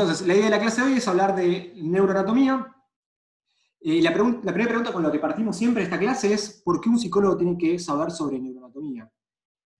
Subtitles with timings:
[0.00, 2.72] Entonces, la idea de la clase de hoy es hablar de neuroanatomía.
[3.80, 6.88] Y la, primera pregunta con la que partimos siempre en esta clase es, ¿por qué
[6.88, 9.10] un psicólogo tiene que saber sobre neuroanatomía?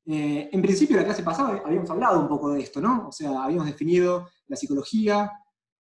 [0.07, 3.07] Eh, en principio, la clase pasada habíamos hablado un poco de esto, ¿no?
[3.07, 5.31] O sea, habíamos definido la psicología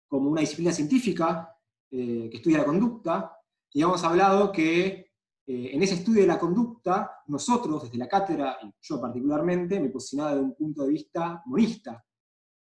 [0.07, 1.57] como una disciplina científica
[1.91, 3.33] eh, que estudia la conducta,
[3.73, 5.13] y habíamos hablado que
[5.47, 9.89] eh, en ese estudio de la conducta, nosotros, desde la cátedra, y yo particularmente, me
[9.89, 12.06] posicionaba desde un punto de vista monista,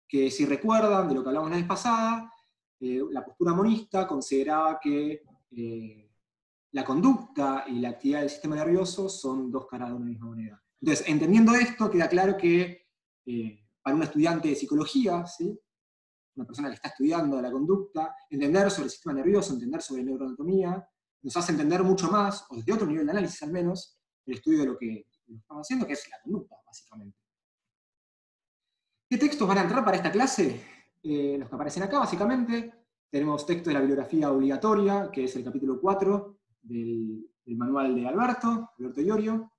[0.09, 2.33] que si recuerdan de lo que hablamos la vez pasada,
[2.79, 6.11] eh, la postura monista consideraba que eh,
[6.71, 10.63] la conducta y la actividad del sistema nervioso son dos caras de una misma moneda.
[10.81, 12.87] Entonces, entendiendo esto, queda claro que
[13.25, 15.59] eh, para un estudiante de psicología, ¿sí?
[16.35, 20.89] una persona que está estudiando la conducta, entender sobre el sistema nervioso, entender sobre neuroanatomía,
[21.21, 24.59] nos hace entender mucho más, o desde otro nivel de análisis al menos, el estudio
[24.59, 27.18] de lo que estamos haciendo, que es la conducta, básicamente.
[29.09, 30.63] ¿Qué textos van a entrar para esta clase?
[31.01, 32.71] Eh, los que aparecen acá, básicamente.
[33.09, 38.69] Tenemos texto de la bibliografía obligatoria, que es el capítulo 4 del, manual de Alberto,
[38.77, 39.51] Alberto Iorio.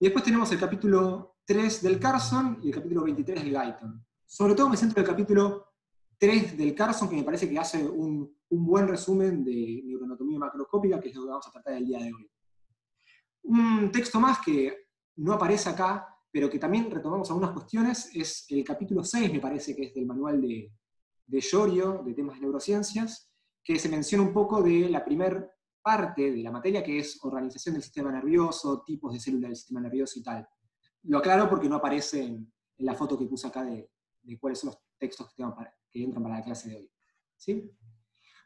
[0.00, 4.06] Y después tenemos el capítulo 3 del Carson y el capítulo 23 del Guyton.
[4.24, 5.66] Sobre todo me centro en el capítulo
[6.16, 10.98] 3 del Carson, que me parece que hace un, un buen resumen de neuroanatomía macroscópica,
[10.98, 12.30] que es lo que vamos a tratar el día de hoy.
[13.42, 18.64] Un texto más que no aparece acá, pero que también retomamos algunas cuestiones, es el
[18.64, 20.72] capítulo 6, me parece que es del manual de,
[21.26, 23.30] de Llorio, de temas de neurociencias,
[23.62, 25.50] que se menciona un poco de la primer
[25.82, 29.80] parte de la materia, que es organización del sistema nervioso, tipos de células del sistema
[29.80, 30.48] nervioso y tal.
[31.04, 33.90] Lo aclaro porque no aparece en, la foto que puse acá de,
[34.38, 35.42] cuáles son los textos que,
[36.02, 36.90] entran para la clase de hoy.
[37.36, 37.70] ¿Sí?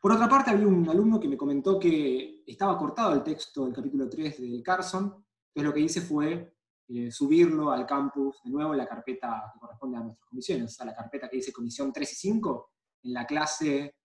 [0.00, 3.74] Por otra parte, había un alumno que me comentó que estaba cortado el texto del
[3.74, 6.54] capítulo 3 del Carson, entonces lo que hice fue
[6.94, 10.86] eh, subirlo al campus de nuevo en la carpeta que corresponde a nuestras comisiones, sea,
[10.86, 12.70] la carpeta que dice comisión 3 y 5,
[13.04, 13.96] en la clase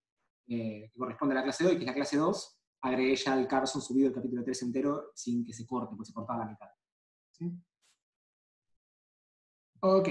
[0.48, 3.34] eh, que corresponde a la clase de hoy, que es la clase 2, agregué ya
[3.34, 6.52] al Carson subido el capítulo 3 entero sin que se corte, porque se cortaba la
[6.52, 6.68] mitad.
[7.32, 7.52] ¿Sí?
[9.82, 10.10] Ok.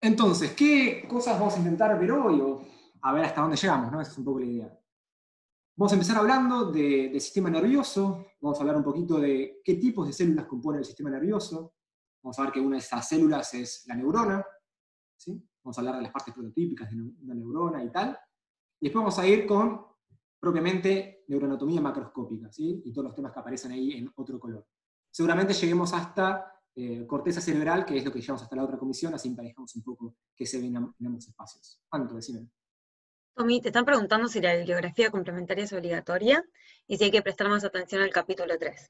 [0.00, 2.40] Entonces, ¿qué cosas vamos a intentar ver hoy?
[2.40, 2.62] O
[3.02, 4.00] a ver hasta dónde llegamos, ¿no?
[4.00, 4.79] Esa es un poco la idea.
[5.76, 10.06] Vamos a empezar hablando del sistema nervioso, vamos a hablar un poquito de qué tipos
[10.06, 11.74] de células componen el sistema nervioso,
[12.22, 14.44] vamos a ver que una de esas células es la neurona,
[15.16, 15.42] ¿sí?
[15.64, 18.18] vamos a hablar de las partes prototípicas de una neurona y tal,
[18.80, 19.86] y después vamos a ir con
[20.38, 22.82] propiamente neuroanatomía macroscópica, ¿sí?
[22.84, 24.66] y todos los temas que aparecen ahí en otro color.
[25.10, 29.14] Seguramente lleguemos hasta eh, corteza cerebral, que es lo que llevamos hasta la otra comisión,
[29.14, 31.82] así emparejamos un poco que se ven en ambos espacios.
[31.88, 32.50] ¿Cuánto, decime?
[33.34, 36.44] Tommy, te están preguntando si la bibliografía complementaria es obligatoria
[36.86, 38.88] y si hay que prestar más atención al capítulo 3.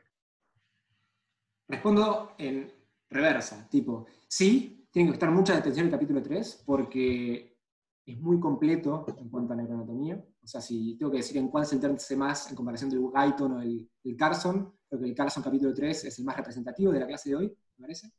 [1.68, 2.72] Respondo en
[3.08, 7.56] reversa, tipo, sí, tiene que prestar mucha atención al capítulo 3 porque
[8.04, 10.24] es muy completo en cuanto a neuroanatomía.
[10.42, 13.62] O sea, si tengo que decir en cuál centrarse más en comparación del Guyton o
[13.62, 17.30] el, Carson, creo que el Carson capítulo 3 es el más representativo de la clase
[17.30, 17.46] de hoy,
[17.76, 18.10] me parece.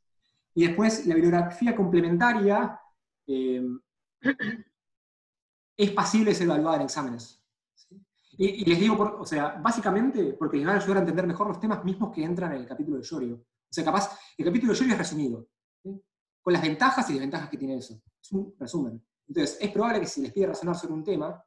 [0.54, 2.78] Y después la bibliografía complementaria
[3.26, 3.62] eh,
[5.76, 7.42] es pasible ser evaluada en exámenes.
[8.38, 11.60] Y, les digo, o sea, básicamente porque les van a ayudar a entender mejor los
[11.60, 13.34] temas mismos que entran en el capítulo de Yorio.
[13.36, 15.48] O sea, capaz, el capítulo de Yorio es resumido,
[16.40, 18.00] con las ventajas y desventajas que tiene eso.
[18.20, 19.04] Es un resumen.
[19.28, 21.44] Entonces, es probable que si les pide razonar sobre un tema,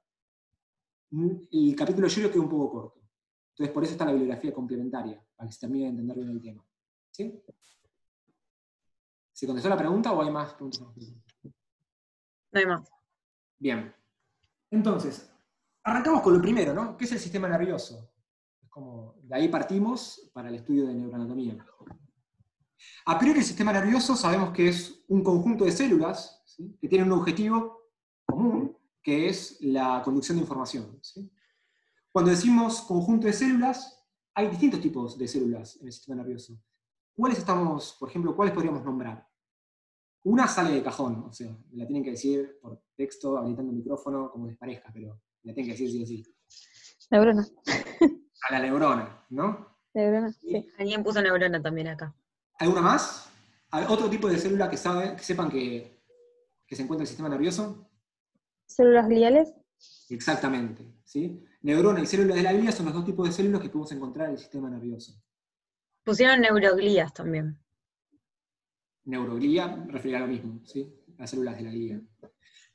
[1.12, 3.02] el capítulo de Yorio quede un poco corto.
[3.52, 6.42] Entonces, por eso está la bibliografía complementaria, para que se termine de entender bien el
[6.42, 6.66] tema.
[7.12, 7.42] ¿Sí?
[9.31, 10.81] ¿Se contestó la pregunta o hay más preguntas?
[11.42, 12.90] No hay más.
[13.59, 13.94] Bien.
[14.71, 15.31] Entonces,
[15.83, 16.97] arrancamos con lo primero, ¿no?
[16.97, 18.11] ¿Qué es el sistema nervioso?
[18.61, 21.57] Es como, de ahí partimos para el estudio de neuroanatomía.
[23.05, 26.43] A priori el sistema nervioso sabemos que es un conjunto de células
[26.81, 27.91] que tienen un objetivo
[28.25, 30.99] común, que es la conducción de información.
[32.11, 34.03] Cuando decimos conjunto de células,
[34.33, 36.59] hay distintos tipos de células en el sistema nervioso.
[37.15, 39.27] ¿Cuáles estamos, por ejemplo, cuáles podríamos nombrar?
[40.23, 44.30] Una sale de cajón, o sea, la tienen que decir por texto, habilitando el micrófono,
[44.31, 46.24] como les parezca, pero la tienen que decir sí o sí.
[47.12, 47.45] Neurona.
[48.50, 49.80] A la neurona, ¿no?
[49.94, 50.68] Neurona, sí.
[50.77, 52.15] Alguien puso neurona también acá.
[52.59, 53.30] ¿Alguna más?
[53.89, 56.01] ¿Otro tipo de célula que, sabe, que sepan que,
[56.69, 57.89] se encuentra en el sistema nervioso?
[58.68, 59.53] ¿Células gliales?
[60.09, 60.86] Exactamente.
[61.03, 61.44] ¿sí?
[61.62, 64.27] Neurona y células de la glía son los dos tipos de células que podemos encontrar
[64.27, 65.13] en el sistema nervioso.
[66.03, 67.59] Pusieron neuroglías también
[69.06, 70.94] neuroglía referirá a lo mismo, ¿sí?
[71.18, 72.01] las células de la glía.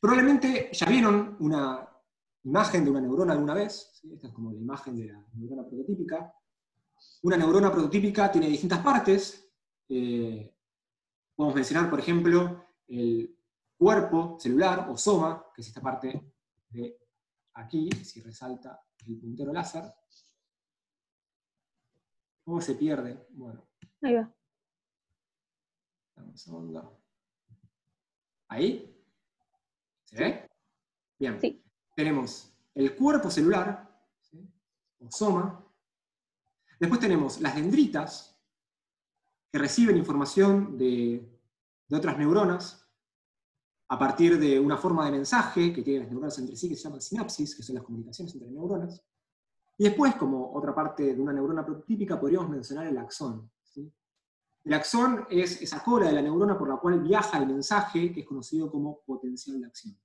[0.01, 1.87] Probablemente ya vieron una
[2.45, 6.35] imagen de una neurona alguna vez, esta es como la imagen de la neurona prototípica.
[7.23, 9.53] Una neurona prototípica tiene distintas partes.
[9.89, 10.57] Eh,
[11.35, 13.37] podemos mencionar, por ejemplo, el
[13.77, 16.33] cuerpo celular o soma, que es esta parte
[16.71, 16.99] de
[17.55, 19.85] aquí, si resalta el puntero láser.
[22.43, 23.27] ¿Cómo se pierde?
[23.31, 23.69] Bueno.
[24.01, 24.35] Ahí va.
[26.17, 27.03] Un segundo.
[28.49, 29.00] ¿Ahí?
[30.11, 30.51] ¿Se ve?
[31.19, 31.41] Bien.
[31.41, 31.63] Sí.
[31.95, 33.89] Tenemos el cuerpo celular,
[34.99, 35.65] o soma.
[36.79, 38.37] Después tenemos las dendritas,
[39.53, 41.29] que reciben información de,
[41.89, 42.89] de otras neuronas
[43.89, 46.85] a partir de una forma de mensaje que tienen las neuronas entre sí, que se
[46.85, 49.03] llama sinapsis, que son las comunicaciones entre neuronas.
[49.79, 53.51] Y después, como otra parte de una neurona prototípica, podríamos mencionar el axón.
[54.65, 58.21] El axón es esa cola de la neurona por la cual viaja el mensaje, que
[58.21, 59.99] es conocido como potencial de acción.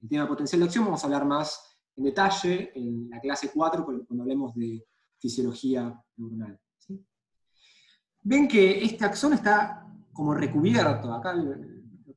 [0.00, 3.50] El tema de potencial de acción vamos a hablar más en detalle en la clase
[3.52, 4.84] 4 cuando hablemos de
[5.18, 6.58] fisiología neuronal.
[8.24, 11.54] Ven que este axón está como recubierto, acá lo,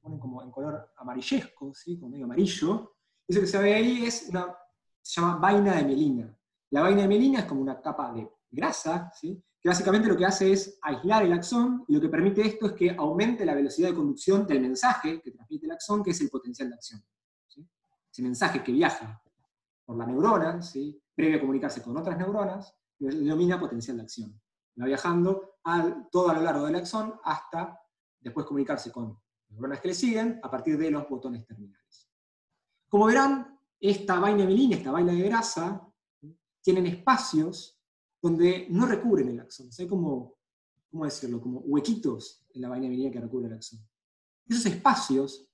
[0.02, 1.98] ponen como en color amarillesco, ¿sí?
[1.98, 2.96] como medio amarillo.
[3.28, 4.56] Eso que se ve ahí es una,
[5.02, 6.38] se llama vaina de mielina.
[6.70, 9.44] La vaina de mielina es como una capa de grasa, ¿sí?
[9.66, 12.74] Que básicamente lo que hace es aislar el axón, y lo que permite esto es
[12.74, 16.30] que aumente la velocidad de conducción del mensaje que transmite el axón, que es el
[16.30, 17.04] potencial de acción.
[18.12, 19.20] Ese mensaje que viaja
[19.84, 21.02] por la neurona, ¿sí?
[21.16, 24.40] previo a comunicarse con otras neuronas, denomina potencial de acción.
[24.80, 27.76] Va viajando al, todo a lo largo del axón hasta
[28.20, 29.20] después comunicarse con
[29.50, 32.08] neuronas que le siguen a partir de los botones terminales.
[32.88, 35.92] Como verán, esta vaina mielina, esta vaina de grasa,
[36.62, 37.75] tienen espacios
[38.26, 39.70] donde no recubren el axón.
[39.78, 40.40] hay como,
[40.90, 41.40] ¿cómo decirlo?
[41.40, 43.80] Como huequitos en la vaina melina que recubre el axón.
[44.48, 45.48] Esos espacios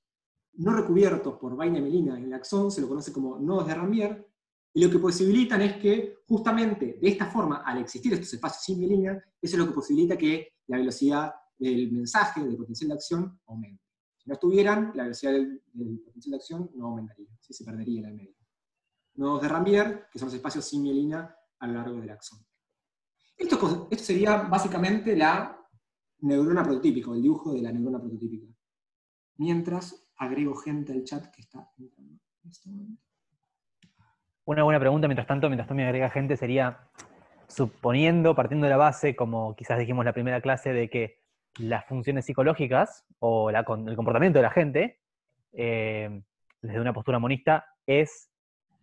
[0.54, 4.26] no recubiertos por vaina melina en el axón se lo conoce como nodos de Ramier,
[4.74, 8.80] y lo que posibilitan es que justamente de esta forma, al existir estos espacios sin
[8.80, 13.38] mielina, eso es lo que posibilita que la velocidad del mensaje, del potencial de acción,
[13.48, 13.84] aumente.
[14.18, 18.38] Si no estuvieran, la velocidad del, potencial de acción no aumentaría, se perdería el medio.
[19.16, 22.40] Nodos de Ramier, que son los espacios sin mielina a lo largo del axón.
[23.38, 25.58] Esto, sería básicamente la
[26.20, 28.48] neurona prototípica, el dibujo de la neurona prototípica.
[29.38, 32.20] Mientras agrego gente al chat que está en
[32.50, 33.02] este momento.
[34.46, 36.90] Una buena pregunta, mientras tanto, mientras tú me agrega gente, sería,
[37.48, 41.22] suponiendo, partiendo de la base, como quizás dijimos la primera clase, de que
[41.60, 45.00] las funciones psicológicas o el comportamiento de la gente,
[45.54, 46.22] eh,
[46.62, 48.32] desde una postura monista, es,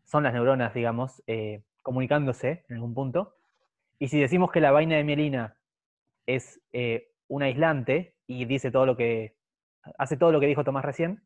[0.04, 3.37] son las neuronas, digamos, eh, comunicándose en algún punto,
[3.98, 5.56] y si decimos que la vaina de mielina
[6.26, 9.34] es eh, un aislante y dice todo lo que,
[9.98, 11.22] hace todo lo que dijo Tomás recién,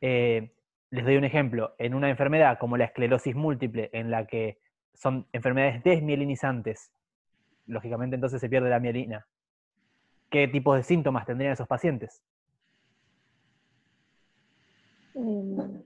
[0.00, 0.52] eh,
[0.90, 1.74] les doy un ejemplo.
[1.78, 4.58] En una enfermedad como la esclerosis múltiple, en la que
[4.94, 6.92] son enfermedades desmielinizantes,
[7.66, 9.26] lógicamente entonces se pierde la mielina.
[10.30, 12.22] ¿Qué tipos de síntomas tendrían esos pacientes?
[15.14, 15.82] Em,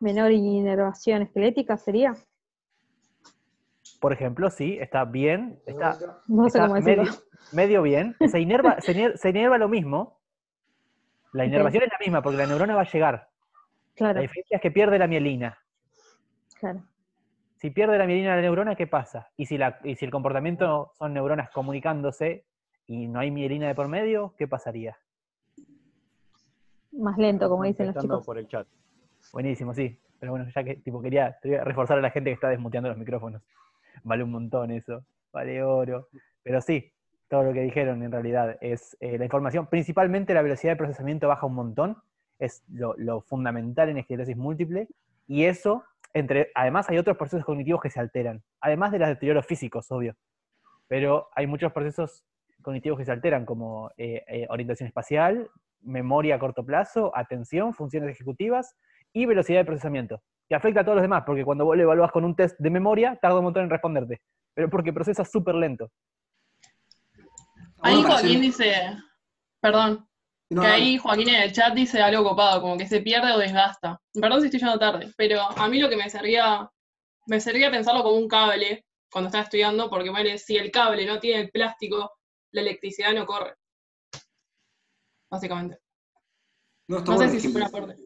[0.00, 2.14] menor inervación esquelética sería.
[4.00, 5.98] Por ejemplo, sí, está bien, está,
[6.28, 7.02] medio,
[7.52, 10.20] medio, bien, se inerva, se, inerva lo mismo,
[11.32, 13.28] la inervación es la misma porque la neurona va a llegar.
[13.96, 14.14] Claro.
[14.14, 15.58] La diferencia es que pierde la mielina.
[16.60, 16.84] Claro.
[17.56, 19.30] Si pierde la mielina la neurona, ¿qué pasa?
[19.36, 22.44] Y si, la, y si el comportamiento son neuronas comunicándose
[22.86, 24.96] y no hay mielina de por medio, ¿qué pasaría?
[26.92, 28.24] Más lento, como dicen los chicos.
[28.24, 28.68] por el chat.
[29.32, 29.98] Buenísimo, sí.
[30.20, 32.98] Pero bueno, ya que tipo quería, quería reforzar a la gente que está desmuteando los
[32.98, 33.42] micrófonos
[34.02, 36.08] vale un montón eso, vale oro.
[36.42, 36.92] Pero sí,
[37.28, 41.28] todo lo que dijeron en realidad es eh, la información, principalmente la velocidad de procesamiento
[41.28, 41.96] baja un montón,
[42.38, 44.88] es lo, fundamental en esclerosis múltiple,
[45.26, 49.44] y eso, entre, además hay otros procesos cognitivos que se alteran, además de los deterioros
[49.44, 50.14] físicos, obvio,
[50.86, 52.24] pero hay muchos procesos
[52.62, 55.50] cognitivos que se alteran, como eh, eh, orientación espacial,
[55.82, 58.74] memoria a corto plazo, atención, funciones ejecutivas
[59.12, 62.10] y velocidad de procesamiento que afecta a todos los demás, porque cuando vos lo evaluás
[62.10, 64.22] con un test de memoria, tarda un montón en responderte,
[64.54, 65.90] pero porque procesa súper lento.
[67.80, 68.96] Ahí Joaquín dice,
[69.60, 70.08] perdón,
[70.48, 74.00] que ahí Joaquín en el chat dice algo copado, como que se pierde o desgasta.
[74.14, 76.68] Perdón si estoy llegando tarde, pero a mí lo que me servía,
[77.26, 81.20] me servía pensarlo como un cable cuando estaba estudiando, porque bueno, si el cable no
[81.20, 82.10] tiene el plástico,
[82.52, 83.54] la electricidad no corre.
[85.30, 85.78] Básicamente.
[86.88, 87.96] No, sé si fue un aporte.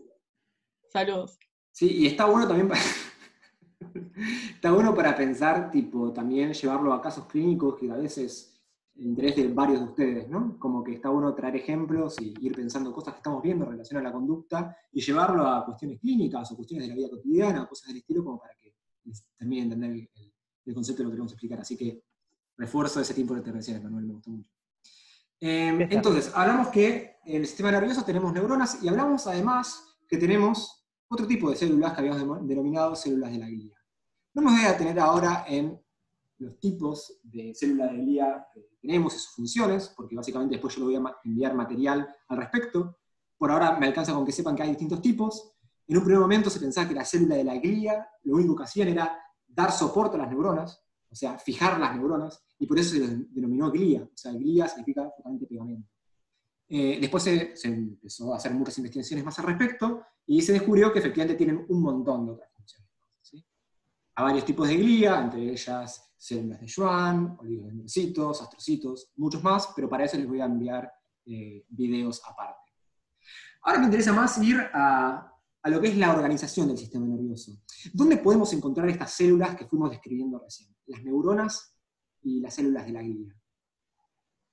[0.93, 1.39] Saludos.
[1.73, 2.81] Sí, y está bueno también para,
[4.55, 8.53] está bueno para pensar, tipo, también llevarlo a casos clínicos que a veces
[8.97, 10.59] interés de varios de ustedes, ¿no?
[10.59, 14.01] Como que está bueno traer ejemplos y ir pensando cosas que estamos viendo en relación
[14.01, 17.89] a la conducta y llevarlo a cuestiones clínicas o cuestiones de la vida cotidiana, cosas
[17.89, 18.75] del estilo, como para que
[19.37, 20.09] terminen de entender
[20.67, 21.61] el, concepto de lo que queremos explicar.
[21.61, 22.05] Así que
[22.57, 24.51] refuerzo ese tiempo de intervenciones, Manuel, me gustó mucho.
[25.41, 30.82] Em, entonces, hablamos que en el sistema nervioso tenemos neuronas y hablamos además que tenemos
[31.13, 33.77] otro tipo de células que habíamos denominado células de la glía.
[34.35, 35.79] No me voy a detener ahora en
[36.39, 40.81] los tipos de células de glía que tenemos y sus funciones, porque básicamente después yo
[40.81, 42.99] le voy a enviar material al respecto.
[43.37, 45.53] Por ahora me alcanza con que sepan que hay distintos tipos.
[45.87, 48.65] En un primer momento se pensaba que la célula de la glía lo único que
[48.65, 52.95] hacían era dar soporte a las neuronas, o sea, fijar las neuronas, y por eso
[52.95, 53.01] se
[53.31, 55.89] denominó glía, o sea, glía significa justamente pegamento.
[56.69, 60.99] Eh, después se, empezó a hacer muchas investigaciones más al respecto, y se descubrió que
[61.01, 62.91] efectivamente tienen un montón de otras funciones.
[64.15, 69.89] Hay varios tipos de glía, entre ellas células de Schwann, oligodendrocitos, astrocitos, muchos más, pero
[69.89, 70.93] para eso les voy a enviar
[71.27, 72.71] eh, videos aparte.
[73.63, 77.53] Ahora me interesa más ir a, a lo que es la organización del sistema nervioso.
[77.93, 80.73] ¿Dónde podemos encontrar estas células que fuimos describiendo recién?
[80.87, 81.77] Las neuronas
[82.23, 83.35] y las células de la glía.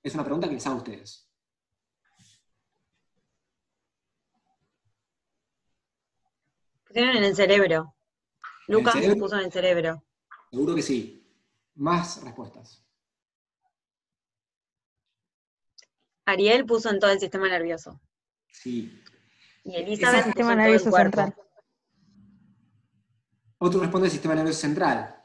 [0.01, 1.28] Es una pregunta que les hago a ustedes.
[6.89, 7.95] Pusieron en el cerebro.
[8.67, 10.03] Lucas puso en el cerebro.
[10.49, 11.23] Seguro que sí.
[11.75, 12.83] Más respuestas.
[16.25, 18.01] Ariel puso en todo el sistema nervioso.
[18.51, 19.01] Sí.
[19.63, 21.35] Y Elizabeth, sistema nervioso central.
[23.59, 25.15] Otro responde el sistema nervioso central.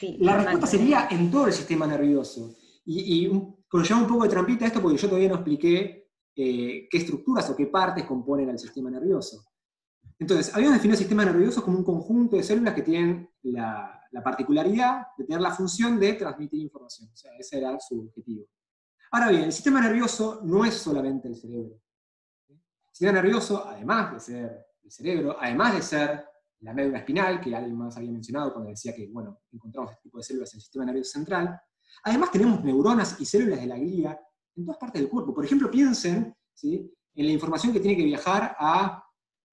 [0.00, 2.56] la respuesta sería en todo el sistema nervioso.
[2.86, 6.98] Y, y un, un poco de trampita esto porque yo todavía no expliqué eh, qué
[6.98, 9.44] estructuras o qué partes componen al sistema nervioso.
[10.18, 14.22] Entonces, habíamos definido el sistema nervioso como un conjunto de células que tienen la, la,
[14.22, 17.10] particularidad de tener la función de transmitir información.
[17.12, 18.46] O sea, ese era su objetivo.
[19.10, 21.80] Ahora bien, el sistema nervioso no es solamente el cerebro
[22.96, 26.24] sistema nervioso, además de ser el cerebro, además de ser
[26.60, 30.16] la médula espinal, que alguien más había mencionado cuando decía que, bueno, encontramos este tipo
[30.16, 31.60] de células en el sistema nervioso central,
[32.04, 34.18] además tenemos neuronas y células de la glía
[34.56, 35.34] en todas partes del cuerpo.
[35.34, 39.04] Por ejemplo, piensen en la información que tiene que viajar a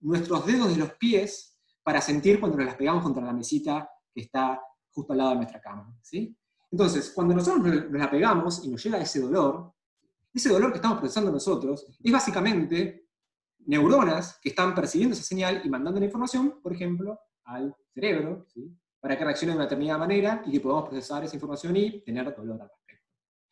[0.04, 4.22] nuestros dedos de los pies para sentir cuando nos las pegamos contra la mesita que
[4.22, 5.96] está justo al lado de nuestra cama.
[6.02, 6.36] ¿sí?
[6.72, 9.74] Entonces, cuando nosotros nos la pegamos y nos llega ese dolor,
[10.34, 13.08] ese dolor que estamos procesando nosotros es básicamente
[13.66, 18.48] neuronas que están percibiendo esa señal y mandando la información, por ejemplo, al cerebro,
[19.00, 22.36] para que reaccione de una determinada manera y que podamos procesar esa información y tener
[22.36, 23.08] dolor al respecto.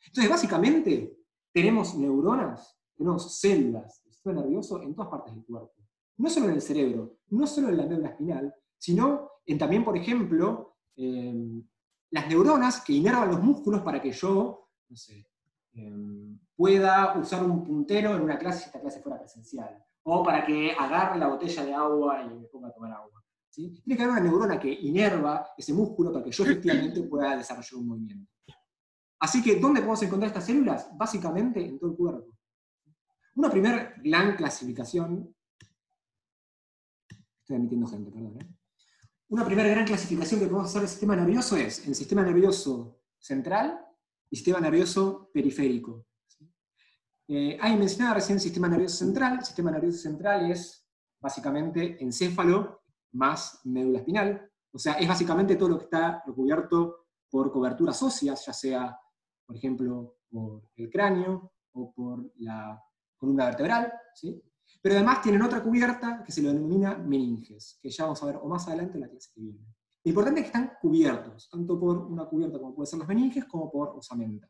[0.07, 1.17] Entonces, básicamente,
[1.53, 5.80] tenemos neuronas, tenemos células del sistema nervioso en todas partes del cuerpo.
[6.21, 9.97] No solo en el cerebro, no solo en la médula espinal, sino en también, por
[9.97, 15.27] ejemplo, las neuronas que inervan los músculos para que yo, no sé,
[15.73, 20.45] em, pueda usar un puntero en una clase si esta clase fuera presencial o para
[20.45, 23.23] que agarre la botella de agua y me ponga a tomar agua.
[23.49, 27.79] Tiene que haber una neurona que inerva ese músculo para que yo efectivamente pueda desarrollar
[27.79, 28.31] un movimiento.
[29.19, 30.87] Así que, ¿dónde podemos encontrar estas células?
[30.95, 32.37] Básicamente en todo el cuerpo.
[33.35, 35.35] Una primera gran clasificación,
[37.55, 38.47] ¿eh?
[39.29, 43.79] Una primera gran clasificación que podemos hacer del sistema nervioso es el sistema nervioso central
[44.29, 46.05] y sistema nervioso periférico.
[47.27, 49.37] Eh, ah, mencionaba recién el sistema nervioso central.
[49.39, 50.85] El sistema nervioso central es
[51.21, 52.81] básicamente encéfalo
[53.13, 54.51] más médula espinal.
[54.73, 58.99] O sea, es básicamente todo lo que está recubierto por coberturas óseas, ya sea,
[59.45, 62.81] por ejemplo, por el cráneo o por la
[63.15, 63.93] columna vertebral.
[64.13, 64.41] ¿sí?
[64.81, 68.37] Pero además tienen otra cubierta que se lo denomina meninges, que ya vamos a ver
[68.37, 69.59] o más adelante en la clase que viene.
[70.03, 73.45] Lo importante es que están cubiertos, tanto por una cubierta como puede ser los meninges,
[73.45, 74.49] como por osamenta.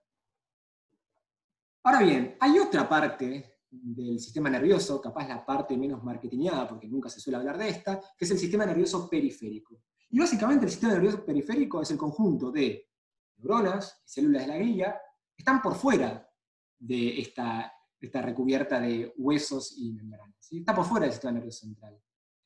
[1.84, 7.10] Ahora bien, hay otra parte del sistema nervioso, capaz la parte menos marketingada, porque nunca
[7.10, 9.82] se suele hablar de esta, que es el sistema nervioso periférico.
[10.10, 12.90] Y básicamente el sistema nervioso periférico es el conjunto de
[13.38, 15.02] neuronas y células de la glía
[15.36, 16.30] que están por fuera
[16.78, 20.52] de esta, esta recubierta de huesos y membranas.
[20.52, 21.98] Está por fuera del sistema nervioso central.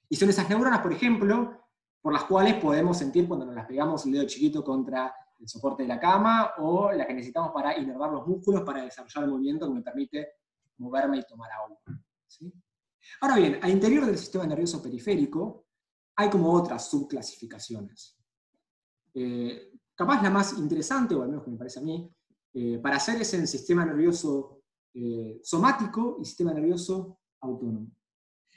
[0.10, 1.66] Y son esas neuronas, por ejemplo,
[2.02, 5.84] por las cuales podemos sentir cuando nos las pegamos el dedo chiquito contra el soporte
[5.84, 9.68] de la cama o la que necesitamos para inervar los músculos para desarrollar el movimiento
[9.68, 10.28] que me permite
[10.78, 11.78] moverme y tomar agua.
[13.22, 15.66] Ahora bien, al interior del sistema nervioso periférico
[16.16, 18.18] hay como otras subclasificaciones.
[19.14, 22.10] Eh, capaz la más interesante, o al menos que me parece a mí,
[22.54, 24.62] eh, para hacer es el sistema nervioso
[24.98, 27.92] eh, somático y sistema nervioso autónomo.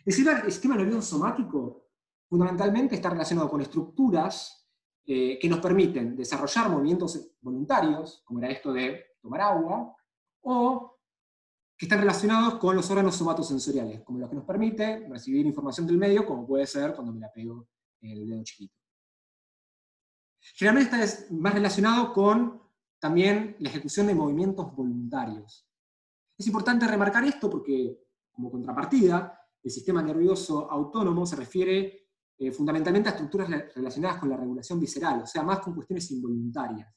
[0.04, 1.88] el sistema nervioso somático
[2.28, 4.66] fundamentalmente está relacionado con estructuras
[5.04, 9.96] eh, que nos permiten desarrollar movimientos voluntarios, como era esto de tomar agua,
[10.42, 10.98] o
[11.76, 15.96] que están relacionados con los órganos somatosensoriales, como lo que nos permite recibir información del
[15.96, 17.68] medio, como puede ser cuando me la pego
[18.00, 18.74] el dedo chiquito.
[20.56, 22.62] Generalmente está más relacionado con
[22.98, 25.67] también la ejecución de movimientos voluntarios.
[26.38, 33.08] Es importante remarcar esto porque, como contrapartida, el sistema nervioso autónomo se refiere eh, fundamentalmente
[33.08, 36.94] a estructuras relacionadas con la regulación visceral, o sea, más con cuestiones involuntarias.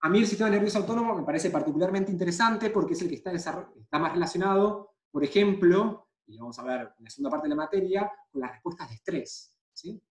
[0.00, 3.32] A mí el sistema nervioso autónomo me parece particularmente interesante porque es el que está,
[3.32, 7.62] está más relacionado, por ejemplo, y vamos a ver en la segunda parte de la
[7.62, 9.58] materia, con las respuestas de estrés.
[9.74, 10.02] ¿sí?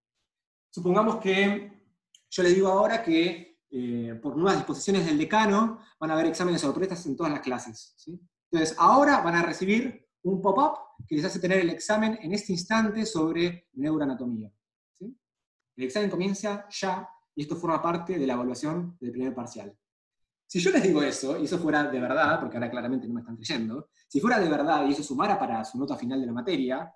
[0.70, 1.88] Supongamos que
[2.30, 6.62] yo les digo ahora que eh, por nuevas disposiciones del decano van a haber exámenes
[6.62, 7.94] sorpresas en todas las clases.
[7.98, 8.20] ¿sí?
[8.52, 12.52] Entonces, ahora van a recibir un pop-up que les hace tener el examen en este
[12.52, 14.52] instante sobre neuroanatomía.
[14.94, 15.16] ¿sí?
[15.76, 19.78] El examen comienza ya y esto forma parte de la evaluación del primer parcial.
[20.48, 23.20] Si yo les digo eso, y eso fuera de verdad, porque ahora claramente no me
[23.20, 26.34] están creyendo, si fuera de verdad y eso sumara para su nota final de la
[26.34, 26.92] materia,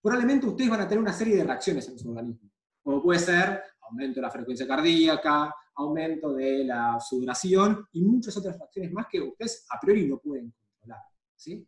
[0.00, 2.50] probablemente ustedes van a tener una serie de reacciones en su organismo.
[2.82, 8.58] Como puede ser aumento de la frecuencia cardíaca, aumento de la sudoración y muchas otras
[8.58, 11.02] reacciones más que ustedes a priori no pueden controlar.
[11.36, 11.66] ¿sí?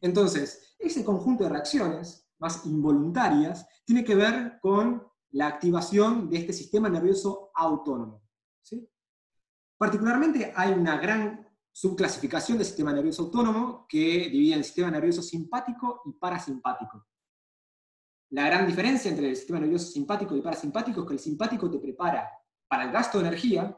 [0.00, 6.52] Entonces, ese conjunto de reacciones más involuntarias tiene que ver con la activación de este
[6.52, 8.22] sistema nervioso autónomo.
[8.62, 8.88] ¿sí?
[9.76, 16.02] Particularmente hay una gran subclasificación del sistema nervioso autónomo que divide el sistema nervioso simpático
[16.06, 17.06] y parasimpático.
[18.30, 21.78] La gran diferencia entre el sistema nervioso simpático y parasimpático es que el simpático te
[21.78, 22.28] prepara
[22.70, 23.76] para el gasto de energía,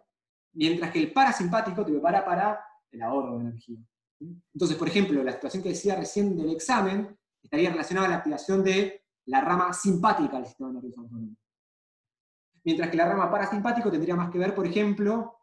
[0.53, 3.79] mientras que el parasimpático te prepara para el ahorro de energía.
[4.53, 8.63] Entonces, por ejemplo, la situación que decía recién del examen estaría relacionada a la activación
[8.63, 11.35] de la rama simpática del sistema nervioso autónomo.
[12.65, 15.39] Mientras que la rama parasimpático tendría más que ver, por ejemplo,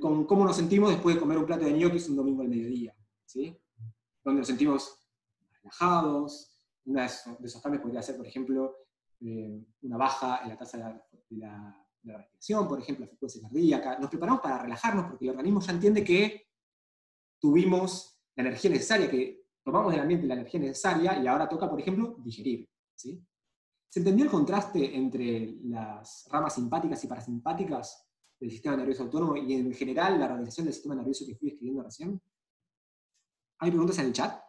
[0.00, 2.94] con cómo nos sentimos después de comer un plato de ñoquis un domingo al mediodía,
[3.24, 3.56] ¿sí?
[4.24, 4.98] Donde nos sentimos
[5.62, 8.76] relajados, una de esos, cambios podría ser, por ejemplo,
[9.20, 10.78] eh, una baja en la tasa
[11.30, 13.98] de la, respiración, por ejemplo, la frecuencia cardíaca.
[13.98, 16.48] Nos preparamos para relajarnos porque el organismo ya entiende que
[17.40, 21.80] tuvimos la energía necesaria, que tomamos del ambiente la energía necesaria y ahora toca, por
[21.80, 22.68] ejemplo, digerir.
[22.94, 23.24] ¿sí?
[23.88, 28.08] ¿Se entendió el contraste entre las ramas simpáticas y parasimpáticas
[28.40, 31.82] del sistema nervioso autónomo y en general la organización del sistema nervioso que fui escribiendo
[31.82, 32.20] recién?
[33.58, 34.42] ¿Hay preguntas en el chat?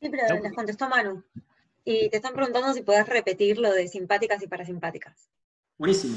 [0.00, 1.24] Sí, pero las contestó Manu.
[1.84, 5.28] Y te están preguntando si podés repetir lo de simpáticas y parasimpáticas.
[5.76, 6.16] Buenísimo.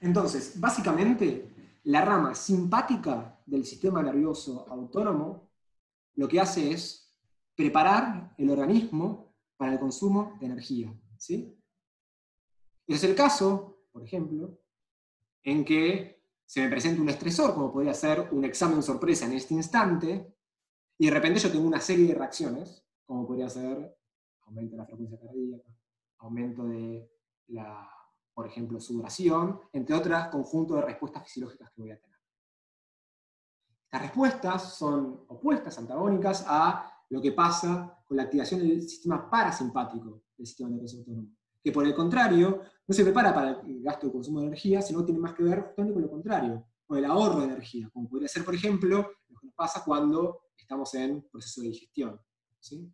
[0.00, 1.48] Entonces, básicamente,
[1.84, 5.50] la rama simpática del sistema nervioso autónomo
[6.14, 7.16] lo que hace es
[7.54, 10.92] preparar el organismo para el consumo de energía.
[11.16, 11.56] ¿sí?
[12.86, 14.58] es el caso, por ejemplo,
[15.44, 19.54] en que se me presenta un estresor, como podría ser un examen sorpresa en este
[19.54, 20.34] instante,
[20.98, 23.96] y de repente yo tengo una serie de reacciones como podría ser
[24.50, 25.68] aumento de la frecuencia cardíaca,
[26.18, 27.10] aumento de
[27.48, 27.88] la,
[28.34, 32.18] por ejemplo, sudoración, entre otras conjuntos de respuestas fisiológicas que voy a tener.
[33.92, 40.22] Las respuestas son opuestas, antagónicas a lo que pasa con la activación del sistema parasimpático
[40.36, 41.28] del sistema nervioso autónomo,
[41.62, 45.04] que por el contrario no se prepara para el gasto de consumo de energía, sino
[45.04, 48.28] tiene más que ver justamente con lo contrario, con el ahorro de energía, como podría
[48.28, 52.20] ser, por ejemplo, lo que nos pasa cuando estamos en proceso de digestión.
[52.60, 52.92] ¿sí?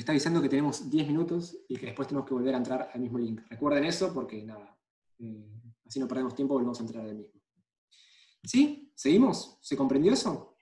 [0.00, 3.00] Está avisando que tenemos 10 minutos y que después tenemos que volver a entrar al
[3.00, 3.42] mismo link.
[3.48, 4.76] Recuerden eso porque nada,
[5.18, 5.46] eh,
[5.86, 7.40] así no perdemos tiempo, volvemos a entrar al mismo.
[8.42, 8.92] ¿Sí?
[8.94, 9.58] ¿Seguimos?
[9.60, 10.56] ¿Se comprendió eso?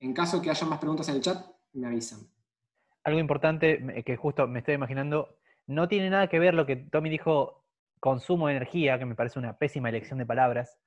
[0.00, 2.20] En caso que haya más preguntas en el chat, me avisan.
[3.04, 7.10] Algo importante que justo me estoy imaginando, no tiene nada que ver lo que Tommy
[7.10, 7.64] dijo,
[7.98, 10.78] consumo de energía, que me parece una pésima elección de palabras,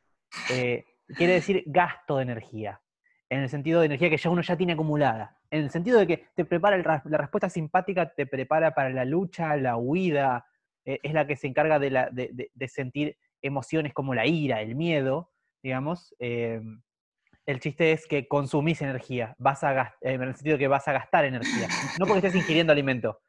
[0.51, 2.81] eh, quiere decir gasto de energía
[3.33, 6.07] en el sentido de energía que ya uno ya tiene acumulada, en el sentido de
[6.07, 10.47] que te prepara, la respuesta simpática te prepara para la lucha, la huida,
[10.83, 16.15] eh, es la que se encarga de, sentir emociones como la ira, el miedo, digamos.
[16.17, 16.59] Eh,
[17.45, 20.87] el chiste es que consumís energía, vas a eh, en el sentido de que vas
[20.87, 21.67] a gastar energía,
[21.99, 23.19] no porque estés ingiriendo alimento,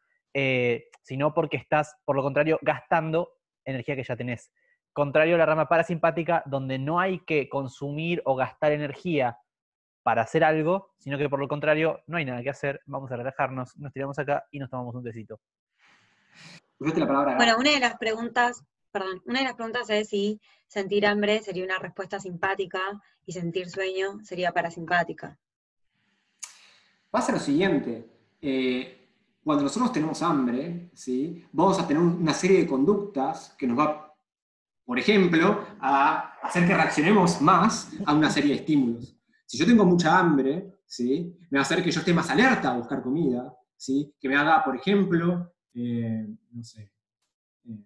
[1.03, 3.35] sino porque estás, por lo contrario, gastando
[3.67, 4.51] energía que ya tenés.
[4.95, 9.37] Contrario a la rama parasimpática, donde no hay que consumir o gastar energía
[10.05, 13.17] para hacer algo, sino que por lo contrario, no hay nada que hacer, vamos a
[13.17, 15.41] relajarnos, nos tiramos acá y nos tomamos un tecito.
[16.79, 18.63] bueno, una de las preguntas,
[18.93, 20.39] perdón, una de las preguntas es si
[20.69, 22.81] sentir hambre sería una respuesta simpática
[23.25, 25.39] y sentir sueño sería parasimpática.
[27.11, 28.07] Pasa lo siguiente,
[28.43, 29.09] eh,
[29.43, 31.47] cuando nosotros tenemos hambre, ¿sí?
[31.51, 34.15] vamos a tener una serie de conductas que nos va,
[34.85, 39.15] por ejemplo, a hacer que reaccionemos más a una serie de estímulos.
[39.55, 41.33] Si yo tengo mucha hambre, ¿sí?
[41.49, 44.13] me va a hacer que yo esté más alerta a buscar comida, ¿sí?
[44.19, 46.91] que me haga, por ejemplo, eh, no sé.
[47.65, 47.79] Eh,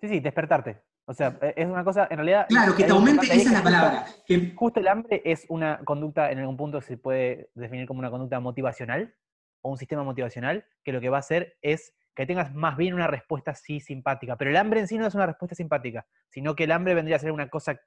[0.00, 0.82] Sí, sí, despertarte.
[1.04, 2.46] O sea, e, es una cosa, en realidad...
[2.48, 4.06] Claro, que te aumente, esa es la palabra.
[4.24, 4.52] Que...
[4.54, 8.38] Justo el hambre es una conducta, en algún punto se puede definir como una conducta
[8.38, 9.16] motivacional,
[9.62, 12.94] o un sistema motivacional, que lo que va a hacer es que tengas más bien
[12.94, 14.36] una respuesta sí simpática.
[14.36, 17.16] Pero el hambre en sí no es una respuesta simpática, sino que el hambre vendría
[17.16, 17.80] a ser una cosa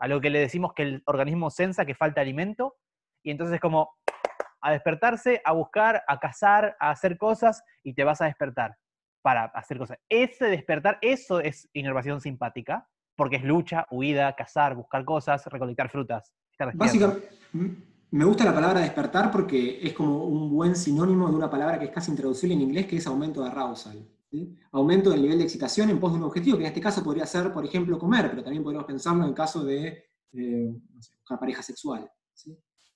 [0.00, 2.76] a lo que le decimos que el organismo sensa que falta alimento,
[3.22, 3.90] y entonces es como
[4.62, 8.76] a despertarse, a buscar, a cazar, a hacer cosas, y te vas a despertar
[9.22, 9.98] para hacer cosas.
[10.08, 16.32] Ese despertar, eso es inervación simpática, porque es lucha, huida, cazar, buscar cosas, recolectar frutas.
[16.74, 17.28] Básicamente,
[18.10, 21.86] me gusta la palabra despertar porque es como un buen sinónimo de una palabra que
[21.86, 24.06] es casi intraducible en inglés, que es aumento de arousal.
[24.72, 27.26] Aumento del nivel de excitación en pos de un objetivo, que en este caso podría
[27.26, 30.74] ser, por ejemplo, comer, pero también podríamos pensarlo en caso de eh,
[31.38, 32.10] pareja sexual.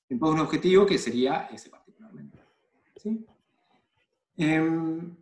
[0.09, 2.38] En pos de un objetivo que sería ese particularmente.
[4.37, 5.16] Em,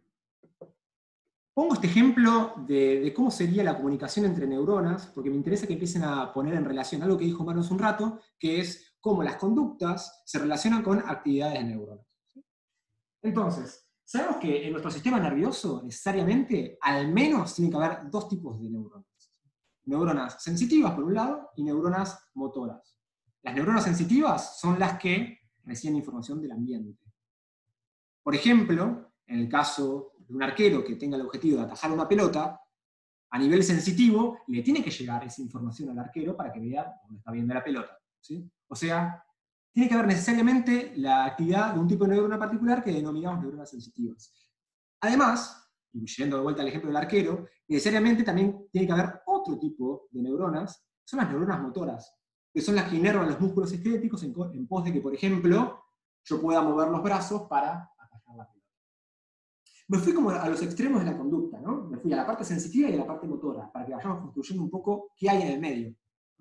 [1.55, 6.03] Pongo este ejemplo de, cómo sería la comunicación entre neuronas, porque me interesa que empiecen
[6.03, 10.22] a poner en relación algo que dijo Manos un rato, que es cómo las conductas
[10.25, 12.07] se relacionan con actividades de neuronas.
[13.20, 13.82] Entonces,
[14.12, 18.68] sabemos que en nuestro sistema nervioso, necesariamente, al menos tiene que haber dos tipos de
[18.68, 19.33] neuronas.
[19.85, 22.98] Neuronas sensitivas, por un lado, y neuronas motoras.
[23.40, 27.11] Las neuronas sensitivas son las que reciben información del ambiente.
[28.22, 32.61] Por ejemplo, en el caso un arquero que tenga el objetivo de atajar una pelota,
[33.31, 37.18] a nivel sensitivo, le tiene que llegar esa información al arquero para que vea dónde
[37.18, 37.98] está viendo la pelota.
[38.68, 39.25] O sea,
[39.73, 43.71] tiene que haber necesariamente la actividad de un tipo de neurona particular que denominamos neuronas
[43.71, 44.33] sensitivas.
[45.01, 50.09] Además, yendo de vuelta al ejemplo del arquero, necesariamente también tiene que haber otro tipo
[50.11, 52.15] de neuronas, son las neuronas motoras,
[52.53, 55.85] que son las que inervan los músculos esqueléticos en, pos de que, por ejemplo,
[56.25, 57.89] yo pueda mover los brazos para
[59.89, 61.85] me fui como a los extremos de la conducta, ¿no?
[61.85, 64.65] Me fui a la parte sensitiva y a la parte motora, para que vayamos construyendo
[64.65, 65.95] un poco qué hay en el medio.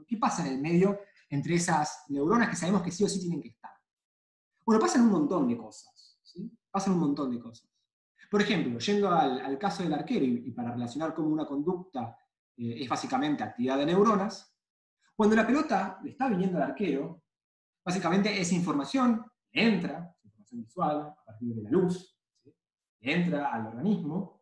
[0.07, 0.99] ¿Qué pasa en el medio
[1.31, 3.71] entre esas neuronas que sabemos que sí o sí tienen que estar?
[4.65, 6.19] Bueno, pasan un montón de cosas.
[6.69, 7.69] Pasan un montón de cosas.
[8.29, 12.17] Por ejemplo, yendo al, caso del arquero y, para relacionar cómo una conducta
[12.55, 14.55] eh, es básicamente actividad de neuronas,
[15.15, 17.23] cuando la pelota le está viniendo al arquero,
[17.83, 22.17] básicamente esa información entra, información visual, a partir de la luz,
[22.99, 24.41] entra al organismo,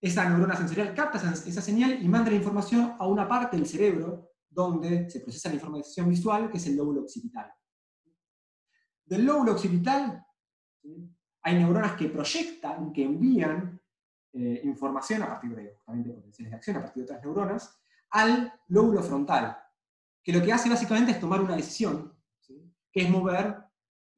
[0.00, 4.25] esa neurona sensorial capta esa señal y manda la información a una parte del cerebro
[4.56, 7.52] donde se procesa la información visual, que es el lóbulo occipital.
[9.04, 10.26] Del lóbulo occipital
[11.42, 13.78] hay neuronas que proyectan, que envían
[14.32, 17.78] eh, información a partir de justamente potenciales de acción, a partir de otras neuronas,
[18.10, 19.58] al lóbulo frontal,
[20.24, 22.16] que lo que hace básicamente es tomar una decisión,
[22.90, 23.62] que es mover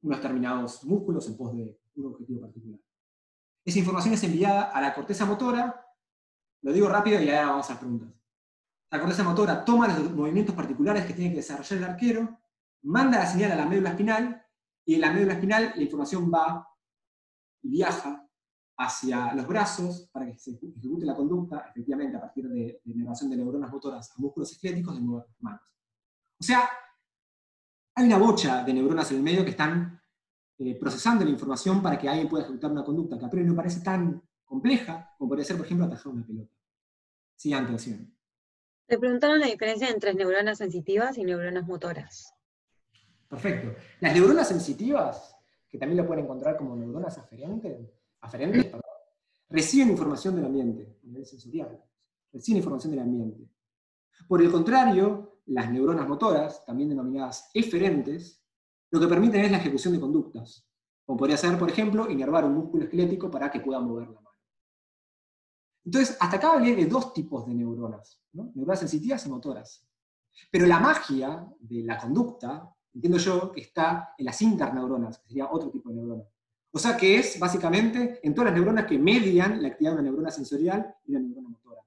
[0.01, 2.79] unos determinados músculos en pos de un objetivo particular.
[3.65, 5.85] Esa información es enviada a la corteza motora,
[6.61, 8.18] lo digo rápido y ahora vamos a las preguntas.
[8.91, 12.39] La corteza motora toma los movimientos particulares que tiene que desarrollar el arquero,
[12.83, 14.45] manda la señal a la médula espinal,
[14.85, 16.67] y en la médula espinal la información va
[17.61, 18.27] y viaja
[18.77, 23.35] hacia los brazos para que se ejecute la conducta, efectivamente a partir de, de de
[23.35, 25.75] neuronas motoras a músculos esqueléticos de mover manos.
[26.39, 26.67] O sea,
[27.95, 30.01] hay una bocha de neuronas en el medio que están
[30.57, 33.55] eh, procesando la información para que alguien pueda ejecutar una conducta que a priori no
[33.55, 36.53] parece tan compleja como podría ser, por ejemplo, atajar una pelota.
[37.35, 38.18] Siguiente opción.
[38.89, 42.33] Te preguntaron la diferencia entre neuronas sensitivas y neuronas motoras.
[43.27, 43.79] Perfecto.
[43.99, 45.35] Las neuronas sensitivas,
[45.69, 47.87] que también lo pueden encontrar como neuronas aferentes,
[48.21, 48.71] aferentes
[49.47, 51.79] reciben información del ambiente, a nivel sensorial.
[52.33, 53.47] Reciben información del ambiente.
[54.27, 58.43] Por el contrario, las neuronas motoras, también denominadas eferentes,
[58.89, 60.67] lo que permiten es la ejecución de conductas,
[61.05, 64.28] como podría ser, por ejemplo, inervar un músculo esquelético para que pueda mover la mano.
[65.85, 69.87] Entonces, hasta acá hablé de dos tipos de neuronas, neuronas sensitivas y motoras.
[70.51, 75.51] Pero la magia de la conducta, entiendo yo, que está en las interneuronas, que sería
[75.51, 76.23] otro tipo de neurona.
[76.71, 80.09] O sea que es básicamente en todas las neuronas que median la actividad de una
[80.09, 81.81] neurona sensorial y una neurona motora.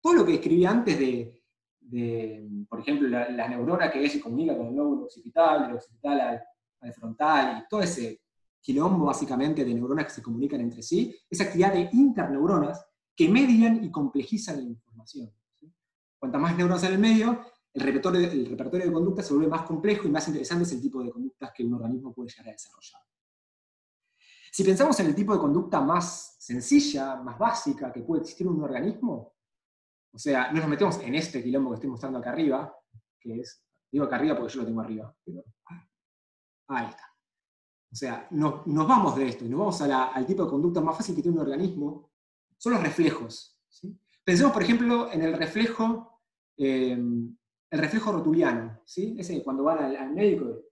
[0.00, 1.44] Todo lo que escribí antes de
[1.84, 6.42] de, por ejemplo, la, neurona que se comunica con el lóbulo occipital, el occipital
[6.80, 8.20] al, frontal, y todo ese
[8.60, 12.84] quilombo básicamente de neuronas que se comunican entre sí, esa actividad de interneuronas
[13.16, 15.32] que median y complejizan la información.
[16.18, 19.62] Cuantas más neuronas en el medio, el repertorio, el repertorio de conductas se vuelve más
[19.62, 22.52] complejo y más interesante es el tipo de conductas que un organismo puede llegar a
[22.52, 23.02] desarrollar.
[24.50, 28.52] Si pensamos en el tipo de conducta más sencilla, más básica que puede existir en
[28.52, 29.34] un organismo,
[30.12, 32.72] o sea, no nos metemos en este quilombo que estoy mostrando acá arriba,
[33.18, 35.12] que es, digo acá arriba porque yo lo tengo arriba.
[36.68, 37.10] ahí está.
[37.90, 41.16] O sea, nos vamos de esto y nos vamos al tipo de conducta más fácil
[41.16, 42.10] que tiene un organismo,
[42.58, 43.58] son los reflejos.
[44.24, 46.22] Pensemos, por ejemplo, en el reflejo,
[46.56, 49.14] eh, el reflejo rotuliano, ¿sí?
[49.18, 50.62] Ese cuando van al, médico,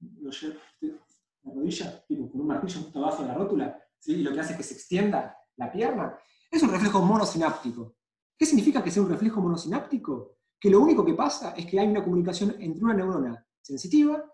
[0.00, 4.14] la rodilla, con un martillo justo abajo de la rótula, ¿sí?
[4.14, 6.18] y lo que hace es que se extienda la pierna,
[6.50, 7.96] es un reflejo monosináptico.
[8.36, 10.38] ¿Qué significa que sea un reflejo monosináptico?
[10.58, 14.24] Que lo único que pasa es que hay una comunicación entre una neurona sensitiva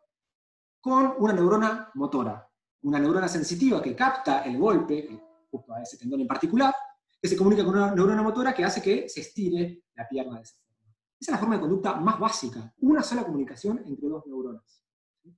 [0.80, 2.48] con una neurona motora.
[2.82, 6.74] Una neurona sensitiva que capta el golpe, justo a ese tendón en particular,
[7.20, 10.42] que se comunica con una neurona motora que hace que se estire la pierna de
[10.42, 10.94] esa forma.
[11.18, 14.82] Esa es la forma de conducta más básica, una sola comunicación entre dos neuronas.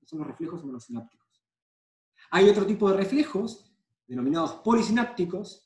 [0.03, 1.27] Son los reflejos monosinápticos.
[2.31, 3.73] Hay otro tipo de reflejos,
[4.05, 5.65] denominados polisinápticos,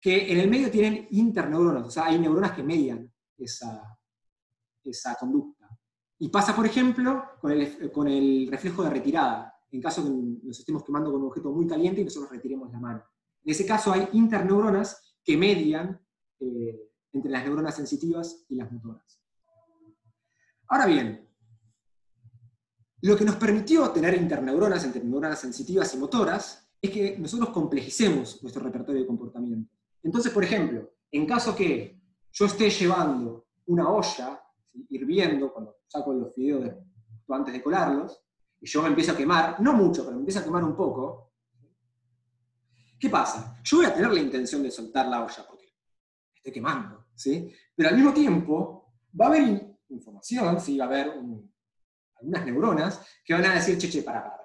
[0.00, 3.98] que en el medio tienen interneuronas, o sea, hay neuronas que median esa,
[4.82, 5.68] esa conducta.
[6.18, 10.58] Y pasa, por ejemplo, con el, con el reflejo de retirada, en caso que nos
[10.58, 13.04] estemos quemando con un objeto muy caliente y nosotros retiremos la mano.
[13.44, 16.00] En ese caso hay interneuronas que median
[16.40, 19.20] eh, entre las neuronas sensitivas y las motoras.
[20.68, 21.28] Ahora bien,
[23.02, 28.42] lo que nos permitió tener interneuronas entre neuronas sensitivas y motoras es que nosotros complejicemos
[28.42, 29.74] nuestro repertorio de comportamiento.
[30.02, 32.00] Entonces, por ejemplo, en caso que
[32.32, 34.40] yo esté llevando una olla
[34.88, 36.70] hirviendo, cuando saco los fideos
[37.28, 38.22] antes de colarlos,
[38.60, 41.29] y yo me empiezo a quemar, no mucho, pero me empiezo a quemar un poco,
[43.00, 43.58] ¿qué pasa?
[43.64, 47.50] Yo voy a tener la intención de soltar la olla porque me estoy quemando, ¿sí?
[47.74, 50.76] Pero al mismo tiempo va a haber información, ¿sí?
[50.76, 54.36] va a haber algunas neuronas que van a decir, che, che, para, para.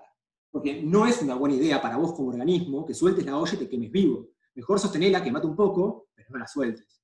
[0.50, 3.58] Porque no es una buena idea para vos como organismo que sueltes la olla y
[3.58, 4.30] te quemes vivo.
[4.56, 7.04] Mejor sostenerla, quemate un poco, pero no la sueltes.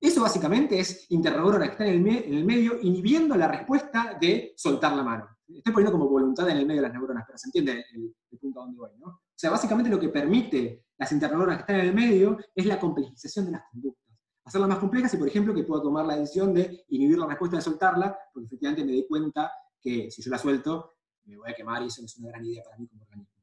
[0.00, 5.02] Eso básicamente es interneurona que está en el, medio inhibiendo la respuesta de soltar la
[5.02, 5.28] mano.
[5.48, 8.60] Estoy poniendo como voluntad en el medio de las neuronas, pero se entiende el, punto
[8.60, 9.06] a donde voy, ¿no?
[9.06, 12.78] O sea, básicamente lo que permite las interneuronas que están en el medio es la
[12.78, 14.16] complejización de las conductas.
[14.44, 17.56] Hacerlas más complejas y, por ejemplo, que pueda tomar la decisión de inhibir la respuesta
[17.56, 21.54] de soltarla, porque efectivamente me doy cuenta que si yo la suelto, me voy a
[21.54, 23.34] quemar y eso no es una gran idea para mí como organismo.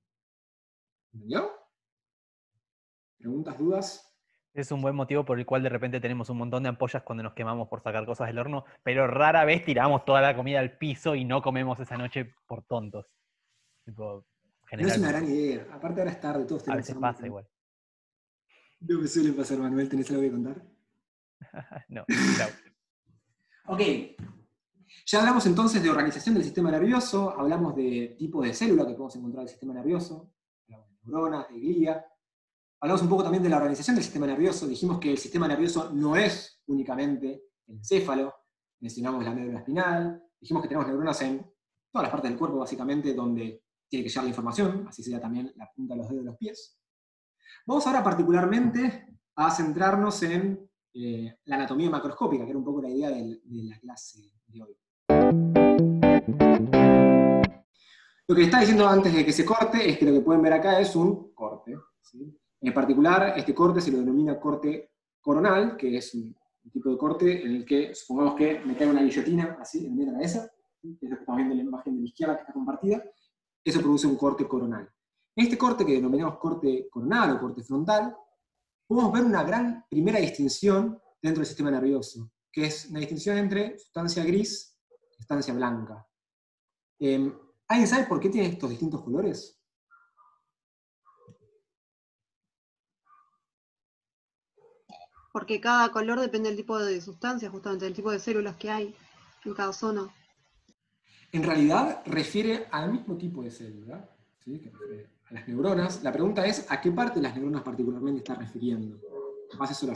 [1.12, 1.52] ¿Entendió?
[3.18, 4.16] ¿Preguntas, dudas?
[4.54, 7.24] Es un buen motivo por el cual de repente tenemos un montón de ampollas cuando
[7.24, 10.78] nos quemamos por sacar cosas del horno, pero rara vez tiramos toda la comida al
[10.78, 13.06] piso y no comemos esa noche por tontos.
[14.78, 15.68] No es una gran idea.
[15.72, 17.48] Aparte ahora es tarde, todos tenemos A veces pasa igual.
[18.82, 19.90] No me suele pasar, Manuel.
[19.90, 20.64] ¿Tenés algo que contar?
[21.90, 22.06] no,
[23.68, 23.82] ok.
[25.06, 29.16] Ya hablamos entonces de organización del sistema nervioso, hablamos de tipo de célula que podemos
[29.16, 30.34] encontrar en el sistema nervioso,
[30.68, 32.06] hablamos de neuronas, de glía,
[32.82, 35.92] Hablamos un poco también de la organización del sistema nervioso, dijimos que el sistema nervioso
[35.92, 38.34] no es únicamente el encéfalo,
[38.80, 41.40] mencionamos la médula espinal, dijimos que tenemos neuronas en
[41.92, 45.52] todas las partes del cuerpo básicamente donde tiene que llegar la información, así sería también
[45.56, 46.80] la punta de los dedos de los pies.
[47.66, 52.90] Vamos ahora particularmente a centrarnos en eh, la anatomía macroscópica, que era un poco la
[52.90, 54.78] idea de la clase de hoy.
[58.28, 60.54] Lo que está diciendo antes de que se corte es que lo que pueden ver
[60.54, 61.76] acá es un corte.
[62.62, 66.36] En particular, este corte se lo denomina corte coronal, que es un,
[66.72, 70.06] tipo de corte en el que, supongamos que me cae una guillotina así en medio
[70.06, 72.36] de la cabeza, que es lo que estamos viendo en la imagen de la izquierda
[72.36, 73.04] que está compartida,
[73.64, 74.90] eso produce un corte coronal.
[75.36, 78.16] Este corte que denominamos corte coronal o corte frontal,
[78.88, 83.78] podemos ver una gran primera distinción dentro del sistema nervioso, que es una distinción entre
[83.78, 84.78] sustancia gris
[85.12, 86.06] y sustancia blanca.
[87.00, 87.32] Eh,
[87.68, 89.60] ¿Alguien sabe por qué tiene estos distintos colores?
[95.32, 98.96] porque cada color depende del tipo de sustancia, justamente del tipo de células que hay
[99.46, 100.14] en cada zona.
[101.32, 104.10] En realidad refiere al mismo tipo de célula,
[104.44, 104.60] ¿sí?
[104.60, 106.04] que refiere a las neuronas.
[106.04, 109.00] La pregunta es, ¿a qué parte de las neuronas particularmente está refiriendo?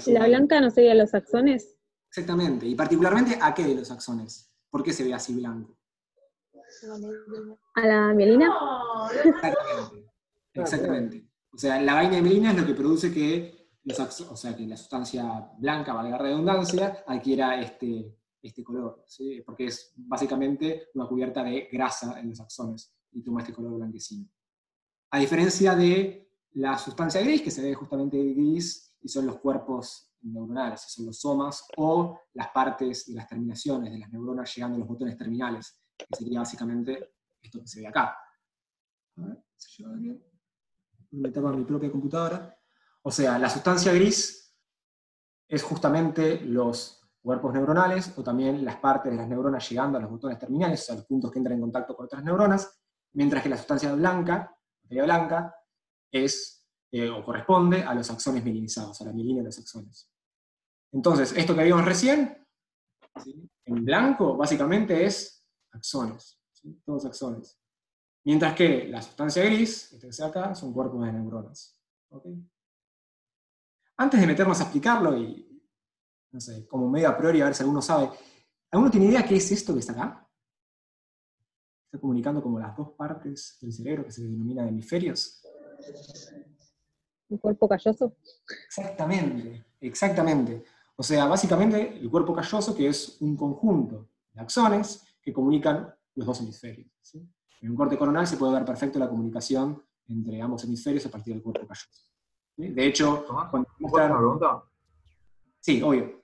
[0.08, 1.78] ¿La blanca no sería los axones?
[2.10, 4.52] Exactamente, y particularmente a qué de los axones.
[4.69, 5.78] ¿Por qué se ve así blanco?
[7.76, 8.52] ¿A la mielina?
[9.24, 10.10] Exactamente.
[10.54, 11.28] Exactamente.
[11.52, 13.63] O sea, la vaina de mielina es lo que produce que
[14.30, 19.06] o sea, que la sustancia blanca, valga la redundancia, adquiera este, este color,
[19.46, 24.30] porque es básicamente una cubierta de grasa en los axones y toma este color blanquecino.
[25.12, 30.12] A diferencia de la sustancia gris, que se ve justamente gris, y son los cuerpos
[30.22, 34.80] neuronales, son los somas, o las partes de las terminaciones de las neuronas llegando a
[34.80, 38.18] los botones terminales, que sería básicamente esto que se ve acá.
[39.18, 40.24] A ver, ¿se lleva bien?
[41.12, 42.58] Me tapa mi propia computadora.
[43.04, 44.56] O sea, la sustancia gris
[45.48, 50.12] es justamente los cuerpos neuronales o también las partes de las neuronas llegando a los
[50.12, 52.80] botones terminales, o sea, los puntos que entran en contacto con otras neuronas,
[53.14, 55.56] mientras que la sustancia blanca, materia blanca,
[56.12, 60.12] es eh, o corresponde a los axones mielinizados, a la mielina de los axones.
[60.92, 62.46] Entonces, esto que vimos recién,
[63.66, 66.40] en blanco, básicamente es axones,
[66.86, 67.58] todos axones.
[68.26, 71.80] Mientras que la sustancia gris, este que se acá, son cuerpos de neuronas.
[73.98, 75.53] Antes de meternos a explicarlo, y
[76.34, 78.10] no sé, como medio a priori, a ver si alguno sabe,
[78.72, 80.28] ¿alguno tiene idea qué es esto que está acá?
[81.86, 85.43] Está comunicando como las dos partes del cerebro que se denominan hemisferios.
[87.30, 88.15] ¿Un cuerpo calloso?
[88.67, 90.63] Exactamente, exactamente.
[90.96, 96.26] O sea, básicamente el cuerpo calloso que es un conjunto de axones que comunican los
[96.26, 96.89] dos hemisferios.
[97.62, 101.36] En un corte coronal se puede ver perfecto la comunicación entre ambos hemisferios a partir
[101.36, 102.02] del cuerpo calloso.
[102.58, 104.63] De hecho, cuando una pregunta?
[105.60, 106.23] Sí, obvio.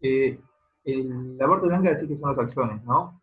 [0.00, 0.38] Eh,
[0.84, 3.20] el, la parte blanca decir que son los axones, ¿no?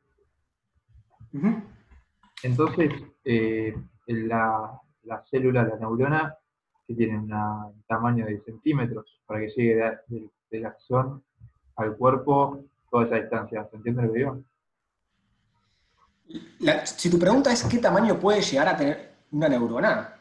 [2.44, 2.92] Entonces,
[3.24, 3.76] eh,
[4.08, 6.38] la, la, célula, la neurona,
[6.86, 10.00] que tiene un tamaño de centímetros para que llegue
[10.52, 11.24] del axón
[11.78, 13.68] al cuerpo toda esa distancia.
[13.70, 14.44] ¿Se entiende lo que digo?
[16.86, 20.16] si tu pregunta es qué tamaño puede llegar a tener una neurona,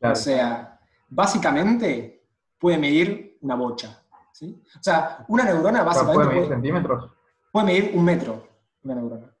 [0.00, 2.22] o sea, básicamente
[2.58, 3.99] puede medir una bocha.
[4.40, 4.62] ¿Sí?
[4.78, 6.24] O sea, una neurona básicamente.
[6.24, 7.10] ¿Puede medir centímetros?
[7.52, 8.48] Puede medir un metro,
[8.82, 9.34] una neurona.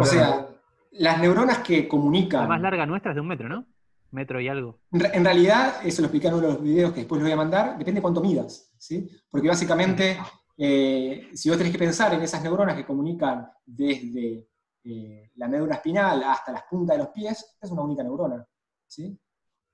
[0.00, 0.46] O sea,
[0.92, 2.42] las neuronas que comunican.
[2.42, 3.66] La más larga nuestra es de un metro, ¿no?
[4.10, 4.78] Metro y algo.
[4.92, 7.36] En realidad, eso lo expliqué en uno de los videos que después les voy a
[7.36, 9.10] mandar, depende de cuánto midas, ¿sí?
[9.30, 10.18] Porque básicamente,
[10.56, 14.48] eh, si vos tenés que pensar en esas neuronas que comunican desde
[14.84, 18.46] eh, la médula espinal hasta las puntas de los pies, es una única neurona.
[18.86, 19.18] ¿sí?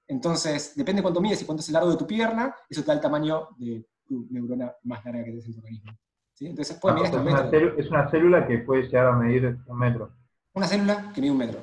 [0.08, 2.88] Entonces, depende de cuánto mides y cuánto es el largo de tu pierna, eso te
[2.88, 5.92] da el tamaño de tu neurona más larga que tienes en tu organismo.
[6.32, 6.46] ¿sí?
[6.46, 10.10] Entonces, puede ah, medir es, una célula que puede llegar a medir un metro.
[10.52, 11.60] Una célula que mide un metro.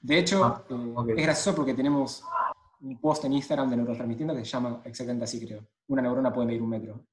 [0.00, 2.24] De hecho, ah, eh, es gracioso porque tenemos
[2.80, 5.60] un post en Instagram de neurotransmitiendo que se llama exactamente así, creo.
[5.88, 7.04] Una neurona puede medir un metro.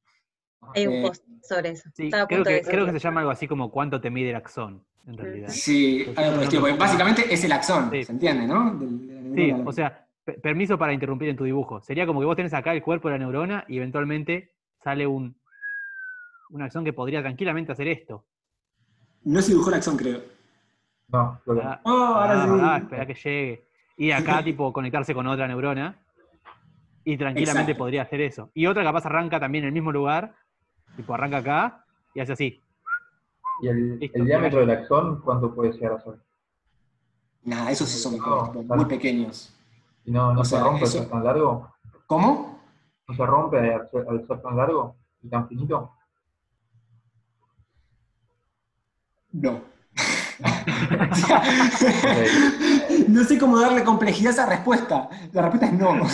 [0.73, 1.89] Hay un eh, post sobre eso.
[1.95, 5.17] creo, que, creo que se llama algo así como cuánto te mide el axón en
[5.17, 5.49] realidad.
[5.49, 6.05] Sí,
[6.77, 8.79] básicamente es el axón, ¿se entiende, no?
[9.35, 10.05] sí, o sea,
[10.41, 11.81] permiso para interrumpir en tu dibujo.
[11.81, 14.51] Sería como que vos tenés acá el cuerpo de la neurona y eventualmente
[14.87, 15.35] sale un,
[16.51, 18.23] un axón que podría tranquilamente hacer esto.
[19.25, 20.21] No se dibujó el axón, creo.
[21.09, 22.51] No, ah, oh, ahora sí.
[22.61, 23.67] ah, espera que llegue.
[23.97, 26.01] Y acá, tipo, conectarse con otra neurona.
[27.03, 28.49] Y tranquilamente podría hacer eso.
[28.53, 30.35] Y otra capaz arranca también en el mismo lugar.
[30.95, 32.63] Tipo, arranca acá y hace así.
[33.61, 36.13] ¿Y el, diámetro del axón cuánto puede ser a ser?
[37.43, 38.17] Nada, esos sí son
[38.67, 39.53] muy pequeños.
[40.05, 41.73] ¿Y no, no se rompe ser tan largo?
[42.05, 42.56] ¿Cómo?
[43.07, 44.05] ¿No se rompe al ser,
[44.41, 45.93] tan largo y tan finito?
[49.31, 49.61] No.
[53.07, 55.09] no sé cómo darle complejidad a esa respuesta.
[55.31, 55.95] La respuesta es no.
[55.99, 56.07] no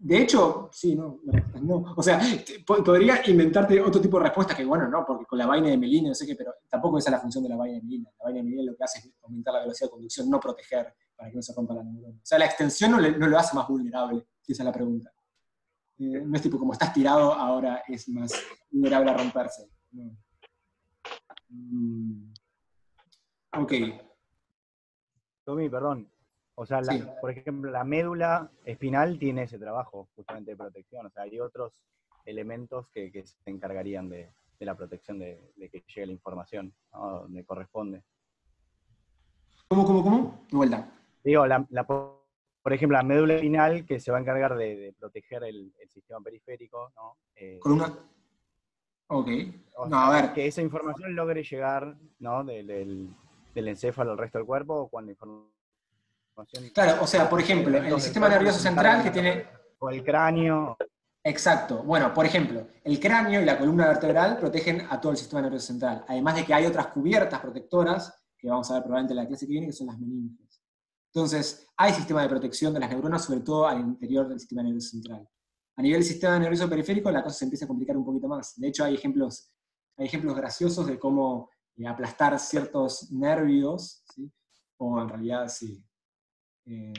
[0.00, 1.18] de hecho, sí, no,
[1.60, 1.92] no.
[1.96, 2.20] O sea,
[2.64, 6.10] podría inventarte otro tipo de respuesta que, bueno, no, porque con la vaina de Melina,
[6.10, 8.08] no sé qué, pero tampoco esa es la función de la vaina de Melina.
[8.18, 10.94] La vaina de Melina lo que hace es aumentar la velocidad de conducción, no proteger
[11.18, 12.16] para que no se rompa la neurona.
[12.16, 15.12] O sea, la extensión no, lo hace más vulnerable, si esa es la pregunta.
[15.98, 18.32] Eh, no es tipo, como estás tirado, ahora es más
[18.70, 19.68] vulnerable a romperse.
[21.48, 22.32] Mm.
[23.56, 23.72] Ok.
[25.44, 26.08] Tommy, perdón,
[26.54, 26.82] o sea,
[27.20, 31.06] por ejemplo, la médula espinal tiene ese trabajo justamente de protección.
[31.06, 31.72] O sea, hay otros
[32.26, 38.04] elementos que, se encargarían de, la protección de, que llegue la información donde corresponde.
[39.68, 40.46] ¿Cómo, cómo, cómo?
[40.50, 40.97] De vuelta.
[41.24, 41.44] Digo,
[42.62, 46.92] por ejemplo, la médula espinal que se va a encargar de, proteger el, sistema periférico,
[46.96, 47.16] ¿no?
[47.34, 47.98] Eh, Con una...
[49.08, 49.28] Ok.
[49.88, 50.32] no, a ver.
[50.34, 52.44] Que esa información logre llegar, ¿no?
[52.44, 52.66] Del,
[53.54, 55.50] del, encéfalo al resto del cuerpo, o cuando información
[56.72, 59.46] Claro, o sea, por ejemplo, el sistema nervioso central que tiene...
[59.80, 60.76] O el cráneo.
[61.24, 61.82] Exacto.
[61.82, 65.68] Bueno, por ejemplo, el cráneo y la columna vertebral protegen a todo el sistema nervioso
[65.68, 66.04] central.
[66.06, 69.46] Además de que hay otras cubiertas protectoras, que vamos a ver probablemente en la clase
[69.46, 70.47] que viene, que son las meninges.
[71.12, 74.90] Entonces, hay sistema de protección de las neuronas, sobre todo al interior del sistema nervioso
[74.90, 75.28] central.
[75.76, 78.58] A nivel del sistema nervioso periférico, la cosa se empieza a complicar un poquito más.
[78.58, 79.52] De hecho, hay ejemplos,
[79.96, 84.30] hay ejemplos graciosos de cómo eh, aplastar ciertos nervios, ¿sí?
[84.78, 85.82] o en realidad, sí,
[86.66, 86.92] eh,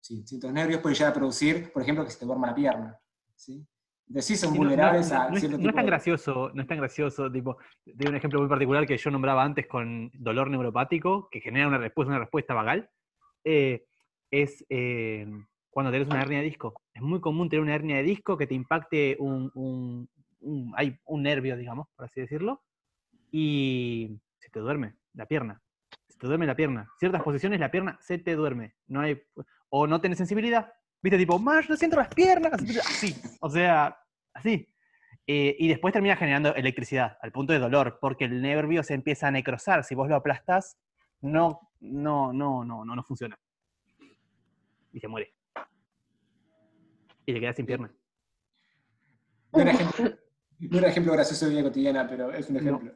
[0.00, 3.00] sí, ciertos nervios pueden llegar a producir, por ejemplo, que se te duerma la pierna.
[3.34, 3.66] ¿sí?
[4.06, 7.56] Entonces sí son vulnerables a cierto no, es tan gracioso, no es tan gracioso, tipo,
[7.86, 11.78] de un ejemplo muy particular que yo nombraba antes con dolor neuropático, que genera una
[11.78, 12.90] respuesta, una respuesta vagal,
[13.44, 13.86] eh,
[14.30, 15.26] es eh,
[15.70, 16.74] cuando tenés una hernia de disco.
[16.92, 21.22] Es muy común tener una hernia de disco que te impacte un, un, hay un
[21.22, 22.62] nervio, digamos, por así decirlo,
[23.30, 25.60] y se te duerme la pierna
[26.08, 26.88] se te duerme la pierna.
[26.98, 28.76] Ciertas posiciones la pierna se te duerme.
[28.86, 29.20] No hay,
[29.68, 30.72] o no tenés sensibilidad,
[31.04, 31.18] ¿Viste?
[31.18, 32.54] Tipo, más, no siento las piernas.
[32.86, 33.94] Así, o sea,
[34.32, 34.66] así.
[35.26, 39.26] Eh, y después termina generando electricidad, al punto de dolor, porque el nervio se empieza
[39.26, 39.84] a necrosar.
[39.84, 40.78] Si vos lo aplastás,
[41.20, 43.38] no, no, no, no, no, no funciona.
[44.92, 45.34] Y se muere.
[47.26, 47.92] Y le queda sin pierna.
[49.52, 50.18] No era ejemplo,
[50.58, 52.92] no era ejemplo gracioso de vida cotidiana, pero es un ejemplo.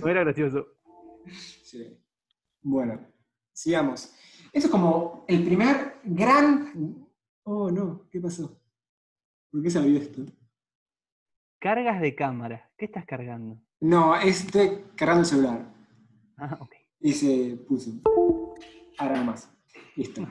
[0.00, 0.66] No, era gracioso.
[1.62, 2.00] Sí.
[2.62, 3.06] Bueno,
[3.52, 4.14] sigamos.
[4.52, 7.08] Esto es como el primer gran...
[7.44, 8.60] Oh, no, ¿qué pasó?
[9.50, 10.22] ¿Por qué salió esto?
[11.58, 12.70] Cargas de cámara.
[12.76, 13.60] ¿Qué estás cargando?
[13.80, 15.74] No, estoy cargando el celular.
[16.36, 16.74] Ah, ok.
[17.00, 17.90] Y se puso.
[18.98, 19.48] Ahora nomás.
[19.96, 20.22] Listo.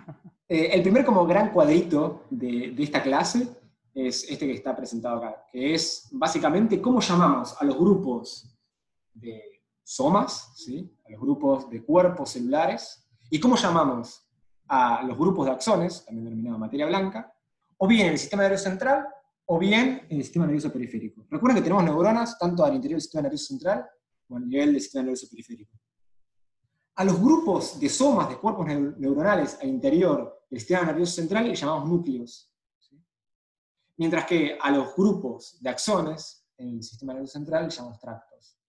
[0.48, 3.48] Eh, el primer como gran cuadrito de, de esta clase
[3.94, 8.54] es este que está presentado acá, que es básicamente cómo llamamos a los grupos
[9.14, 10.98] de somas, ¿sí?
[11.06, 14.28] a los grupos de cuerpos celulares, y cómo llamamos
[14.68, 17.34] a los grupos de axones, también denominado materia blanca,
[17.78, 19.06] o bien en el sistema nervioso central,
[19.46, 21.26] o bien en el sistema nervioso periférico.
[21.30, 23.86] Recuerden que tenemos neuronas tanto al interior del sistema nervioso central
[24.26, 25.78] como al nivel del sistema nervioso periférico.
[26.96, 31.56] A los grupos de somas de cuerpos neuronales al interior del sistema nervioso central le
[31.56, 32.54] llamamos núcleos.
[33.98, 38.60] Mientras que a los grupos de axones en el sistema nervioso central le llamamos tractos.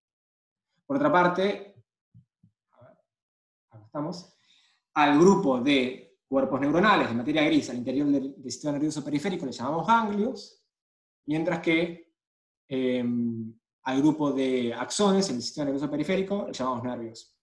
[0.86, 1.74] Por otra parte,
[3.70, 4.36] acá estamos,
[4.94, 9.52] al grupo de cuerpos neuronales de materia gris al interior del, sistema nervioso periférico le
[9.52, 10.62] llamamos ganglios,
[11.26, 12.12] mientras que
[12.68, 17.33] em, al grupo de axones en el sistema nervioso periférico le llamamos nervios.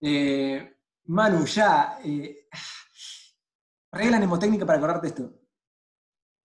[0.00, 1.98] Eh, Manu, ya.
[2.04, 2.48] Eh,
[3.92, 5.32] regla mnemotécnica para acordarte esto.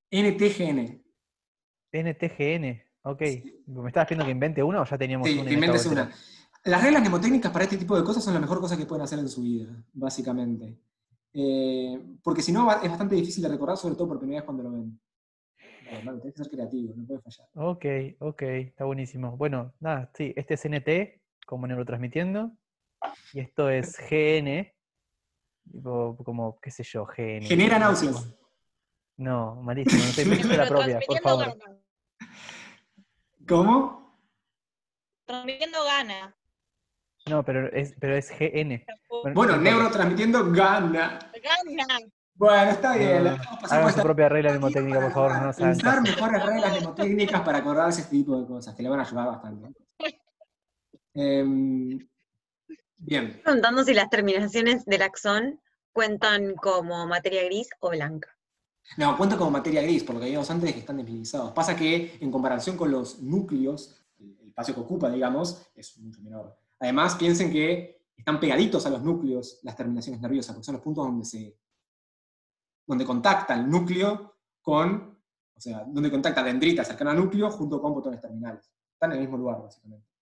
[0.10, 1.04] NTGN.
[1.92, 3.22] NTGN, ok.
[3.68, 5.48] ¿Me estabas pidiendo que invente una o ya teníamos sí, una?
[5.48, 6.12] que inventes una.
[6.66, 9.20] Las reglas mnemotécnicas para este tipo de cosas son la mejor cosa que pueden hacer
[9.20, 10.80] en su vida, básicamente.
[11.34, 14.64] Eh, porque si no es bastante difícil de recordar, sobre todo por primera vez cuando
[14.64, 15.00] lo ven.
[15.84, 17.48] Tienes que ser creativo, no puede fallar.
[17.56, 17.86] Ok,
[18.20, 19.36] ok, está buenísimo.
[19.38, 22.52] Bueno, nada, sí, este es NT, como neurotransmitiendo.
[23.34, 24.72] Y esto es GN,
[26.24, 27.46] como, qué sé yo, GN.
[27.46, 28.34] Genera náuseas.
[29.18, 31.58] No, malísimo, no estoy pensando la propia, por favor.
[33.48, 34.18] ¿Cómo?
[35.26, 36.36] Transmitiendo gana.
[37.30, 38.86] No, pero es, pero es GN.
[39.34, 41.20] Bueno, neurotransmitiendo gana.
[41.42, 42.00] Gana.
[42.36, 43.28] Bueno, está bien.
[43.70, 45.42] Hagan su propia regla mnemotécnica, por favor.
[45.42, 49.04] No Pensar mejores reglas mnemotécnicas para acordarse este tipo de cosas, que le van a
[49.04, 49.70] ayudar bastante.
[51.16, 51.46] Eh,
[53.06, 53.40] Bien.
[53.44, 55.60] Preguntando si las terminaciones del axón
[55.92, 58.30] cuentan como materia gris o blanca.
[58.98, 61.52] No, cuentan como materia gris, por lo que vimos antes que están desminizados.
[61.52, 66.58] Pasa que en comparación con los núcleos, el espacio que ocupa, digamos, es mucho menor.
[66.80, 71.06] Además, piensen que están pegaditos a los núcleos las terminaciones nerviosas, porque son los puntos
[71.06, 71.58] donde se
[72.86, 75.18] donde contacta el núcleo con,
[75.56, 78.70] o sea, donde contacta dendrita cercana al núcleo junto con botones terminales.
[78.94, 80.13] Están en el mismo lugar, básicamente.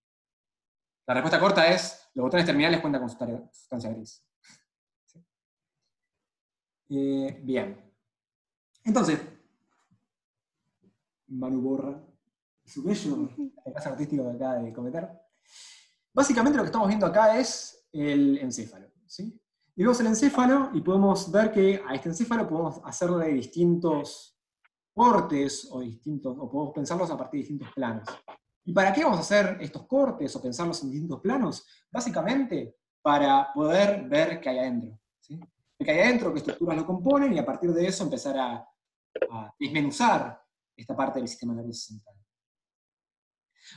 [1.08, 4.26] La respuesta corta es, los botones terminales cuentan con sustancia gris.
[6.90, 7.94] Eh, bien.
[8.84, 9.20] Entonces,
[11.28, 12.02] Manu borra
[12.66, 13.30] su bello
[13.74, 15.10] caso artístico que acaba de cometer.
[16.14, 18.88] Básicamente lo que estamos viendo acá es el encéfalo.
[19.06, 19.42] ¿sí?
[19.76, 24.38] Y vemos el encéfalo y podemos ver que a este encéfalo podemos hacerle distintos
[24.94, 28.08] cortes o distintos, o podemos pensarlos a partir de distintos planos.
[28.64, 31.66] ¿Y para qué vamos a hacer estos cortes o pensarlos en distintos planos?
[31.92, 35.00] Básicamente para poder ver qué hay adentro.
[35.20, 35.40] ¿sí?
[35.78, 38.68] Qué hay adentro, qué estructuras lo componen y a partir de eso empezar a,
[39.60, 40.42] desmenuzar
[40.76, 42.16] esta parte del sistema nervioso central.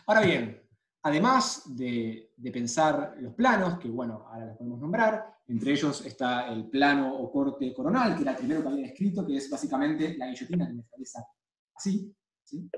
[0.07, 0.63] Ahora bien,
[1.03, 6.71] además de, pensar los planos, que bueno, ahora los podemos nombrar, entre ellos está el
[6.71, 10.29] plano o corte coronal, que era el primero que había escrito, que es básicamente la
[10.29, 11.27] guillotina que me realiza
[11.75, 12.15] así,
[12.45, 12.71] ¿sí?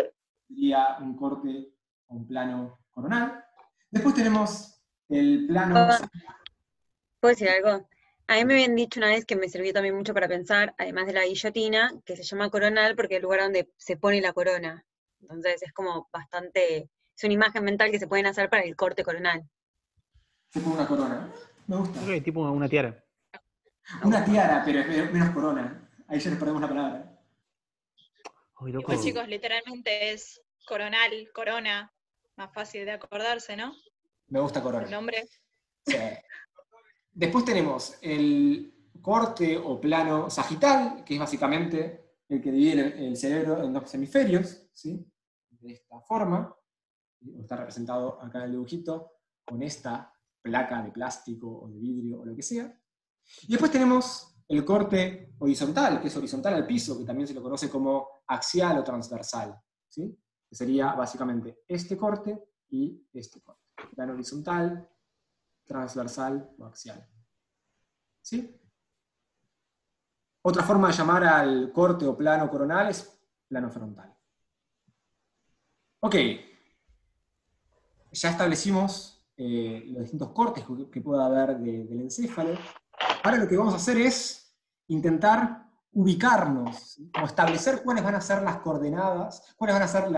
[0.49, 1.76] sería un corte
[2.09, 3.45] un plano coronal.
[3.91, 5.77] Después tenemos el plano...
[5.77, 5.99] Ah,
[7.21, 7.89] ¿Puedo decir algo?
[8.29, 11.07] A mí me habían dicho una vez que me sirvió también mucho para pensar, además
[11.07, 14.33] de la guillotina, que se llama coronal porque es el lugar donde se pone la
[14.33, 14.85] corona.
[15.21, 19.05] Entonces es como bastante, es una imagen mental que se pueden hacer para el corte
[19.05, 19.49] coronal.
[20.51, 21.33] Se pone una corona.
[21.67, 22.01] Me gusta.
[22.01, 23.05] Ok, tipo una tiara.
[24.03, 25.89] Una tiara, pero es menos corona.
[26.09, 27.21] Ahí ya les perdemos la palabra.
[28.85, 31.93] Pues chicos, literalmente es coronal, corona,
[32.37, 33.75] más fácil de acordarse, ¿no?
[34.29, 34.85] Me gusta Corona.
[34.85, 35.29] El nombre.
[35.87, 35.97] Sí.
[37.13, 43.63] Después tenemos el corte o plano sagital, que es básicamente el que divide el cerebro
[43.63, 45.07] en dos hemisferios, ¿sí?
[45.61, 46.55] de esta forma.
[47.41, 49.13] Está representado acá en el dibujito
[49.45, 50.13] con esta
[50.43, 52.79] placa de plástico o de vidrio o lo que sea.
[53.43, 57.43] Y después tenemos el corte horizontal, que es horizontal al piso, que también se lo
[57.43, 59.59] conoce como axial o transversal,
[59.89, 60.17] ¿sí?
[60.49, 63.63] Que sería básicamente este corte y este corte.
[63.95, 64.89] Plano horizontal,
[65.65, 67.07] transversal o axial.
[68.23, 68.61] ¿Sí?
[70.43, 73.19] Otra forma de llamar al corte o plano coronal es
[73.49, 74.17] plano frontal.
[76.01, 76.15] Ok,
[78.13, 82.57] ya establecimos eh, los distintos cortes que pueda haber del encéfalo.
[83.25, 84.57] Ahora lo que vamos a hacer es
[84.89, 90.11] intentar ubicarnos, o establecer cuáles van a ser las coordenadas, cuáles van a ser.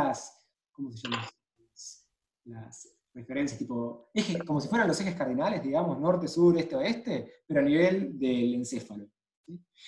[2.45, 7.43] Las referencias, tipo, ejes, como si fueran los ejes cardinales, digamos, norte, sur, este, oeste,
[7.47, 9.07] pero a nivel del encéfalo.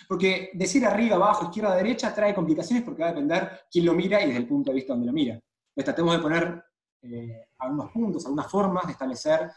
[0.09, 4.23] Porque decir arriba, abajo, izquierda, derecha trae complicaciones porque va a depender quién lo mira
[4.23, 5.35] y desde el punto de vista donde lo mira.
[5.35, 6.65] Entonces tratemos de poner
[7.03, 9.51] eh, algunos puntos, algunas formas de establecer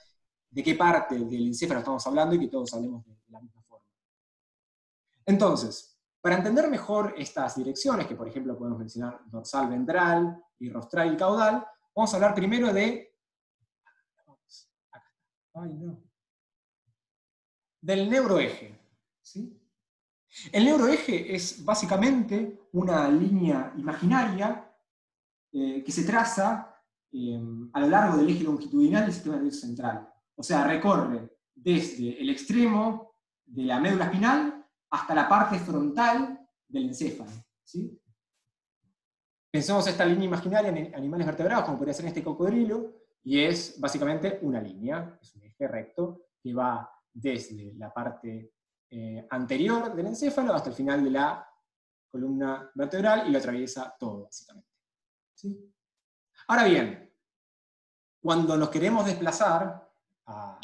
[0.50, 3.86] de qué parte del encéfalo estamos hablando y que todos hablemos de la misma forma.
[5.26, 5.93] Entonces,
[6.24, 11.18] para entender mejor estas direcciones, que por ejemplo podemos mencionar dorsal ventral y rostral y
[11.18, 13.14] caudal, vamos a hablar primero de...
[17.82, 18.80] Del neuroeje.
[19.22, 19.62] ¿sí?
[20.54, 24.74] El neuroeje es básicamente una línea imaginaria
[25.52, 26.74] eh, que se traza
[27.12, 27.38] eh,
[27.74, 30.10] a lo largo del eje longitudinal del sistema nervioso central.
[30.36, 34.53] O sea, recorre desde el extremo de la médula espinal
[34.94, 37.32] hasta la parte frontal del encéfalo.
[37.64, 38.00] ¿sí?
[39.50, 44.38] Pensemos esta línea imaginaria en animales vertebrados, como podría ser este cocodrilo, y es básicamente
[44.44, 48.54] una línea, es un eje recto que va desde la parte
[48.92, 51.48] eh, anterior del encéfalo hasta el final de la
[52.12, 54.70] columna vertebral y lo atraviesa todo, básicamente.
[56.48, 57.12] Ahora bien,
[58.22, 59.92] cuando nos queremos desplazar
[60.28, 60.60] a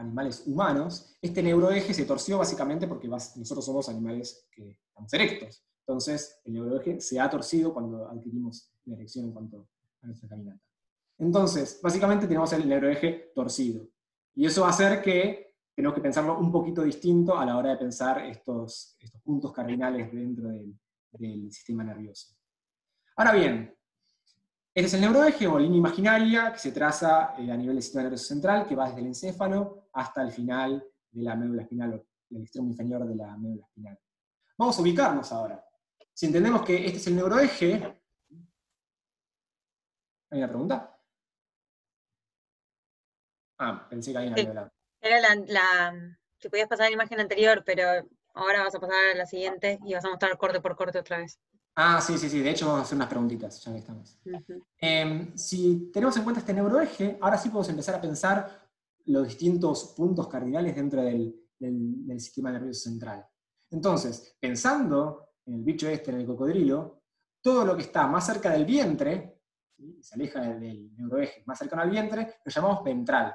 [0.00, 5.64] animales humanos, este neuroeje se torció básicamente porque nosotros somos animales que estamos erectos.
[5.86, 9.68] Entonces, el neuroeje se ha torcido cuando adquirimos la erección en cuanto
[10.02, 10.60] a nuestra caminata.
[11.18, 13.86] Entonces, básicamente tenemos el neuroeje torcido.
[14.34, 17.70] Y eso va a hacer que tenemos que pensarlo un poquito distinto a la hora
[17.70, 20.78] de pensar estos, estos puntos cardinales dentro del,
[21.12, 22.34] del sistema nervioso.
[23.16, 23.74] Ahora bien,
[24.72, 28.04] este es el neuroeje o línea imaginaria que se traza eh, a nivel del sistema
[28.04, 32.06] nervioso central, que va desde el encéfalo hasta el final de la médula espinal, o
[32.36, 33.98] el extremo inferior de la médula espinal.
[34.56, 35.64] Vamos a ubicarnos ahora.
[36.12, 38.00] Si entendemos que este es el neuroeje,
[40.30, 40.96] ¿hay una pregunta?
[43.58, 48.08] Ah, pensé que había una Era la, la, que podías pasar la imagen anterior, pero
[48.34, 51.18] ahora vas a pasar a la siguiente y vas a mostrar corte por corte otra
[51.18, 51.40] vez.
[51.74, 52.40] Ah, sí, sí, sí.
[52.40, 54.20] De hecho, vamos a hacer unas preguntitas, ya que estamos.
[54.78, 58.68] Em, si tenemos en cuenta este neuroeje, ahora sí podemos empezar a pensar
[59.06, 61.36] los distintos puntos cardinales dentro del,
[62.18, 63.26] sistema nervioso central.
[63.70, 67.02] Entonces, pensando en el bicho este, en el cocodrilo,
[67.42, 69.40] todo lo que está más cerca del vientre,
[70.00, 73.34] se aleja del, neuroeje, más cercano al vientre, lo llamamos ventral.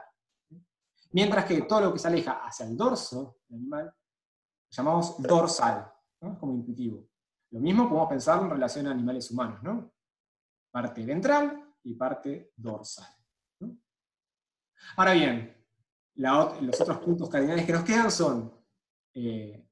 [1.12, 5.92] Mientras que todo lo que se aleja hacia el dorso del animal, lo llamamos dorsal,
[6.40, 7.08] como intuitivo.
[7.56, 9.94] Lo mismo podemos pensar en relación a animales humanos, ¿no?
[10.70, 13.08] Parte ventral y parte dorsal.
[14.98, 15.56] Ahora bien,
[16.16, 18.54] los otros puntos cardinales que nos quedan son
[19.14, 19.70] eh,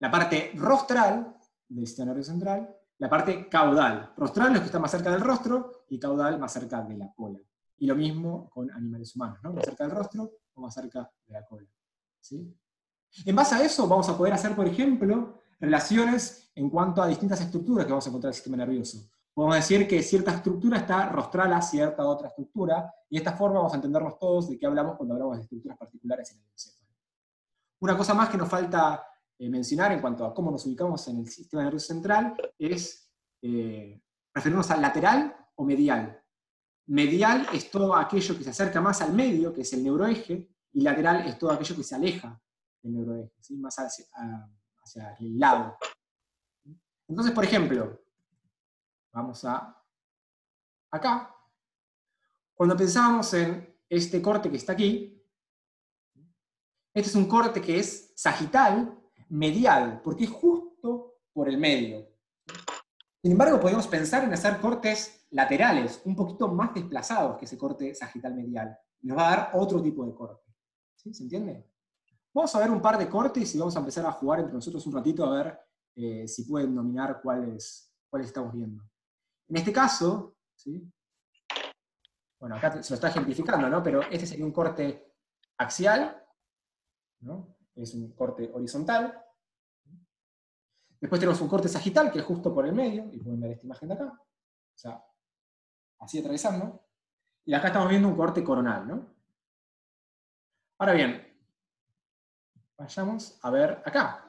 [0.00, 1.34] la parte rostral
[1.66, 4.12] del sistema nervioso central, la parte caudal.
[4.14, 7.38] Rostral es que está más cerca del rostro y caudal más cerca de la cola.
[7.78, 9.54] Y lo mismo con animales humanos, ¿no?
[9.54, 11.70] Más cerca del rostro o más cerca de la cola.
[12.20, 12.54] ¿sí?
[13.24, 17.40] En base a eso vamos a poder hacer, por ejemplo, relaciones en cuanto a distintas
[17.40, 19.08] estructuras que vamos a encontrar en el sistema nervioso.
[19.32, 23.58] Podemos decir que cierta estructura está rostral a cierta otra estructura, y de esta forma
[23.58, 26.92] vamos a entendernos todos de qué hablamos cuando hablamos de estructuras particulares en el encéfalo.
[27.80, 29.06] Una cosa más que nos falta
[29.38, 33.08] eh, mencionar en cuanto a cómo nos ubicamos en el sistema nervioso central es
[33.40, 34.02] eh,
[34.34, 36.20] referirnos al lateral o medial.
[36.86, 40.80] Medial es todo aquello que se acerca más al medio, que es el neuroeje, y
[40.80, 42.40] lateral es todo aquello que se aleja
[42.82, 44.06] del neuroeje, más hacia,
[44.96, 45.76] hacia el lado.
[47.06, 48.00] Entonces, por ejemplo,
[49.12, 49.82] vamos a
[50.90, 51.34] acá.
[52.54, 55.14] Cuando pensábamos en este corte que está aquí,
[56.92, 62.08] este es un corte que es sagital, medial, porque es justo por el medio.
[63.22, 67.94] Sin embargo, podemos pensar en hacer cortes laterales, un poquito más desplazados que ese corte
[67.94, 68.76] sagital medial.
[69.02, 70.42] Nos va a dar otro tipo de corte.
[70.96, 71.14] ¿Sí?
[71.14, 71.64] ¿Se entiende?
[72.34, 74.86] Vamos a ver un par de cortes y vamos a empezar a jugar entre nosotros
[74.86, 75.58] un ratito a ver
[75.96, 78.82] eh, si pueden dominar cuáles, cuáles estamos viendo.
[79.48, 80.36] En este caso,
[82.38, 83.82] bueno, acá se lo está ejemplificando, ¿no?
[83.82, 85.14] pero este sería un corte
[85.56, 86.22] axial,
[87.20, 87.56] ¿no?
[87.74, 89.24] es un corte horizontal,
[91.00, 93.66] Después tenemos un corte sagital, que es justo por el medio, y pueden ver esta
[93.66, 94.04] imagen de acá.
[94.06, 95.04] O sea,
[96.00, 96.84] así atravesando.
[97.44, 99.14] Y acá estamos viendo un corte coronal, ¿no?
[100.78, 101.27] Ahora bien,
[102.78, 104.24] vayamos a ver acá.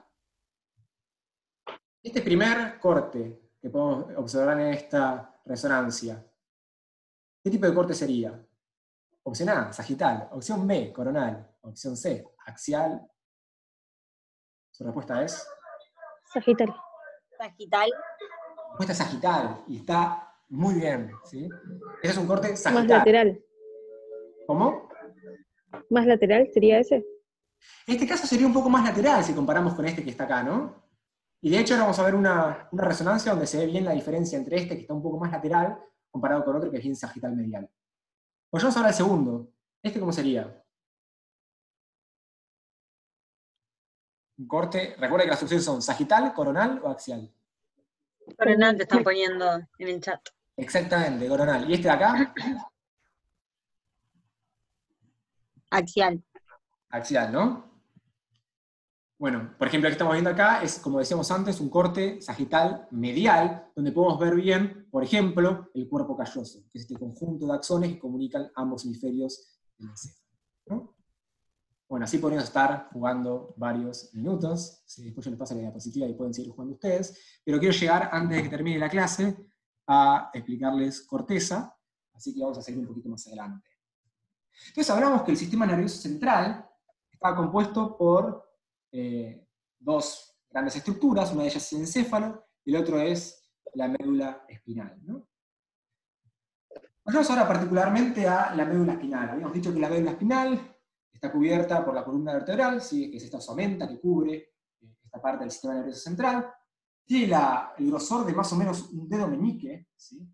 [2.02, 6.26] Este primer corte que podemos observar en esta resonancia,
[7.44, 8.44] ¿qué tipo de corte sería?
[9.24, 10.30] Opción A, sagital.
[10.32, 11.56] Opción B, coronal.
[11.62, 13.08] Opción C, axial.
[14.72, 15.48] Su respuesta es...
[16.34, 16.74] Sagital.
[17.38, 17.90] Sagital.
[17.90, 21.12] La respuesta es sagital y está muy bien.
[21.26, 21.50] ¿sí?
[22.02, 22.88] Ese es un corte sagital.
[22.88, 23.44] Más lateral.
[24.48, 24.90] ¿Cómo?
[25.90, 27.06] ¿Más lateral sería ese?
[27.86, 30.88] Este caso sería un poco más lateral si comparamos con este que está acá, ¿no?
[31.42, 33.94] Y de hecho ahora vamos a ver una, una, resonancia donde se ve bien la
[33.94, 35.80] diferencia entre este que está un poco más lateral
[36.12, 37.70] comparado con otro que es bien sagital medial.
[38.50, 39.52] Pues vamos ahora al segundo.
[39.82, 40.64] ¿Este cómo sería?
[44.38, 47.34] Un corte, recuerda que las opciones son sagital, coronal o axial.
[48.38, 50.22] Coronal te están poniendo en el chat.
[50.56, 51.70] Exactamente, coronal.
[51.70, 52.34] ¿Y este de acá?
[55.72, 56.24] Axial.
[56.90, 57.70] Axial, ¿no?
[59.20, 62.88] Bueno, por ejemplo, lo que estamos viendo acá es, como decíamos antes, un corte sagital
[62.92, 67.54] medial, donde podemos ver bien, por ejemplo, el cuerpo calloso, que es este conjunto de
[67.54, 70.96] axones que comunican ambos hemisferios del encéfalo.
[71.90, 76.34] Bueno, así podríamos estar jugando varios minutos, después yo les paso la diapositiva y pueden
[76.34, 79.36] seguir jugando ustedes, pero quiero llegar, antes de que termine la clase,
[79.88, 81.76] a explicarles corteza,
[82.14, 83.68] así que vamos a seguir un poquito más adelante.
[84.68, 86.69] Entonces hablamos que el sistema nervioso central
[87.22, 88.50] está compuesto por
[88.94, 89.46] eh,
[89.78, 94.46] dos grandes estructuras, una de ellas es el encéfalo y el otro es la médula
[94.48, 94.98] espinal.
[95.04, 95.28] ¿no?
[97.04, 99.32] Vayamos ahora particularmente a la médula espinal.
[99.32, 100.78] Habíamos dicho que la médula espinal
[101.12, 103.12] está cubierta por la columna vertebral, ¿sí?
[103.12, 106.50] que es esta osamenta que cubre eh, esta parte del sistema nervioso central.
[107.04, 110.26] Tiene la, el grosor de más o menos un dedo meñique, ¿sí?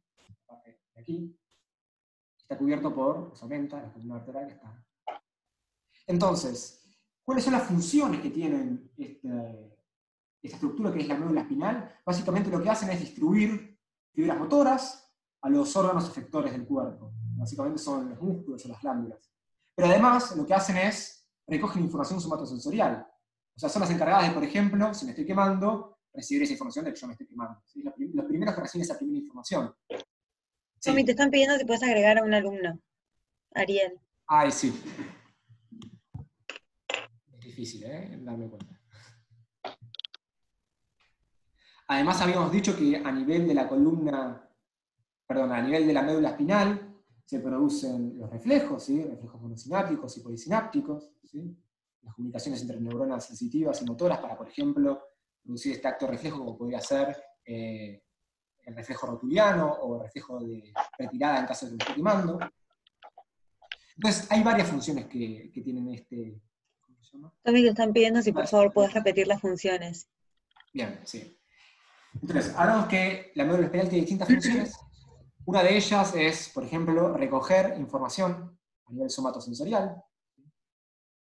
[0.95, 1.35] aquí.
[2.37, 4.84] Está cubierto por osamenta, la columna vertebral que está.
[6.07, 6.75] Entonces,
[7.25, 9.27] ¿Cuáles son las funciones que tienen este,
[10.43, 11.99] esta estructura que es la médula espinal?
[12.05, 13.79] Básicamente lo que hacen es distribuir
[14.13, 17.11] fibras motoras a los órganos efectores del cuerpo.
[17.35, 19.33] Básicamente son los músculos o las glándulas.
[19.73, 23.07] Pero además lo que hacen es recogen información somatosensorial.
[23.55, 26.85] O sea, son las encargadas de, por ejemplo, si me estoy quemando, recibir esa información
[26.85, 27.59] de que yo me estoy quemando.
[28.13, 29.73] Los primeros que reciben esa primera información.
[30.79, 32.79] Tommy, te están pidiendo que puedes agregar a un alumno.
[33.55, 33.99] Ariel.
[34.27, 34.71] Ay, sí
[37.55, 38.19] difícil, ¿eh?
[38.21, 38.81] Darme cuenta.
[41.87, 44.49] Además habíamos dicho que a nivel de la columna,
[45.25, 51.11] perdón, a nivel de la médula espinal, se producen los reflejos, reflejos monosinápticos y polisinápticos,
[52.01, 55.01] las comunicaciones entre neuronas sensitivas y motoras para, por ejemplo,
[55.41, 58.03] producir este acto reflejo como podría ser eh,
[58.63, 62.01] el reflejo rotuliano o el reflejo de retirada en caso de que esté.
[63.95, 66.41] Entonces, hay varias funciones que tienen este,
[67.11, 70.09] Tommy, te están pidiendo si por favor puedes repetir las funciones.
[70.73, 71.39] Bien, sí.
[72.21, 74.75] Entonces, hablamos que la médula espinal tiene distintas funciones.
[75.45, 80.03] Una de ellas es, por ejemplo, recoger información a nivel somatosensorial.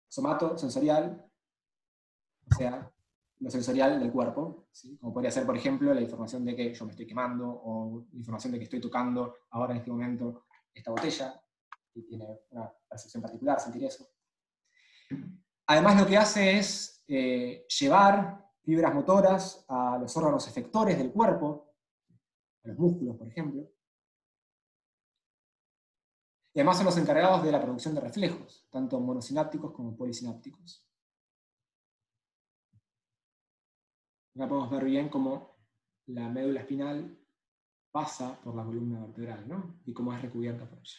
[0.09, 1.25] Somatosensorial,
[2.51, 2.93] o sea,
[3.39, 4.69] lo sensorial del cuerpo,
[5.01, 8.19] como podría ser, por ejemplo, la información de que yo me estoy quemando o la
[8.19, 11.43] información de que estoy tocando ahora en este momento esta botella,
[11.95, 14.07] y tiene una percepción particular, sentir eso.
[15.67, 21.75] Además lo que hace es eh, llevar fibras motoras a los órganos efectores del cuerpo,
[22.65, 23.71] a los músculos, por ejemplo.
[26.55, 30.87] Y además son los encargados de la producción de reflejos, tanto monosinápticos como polisinápticos.
[34.35, 35.57] Acá podemos ver bien cómo
[36.07, 37.19] la médula espinal
[37.91, 39.81] pasa por la columna vertebral, ¿no?
[39.85, 40.99] Y cómo es recubierta por ella.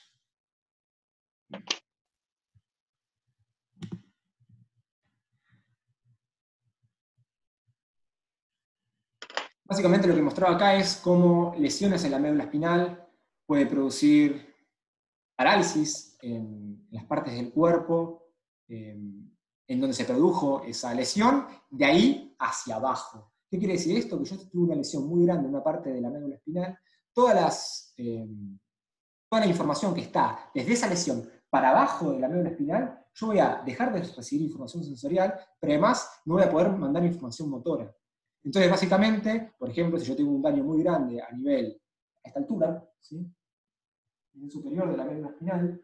[9.65, 13.07] Básicamente lo que mostraba acá es cómo lesiones en la médula espinal
[13.45, 14.53] puede producir
[15.35, 18.33] parálisis en las partes del cuerpo
[18.67, 19.29] em,
[19.67, 23.33] en donde se produjo esa lesión, de ahí hacia abajo.
[23.49, 24.19] ¿Qué quiere decir esto?
[24.19, 26.77] Que yo tuve una lesión muy grande en una parte de la médula espinal,
[27.13, 28.59] todas las, em,
[29.29, 33.27] toda la información que está desde esa lesión para abajo de la médula espinal, yo
[33.27, 37.49] voy a dejar de recibir información sensorial, pero además no voy a poder mandar información
[37.49, 37.95] motora.
[38.43, 41.79] Entonces, básicamente, por ejemplo, si yo tengo un daño muy grande a nivel,
[42.23, 43.25] a esta altura, ¿sí?
[44.33, 45.81] nivel superior de la médula espinal,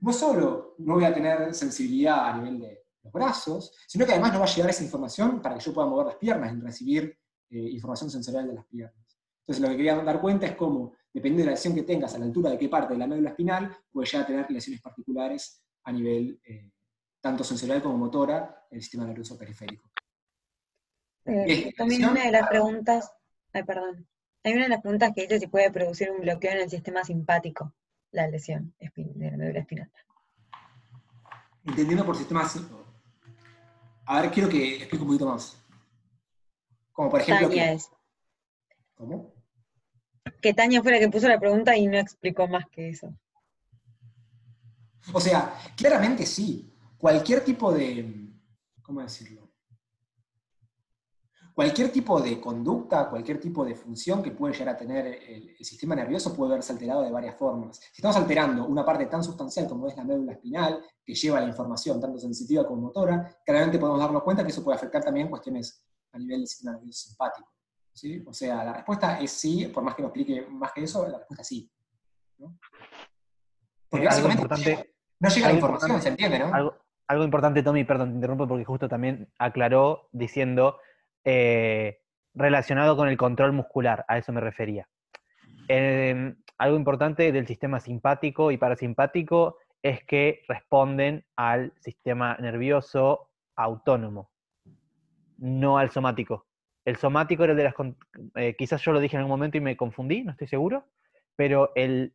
[0.00, 4.32] no solo no voy a tener sensibilidad a nivel de los brazos, sino que además
[4.32, 7.18] no va a llegar esa información para que yo pueda mover las piernas y recibir
[7.50, 9.18] eh, información sensorial de las piernas.
[9.40, 12.18] Entonces lo que quería dar cuenta es cómo, dependiendo de la lesión que tengas, a
[12.18, 15.62] la altura de qué parte de la médula espinal, puede llegar a tener lesiones particulares
[15.84, 16.70] a nivel eh,
[17.20, 19.93] tanto sensorial como motora del sistema nervioso periférico.
[21.26, 23.12] Eh, también una de las preguntas,
[23.52, 24.06] ay, perdón,
[24.42, 27.02] hay una de las preguntas que dice si puede producir un bloqueo en el sistema
[27.02, 27.72] simpático,
[28.10, 29.90] la lesión de la médula espinal.
[31.64, 32.46] Entendiendo por sistema
[34.04, 35.56] A ver, quiero que explique un poquito más.
[36.92, 37.48] Como por ejemplo.
[37.48, 37.78] Tania
[38.94, 39.32] ¿Cómo?
[40.40, 43.14] Que Tania fue la que puso la pregunta y no explicó más que eso.
[45.12, 46.70] O sea, claramente sí.
[46.98, 48.30] Cualquier tipo de.
[48.82, 49.43] ¿Cómo decirlo?
[51.54, 55.94] Cualquier tipo de conducta, cualquier tipo de función que puede llegar a tener el, sistema
[55.94, 57.78] nervioso puede verse alterado de varias formas.
[57.78, 61.46] Si estamos alterando una parte tan sustancial como es la médula espinal, que lleva la
[61.46, 65.80] información tanto sensitiva como motora, claramente podemos darnos cuenta que eso puede afectar también cuestiones
[66.12, 67.48] a nivel del sistema nervioso simpático.
[67.92, 68.24] ¿sí?
[68.26, 71.18] O sea, la respuesta es sí, por más que no explique más que eso, la
[71.18, 71.70] respuesta es sí.
[73.88, 76.52] Porque básicamente no llega la información, se entiende, ¿no?
[76.52, 76.74] Algo,
[77.06, 80.78] algo importante, Tommy, perdón, te interrumpo porque justo también aclaró diciendo
[81.24, 82.00] eh,
[82.34, 84.88] relacionado con el control muscular, a eso me refería.
[85.68, 94.30] Em, algo importante del sistema simpático y parasimpático es que responden al sistema nervioso autónomo,
[95.38, 96.46] no al somático.
[96.84, 97.74] El somático era el de las...
[98.34, 100.86] Eh, quizás yo lo dije en algún momento y me confundí, no estoy seguro,
[101.36, 102.14] pero el...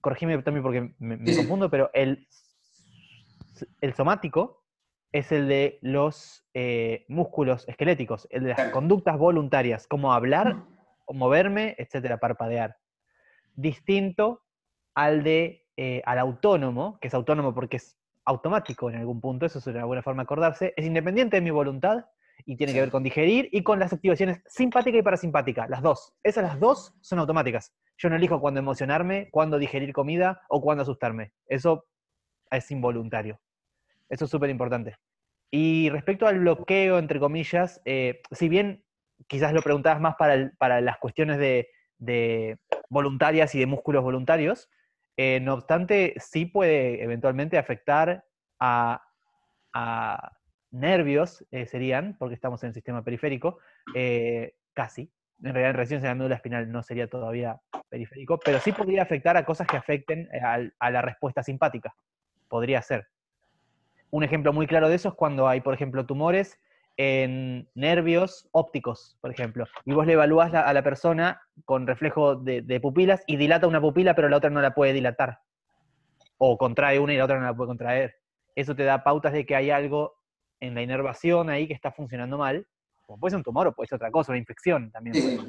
[0.00, 2.28] Corregime también porque me, me confundo, pero el,
[3.80, 4.63] el somático
[5.14, 10.64] es el de los eh, músculos esqueléticos, el de las conductas voluntarias, como hablar,
[11.08, 12.78] moverme, etcétera, parpadear.
[13.54, 14.42] Distinto
[14.92, 19.60] al de eh, al autónomo, que es autónomo porque es automático en algún punto, eso
[19.60, 22.06] es una buena forma de acordarse, es independiente de mi voluntad
[22.44, 26.12] y tiene que ver con digerir y con las activaciones simpática y parasimpática, las dos.
[26.24, 27.72] Esas las dos son automáticas.
[27.98, 31.32] Yo no elijo cuándo emocionarme, cuándo digerir comida o cuándo asustarme.
[31.46, 31.86] Eso
[32.50, 33.38] es involuntario.
[34.14, 34.94] Eso es súper importante.
[35.50, 38.84] Y respecto al bloqueo, entre comillas, eh, si bien
[39.26, 42.58] quizás lo preguntabas más para, las cuestiones de,
[42.88, 44.70] voluntarias y de músculos voluntarios,
[45.16, 48.24] eh, no obstante, sí puede eventualmente afectar
[48.60, 49.02] a,
[50.70, 53.58] nervios, eh, serían, porque estamos en el sistema periférico,
[54.74, 55.10] casi.
[55.42, 59.02] En realidad, en recién de la médula espinal no sería todavía periférico, pero sí podría
[59.02, 60.28] afectar a cosas que afecten
[60.78, 61.96] a la respuesta simpática.
[62.48, 63.08] Podría ser.
[64.14, 66.60] Un ejemplo muy claro de eso es cuando hay, por ejemplo, tumores
[66.96, 72.78] en nervios ópticos, por ejemplo, y vos le evalúas a la persona con reflejo de,
[72.80, 75.40] pupilas y dilata una pupila, pero la otra no la puede dilatar.
[76.38, 78.14] O contrae una y la otra no la puede contraer.
[78.54, 80.14] Eso te da pautas de que hay algo
[80.60, 82.68] en la inervación ahí que está funcionando mal.
[83.06, 85.16] Como puede ser un tumor o puede ser otra cosa, una infección también.
[85.16, 85.40] Sí,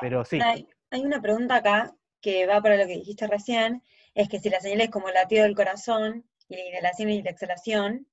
[0.00, 0.40] Pero sí.
[0.42, 4.50] Hay, hay una pregunta acá que va para lo que dijiste recién, es que si
[4.50, 8.06] la señal es como latido del corazón, y la inhalación y la exhalación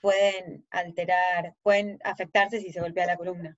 [0.00, 3.56] pueden alterar, pueden afectarse si se golpea la columna.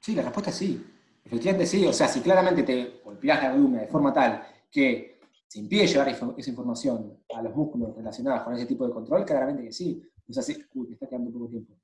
[0.00, 0.86] Sí, la respuesta es sí.
[1.24, 1.86] Efectivamente sí.
[1.86, 6.08] O sea, si claramente te golpeas la columna de forma tal que se impide llevar
[6.08, 10.02] esa información a los músculos relacionados con ese tipo de control, claramente que sí.
[10.28, 11.74] O sea, sí, uy, me está quedando poco tiempo.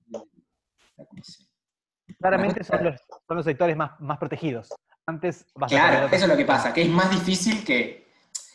[2.18, 4.68] Claramente son los, son los, sectores más, más protegidos.
[5.06, 8.03] Antes Claro, eso es lo que pasa, que es más difícil que,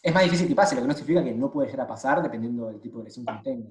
[0.01, 2.21] es más difícil que pase, lo que no significa que no puede llegar a pasar
[2.21, 3.69] dependiendo del tipo de lesión que tenga.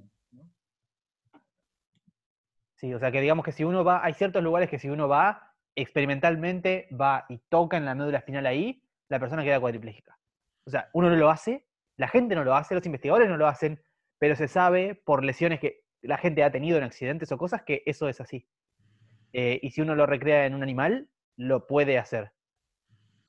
[2.74, 5.08] Sí, o sea que digamos que si uno va, hay ciertos lugares que si uno
[5.08, 10.18] va, experimentalmente va y toca en la médula espinal ahí, la persona queda cuadriplégica.
[10.64, 11.66] O sea, uno no lo hace,
[11.96, 13.82] la gente no lo hace, los investigadores no lo hacen,
[14.18, 17.82] pero se sabe por lesiones que la gente ha tenido en accidentes o cosas que
[17.86, 18.46] eso es así.
[19.32, 22.32] Eh, y si uno lo recrea en un animal, lo puede hacer.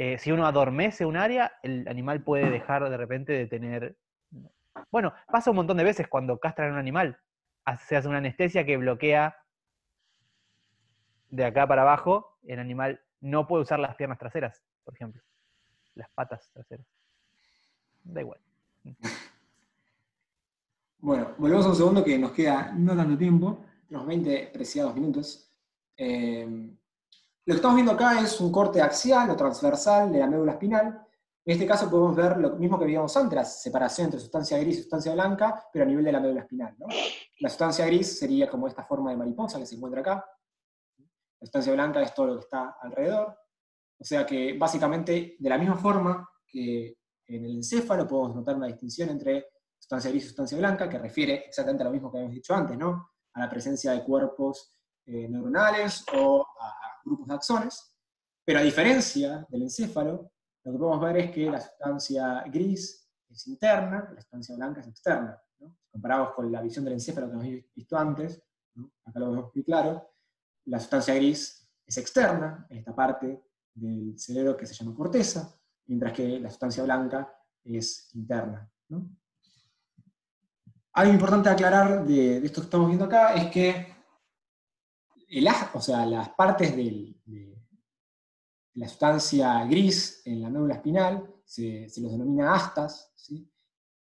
[0.01, 3.97] Eh, si uno adormece un área, el animal puede dejar de repente de tener...
[4.91, 7.19] Bueno, pasa un montón de veces cuando castran a un animal.
[7.85, 9.35] Se hace una anestesia que bloquea
[11.29, 15.21] de acá para abajo, el animal no puede usar las piernas traseras, por ejemplo.
[15.95, 16.87] Las patas traseras.
[18.03, 18.39] Da igual.
[21.01, 25.49] Bueno, volvemos a un segundo que nos queda no tanto tiempo, unos 20 preciados minutos.
[25.95, 26.75] Eh,
[27.49, 31.03] lo que estamos viendo acá es un corte axial o transversal de la médula espinal.
[31.43, 34.77] En este caso podemos ver lo mismo que veíamos antes, la separación entre sustancia gris
[34.77, 36.75] y sustancia blanca, pero a nivel de la médula espinal.
[37.39, 40.25] La sustancia gris sería como esta forma de mariposa que se encuentra acá.
[41.39, 43.35] La sustancia blanca es todo lo que está alrededor.
[43.99, 48.67] O sea que básicamente de la misma forma que en el encéfalo podemos notar una
[48.67, 52.35] distinción entre sustancia gris y sustancia blanca, que refiere exactamente a lo mismo que habíamos
[52.35, 53.09] dicho antes, ¿no?
[53.33, 54.75] A la presencia de cuerpos
[55.07, 57.95] eh, neuronales o a grupos de axones.
[58.43, 60.31] Pero a diferencia del encéfalo,
[60.63, 64.87] lo que podemos ver es que la sustancia gris es interna, la sustancia blanca es
[64.87, 65.39] externa.
[65.59, 65.75] ¿no?
[65.79, 68.41] Si comparamos con la visión del encéfalo que hemos visto antes,
[69.05, 70.09] acá lo vemos muy claro,
[70.65, 73.43] la sustancia gris es externa, en esta parte
[73.73, 77.33] del cerebro que se llama corteza, mientras que la sustancia blanca
[77.63, 78.69] es interna.
[80.93, 83.88] Algo importante aclarar de, esto que estamos viendo acá es que
[85.29, 87.15] el, o sea, las partes de
[88.73, 93.13] la sustancia gris en la médula espinal se, los denomina astas.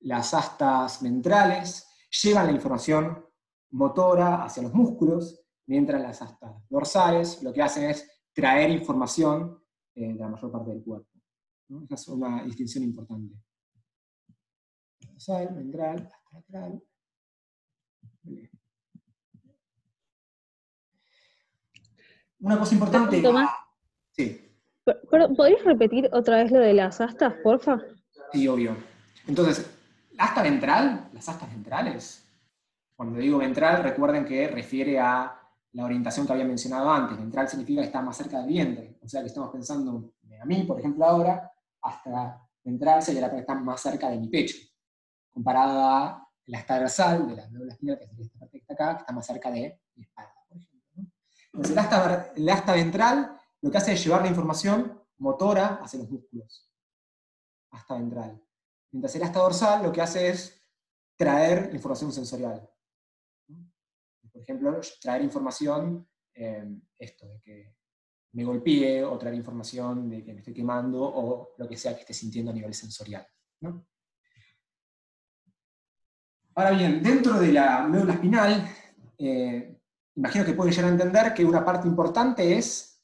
[0.01, 1.87] Las astas ventrales
[2.23, 3.25] llevan la información
[3.71, 9.62] motora hacia los músculos, mientras las astas dorsales lo que hacen es traer información
[9.95, 11.09] eh, de la mayor parte del cuerpo.
[11.85, 13.35] Esa es una distinción importante.
[15.01, 16.83] Dorsal, ventral, lateral.
[22.47, 23.20] Una cosa importante.
[23.20, 23.51] Tomás,
[24.12, 24.40] sí.
[24.84, 27.80] ¿Podrías repetir otra vez lo de las astas, porfa?
[28.32, 28.76] Sí, obvio.
[29.26, 29.68] Entonces,
[30.12, 32.24] la asta ventral, las astas ventrales,
[32.94, 35.40] cuando digo ventral, recuerden que refiere a
[35.72, 37.18] la orientación que había mencionado antes.
[37.18, 38.97] Ventral significa que está más cerca del vientre.
[39.03, 41.51] O sea que estamos pensando, a mí, por ejemplo, ahora,
[41.82, 44.57] hasta ventral sería la que está más cerca de mi pecho,
[45.32, 48.74] comparada a la asta dorsal de la médula espinal, que es esta parte que está
[48.74, 50.36] acá, que está más cerca de mi espalda.
[51.57, 51.73] Entonces,
[52.37, 56.71] el asta, ventral lo que hace es llevar la información motora hacia los músculos,
[57.71, 58.43] asta ventral.
[58.93, 60.63] Mientras el asta dorsal lo que hace es
[61.17, 62.69] traer información sensorial.
[64.31, 67.75] Por ejemplo, traer información, eh, esto, de que
[68.33, 72.01] me golpee, o traer información de que me estoy quemando, o lo que sea que
[72.01, 73.27] esté sintiendo a nivel sensorial.
[76.55, 78.69] Ahora bien, dentro de la médula espinal,
[79.17, 79.76] eh,
[80.17, 83.03] imagino que pueden llegar a entender que una parte importante es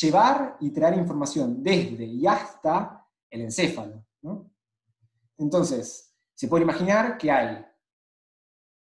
[0.00, 4.04] llevar y traer información desde y hasta el encéfalo.
[5.36, 7.64] Entonces, se puede imaginar que hay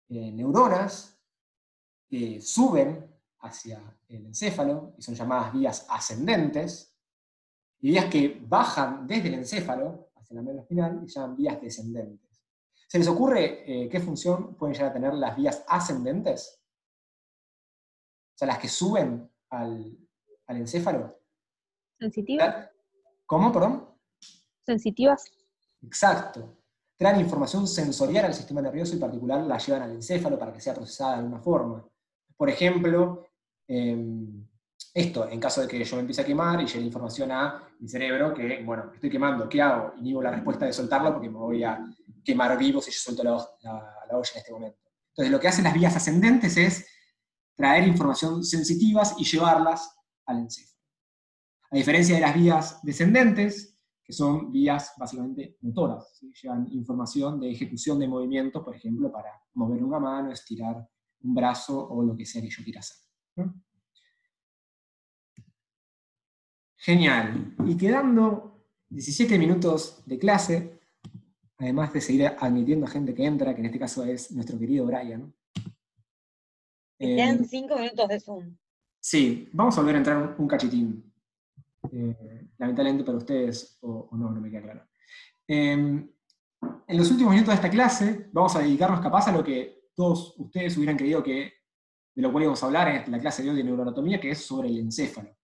[0.08, 1.18] eh, neuronas
[2.08, 3.08] que suben
[3.40, 6.96] hacia el encéfalo, y son llamadas vías ascendentes,
[7.80, 11.60] y vías que bajan desde el encéfalo hacia la médula espinal y se llaman vías
[11.60, 12.42] descendentes.
[12.86, 16.59] ¿Se les ocurre eh, qué función pueden llegar a tener las vías ascendentes?
[18.40, 19.98] O sea, las que suben al,
[20.46, 21.14] al encéfalo.
[21.98, 22.70] ¿Sensitivas?
[23.26, 23.86] ¿Cómo, perdón?
[24.64, 25.30] Sensitivas.
[25.82, 26.56] Exacto.
[26.96, 30.72] Traen información sensorial al sistema nervioso y particular la llevan al encéfalo para que sea
[30.72, 31.86] procesada de alguna forma.
[32.34, 33.26] Por ejemplo,
[33.68, 34.48] em,
[34.94, 37.88] esto, en caso de que yo me empiece a quemar y llegue información a mi
[37.90, 39.92] cerebro que, bueno, me estoy quemando, ¿qué hago?
[40.00, 41.78] Digo la respuesta de soltarlo porque me voy a
[42.24, 44.78] quemar vivo si yo suelto la, olla en este momento.
[45.10, 46.86] Entonces, lo que hacen las vías ascendentes es
[47.54, 49.96] traer información sensitivas y llevarlas
[50.26, 50.80] al encéfalo.
[51.70, 57.98] A diferencia de las vías descendentes, que son vías básicamente motoras, llevan información de ejecución
[57.98, 60.88] de movimientos, por ejemplo, para mover una mano, estirar
[61.22, 62.96] un brazo o lo que sea que yo quiera hacer.
[66.76, 67.54] Genial.
[67.66, 70.80] Y quedando 17 minutos de clase,
[71.58, 74.86] además de seguir admitiendo a gente que entra, que en este caso es nuestro querido
[74.86, 75.32] Brian.
[77.06, 78.56] Quedan 5 eh, minutos de Zoom.
[79.00, 81.12] Sí, vamos a volver a entrar un, cachitín.
[81.90, 84.86] Eh, lamentablemente para ustedes, o, no, no me queda claro.
[85.48, 86.08] Em,
[86.86, 90.34] en los últimos minutos de esta clase vamos a dedicarnos capaz a lo que todos
[90.38, 91.52] ustedes hubieran creído que
[92.14, 94.44] de lo cual íbamos a hablar en la clase de hoy de neuroanatomía, que es
[94.44, 95.36] sobre el encéfalo.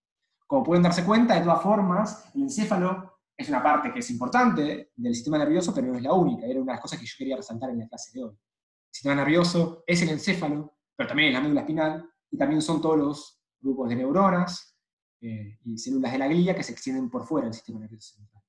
[0.47, 4.91] Como pueden darse cuenta, de todas formas, el encéfalo es una parte que es importante
[4.95, 6.47] del sistema nervioso, pero no es la única.
[6.47, 8.31] Era una de las cosas que yo quería resaltar en la clase de hoy.
[8.31, 12.81] El sistema nervioso es el encéfalo, pero también es la médula espinal, y también son
[12.81, 14.77] todos los grupos de neuronas
[15.21, 18.43] eh, y células de la glía que se extienden por fuera del sistema nervioso central.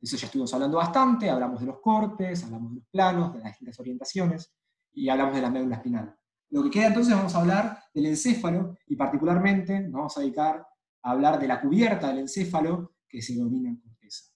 [0.00, 3.48] Eso ya estuvimos hablando bastante, hablamos de los cortes, hablamos de los planos, de las
[3.48, 4.54] distintas orientaciones,
[4.92, 6.16] y hablamos de la médula espinal.
[6.50, 10.66] Lo que queda entonces vamos a hablar del encéfalo y particularmente nos vamos a dedicar
[11.02, 14.32] a hablar de la cubierta del encéfalo que se denomina corteza.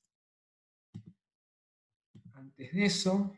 [2.34, 3.32] Antes de eso,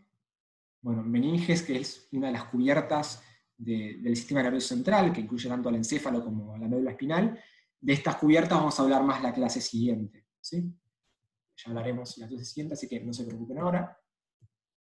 [0.80, 3.22] bueno, meninges, que es una de las cubiertas
[3.56, 7.38] del sistema nervioso central, que incluye tanto al encéfalo como a la médula espinal.
[7.80, 10.26] De estas cubiertas vamos a hablar más la clase siguiente.
[10.40, 10.72] ¿sí?
[11.56, 13.98] Ya hablaremos la clase siguiente, así que no se preocupen ahora.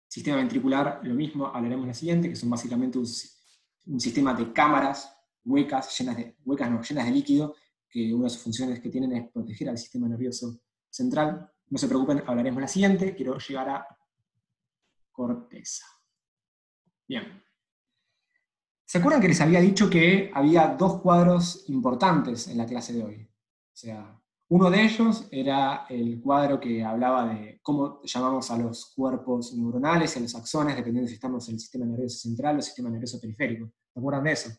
[0.07, 3.05] Sistema ventricular, lo mismo, hablaremos la siguiente, que son básicamente un,
[3.99, 7.55] sistema de cámaras huecas, llenas de, huecas no, llenas de líquido,
[7.89, 11.51] que una de sus funciones que tienen es proteger al sistema nervioso central.
[11.69, 13.87] No se preocupen, hablaremos la siguiente, quiero llegar a
[15.11, 15.85] corteza.
[17.07, 17.43] Bien.
[18.89, 23.03] ¿Se acuerdan que les había dicho que había dos cuadros importantes en la clase de
[23.03, 23.21] hoy?
[23.21, 28.91] O sea, uno de ellos era el cuadro que hablaba de cómo llamamos a los
[28.95, 32.57] cuerpos neuronales y a los axones, dependiendo si estamos en el sistema nervioso central o
[32.57, 33.71] el sistema nervioso periférico.
[33.93, 34.49] ¿Se acuerdan de eso?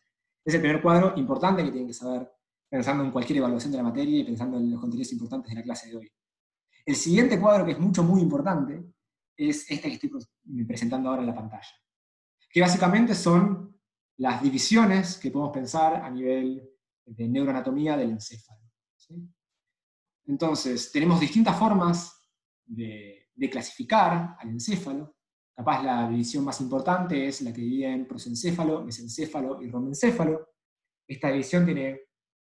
[0.44, 2.30] Es el primer cuadro importante que tienen que saber
[2.68, 5.64] pensando en cualquier evaluación de la materia y pensando en los contenidos importantes de la
[5.64, 6.12] clase de hoy.
[6.86, 8.80] El siguiente cuadro, que es mucho, muy importante,
[9.36, 11.74] es este que estoy presentando ahora en la pantalla,
[12.48, 13.69] que básicamente son
[14.20, 16.62] las divisiones que podemos pensar a nivel
[17.06, 18.60] de neuroanatomía del encéfalo.
[20.26, 22.28] Entonces, tenemos distintas formas
[22.66, 25.16] de, clasificar al encéfalo.
[25.56, 30.50] Capaz la división más importante es la que divide en prosencéfalo, mesencéfalo y romencéfalo.
[31.08, 32.00] Esta división tiene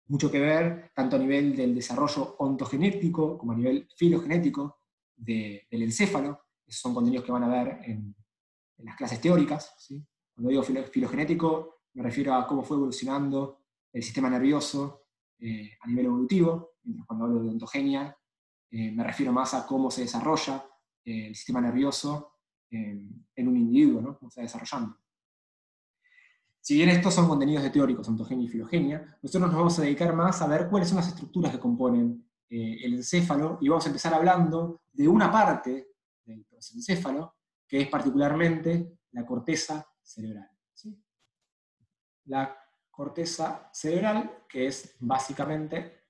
[0.06, 4.80] mucho que ver tanto a nivel del desarrollo ontogenético como a nivel filogenético
[5.14, 6.40] del encéfalo.
[6.66, 8.16] Esos son contenidos que van a ver en,
[8.78, 9.74] las clases teóricas.
[10.36, 15.06] Cuando digo filogenético, me refiero a cómo fue evolucionando el sistema nervioso
[15.38, 18.14] eh, a nivel evolutivo, mientras cuando hablo de ontogenia,
[18.70, 20.62] eh, me refiero más a cómo se desarrolla
[21.02, 22.32] eh, el sistema nervioso
[22.68, 24.98] en un individuo, cómo se está desarrollando.
[26.60, 30.14] Si bien estos son contenidos de teóricos, ontogenia y filogenia, nosotros nos vamos a dedicar
[30.14, 34.12] más a ver cuáles son las estructuras que componen el encéfalo y vamos a empezar
[34.12, 35.92] hablando de una parte
[36.24, 40.50] del prosencéfalo, que es particularmente la corteza cerebral.
[42.26, 42.56] La
[42.90, 46.06] corteza cerebral, que es básicamente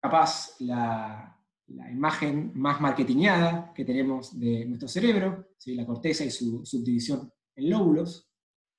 [0.00, 1.34] capaz la,
[1.90, 8.30] imagen más marketingada que tenemos de nuestro cerebro, la corteza y su subdivisión en lóbulos.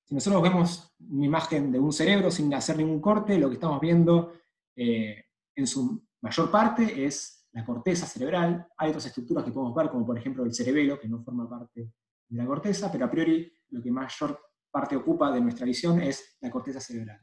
[0.05, 3.79] Si nosotros vemos una imagen de un cerebro sin hacer ningún corte, lo que estamos
[3.79, 4.33] viendo
[4.75, 5.23] eh,
[5.55, 8.67] en su mayor parte es la corteza cerebral.
[8.77, 11.93] Hay otras estructuras que podemos ver, como por ejemplo el cerebelo, que no forma parte
[12.29, 14.39] de la corteza, pero a priori lo que mayor
[14.71, 17.19] parte ocupa de nuestra visión es la corteza cerebral.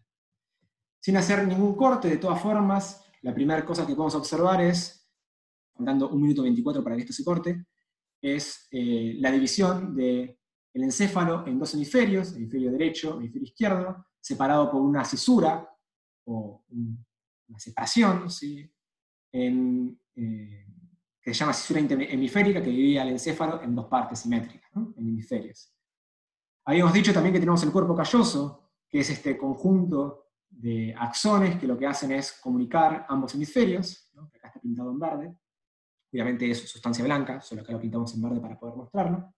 [1.00, 5.08] Sin hacer ningún corte, de todas formas, la primera cosa que podemos observar es,
[5.78, 7.66] dando un minuto 24 para que esto se corte,
[8.20, 10.36] es eh, la división del
[10.74, 15.68] encéfalo en dos hemisferios, hemisferio derecho, hemisferio izquierdo, separado por una cisura
[16.24, 18.26] o una separación,
[19.32, 20.65] en, eh,
[21.34, 25.72] se llama cisura hemisférica, que divide al encéfalo en dos partes simétricas, en hemisferios.
[26.64, 31.66] Habíamos dicho también que tenemos el cuerpo calloso, que es este conjunto de axones que
[31.66, 35.36] lo que hacen es comunicar ambos hemisferios, que acá está pintado en verde.
[36.12, 39.34] Obviamente es sustancia blanca, solo acá lo pintamos en verde para poder mostrarlo.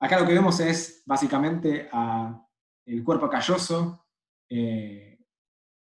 [0.00, 1.88] Acá lo que vemos es básicamente
[2.86, 4.06] el cuerpo calloso
[4.48, 5.18] eh,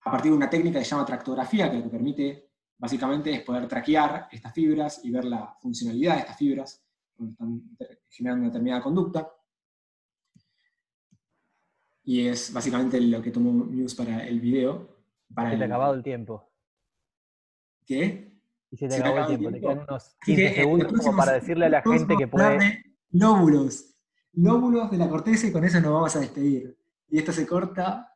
[0.02, 2.49] a partir de una técnica que se llama tractografía, que lo que permite
[2.80, 7.78] básicamente es poder traquear estas fibras y ver la funcionalidad de estas fibras cuando están
[8.10, 9.30] generando una determinada conducta.
[12.04, 14.98] Y es básicamente lo que tomó News para el video.
[15.34, 16.52] Para se te ha acabado el tiempo.
[17.86, 18.42] ¿Qué?
[18.72, 19.52] Y se te acabó el tiempo.
[19.52, 22.84] Te quedan unos 15 segundos como para decirle a la gente que puede.
[23.12, 23.96] Lóbulos.
[24.34, 26.80] Lóbulos de la corteza y con eso nos vamos a despedir.
[27.10, 28.16] Y esto se corta.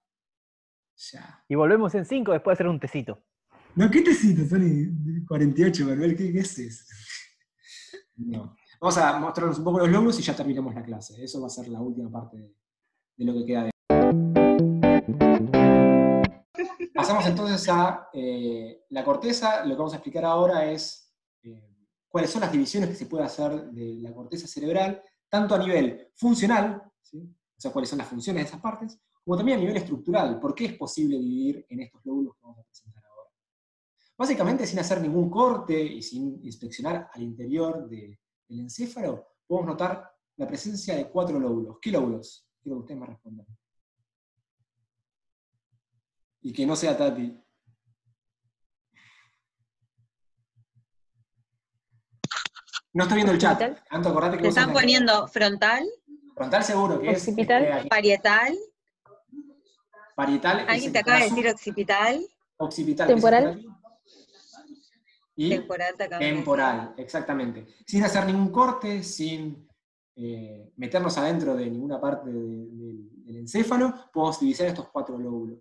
[0.96, 1.44] Ya.
[1.48, 3.24] Y volvemos en 5 después de hacer un tecito.
[3.76, 4.48] No, ¿qué tecito?
[4.48, 6.16] Son 48, Manuel.
[6.16, 6.88] ¿Qué, qué es
[8.18, 8.56] No.
[8.80, 11.24] Vamos a mostrarnos un poco los lóbulos y ya terminamos la clase.
[11.24, 12.38] Eso va a ser la última parte
[13.18, 13.72] de lo que queda de
[16.94, 19.66] Pasamos entonces a eh, la corteza.
[19.66, 21.12] Lo que vamos a explicar ahora es
[21.42, 25.60] eh, cuáles son las divisiones que se puede hacer de la corteza cerebral, tanto a
[25.60, 29.78] nivel funcional, o sea, cuáles son las funciones de esas partes, como también a nivel
[29.78, 33.03] estructural, por qué es posible dividir en estos lóbulos que vamos a presentar.
[34.18, 38.18] Básicamente, sin hacer ningún corte y sin inspeccionar al interior del
[38.50, 41.78] encéfalo, podemos notar la presencia de cuatro lóbulos.
[41.82, 42.48] ¿Qué lóbulos?
[42.62, 43.46] Quiero que ustedes me respondan
[46.44, 47.40] y que no sea Tati.
[52.94, 53.80] No estoy viendo el chat.
[53.90, 55.84] Anto, acordate que ¿Te están poniendo frontal?
[56.36, 57.64] Frontal seguro que occipital.
[57.64, 57.88] es.
[57.88, 58.56] Parietal.
[60.16, 60.66] Parietal.
[60.68, 62.28] ¿Alguien te acaba de decir occipital?
[62.58, 63.08] Occipital.
[63.08, 63.66] Temporal.
[65.36, 67.66] Y temporal, temporal, exactamente.
[67.86, 69.68] Sin hacer ningún corte, sin
[70.16, 75.60] eh, meternos adentro de ninguna parte del encéfalo, podemos divisar estos cuatro lóbulos.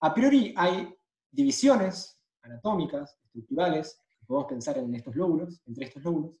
[0.00, 0.92] A priori hay
[1.30, 6.40] divisiones anatómicas, estructurales, que podemos pensar en estos lóbulos, entre estos lóbulos.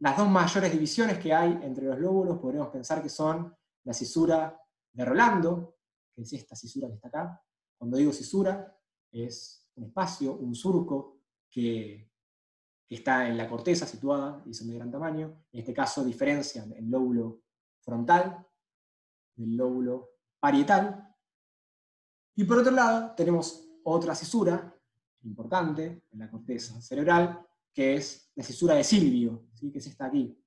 [0.00, 3.54] Las dos mayores divisiones que hay entre los lóbulos podríamos pensar que son
[3.84, 4.60] la cisura
[4.92, 5.76] de Rolando,
[6.12, 7.42] que es esta cisura que está acá.
[7.78, 8.76] Cuando digo cisura,
[9.12, 11.21] es un espacio, un surco
[11.52, 12.10] que,
[12.88, 15.44] está en la corteza situada y son de gran tamaño.
[15.50, 17.40] En este caso diferencian el lóbulo
[17.80, 18.46] frontal
[19.34, 21.08] del lóbulo parietal.
[22.34, 24.78] Y por otro lado, tenemos otra cisura
[25.22, 30.38] importante en la corteza cerebral, que es la cisura de Silvio, que es esta aquí.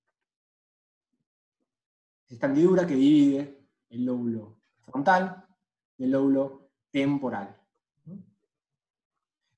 [2.27, 5.47] Esta hendidura que divide el lóbulo frontal
[5.97, 7.59] del lóbulo temporal.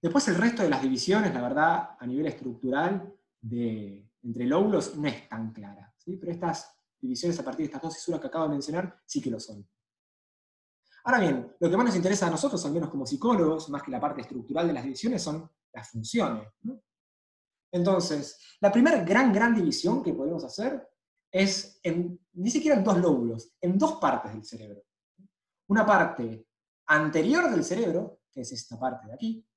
[0.02, 5.08] Después el resto de las divisiones, la verdad, a nivel estructural de, entre lóbulos no
[5.08, 5.93] es tan clara.
[6.06, 9.30] Pero estas divisiones a partir de estas dos cisuras que acabo de mencionar sí que
[9.30, 9.68] lo son.
[11.04, 13.91] Ahora bien, lo que más nos interesa a nosotros, al menos como psicólogos, más que
[13.91, 16.50] la parte estructural de las divisiones, son las funciones.
[17.72, 20.88] Entonces, la primera gran, gran división que podemos hacer
[21.32, 24.84] es en, ni siquiera en dos lóbulos, en dos partes del cerebro.
[25.68, 26.48] Una parte
[26.88, 29.48] anterior del cerebro, que es esta parte de aquí,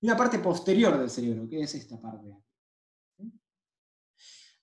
[0.00, 2.34] y una parte posterior del cerebro, que es esta parte.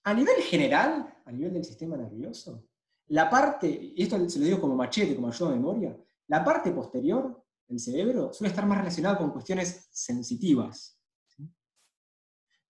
[0.04, 2.68] A nivel general, a nivel del sistema nervioso,
[3.08, 6.72] la parte, y esto se lo digo como machete, como ayuda de memoria, la parte
[6.72, 11.00] posterior del cerebro suele estar más relacionada con cuestiones sensitivas.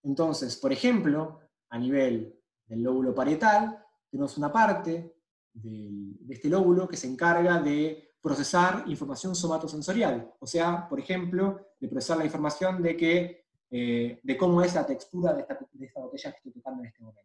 [0.04, 1.40] Entonces, por ejemplo,
[1.70, 5.16] a nivel del lóbulo parietal, tenemos una parte
[5.54, 10.34] de este lóbulo que se encarga de procesar información somatosensorial.
[10.40, 14.86] O sea, por ejemplo, de procesar la información de, que, eh, de cómo es la
[14.86, 15.58] textura de esta,
[16.02, 17.24] botella que estoy tocando en este momento.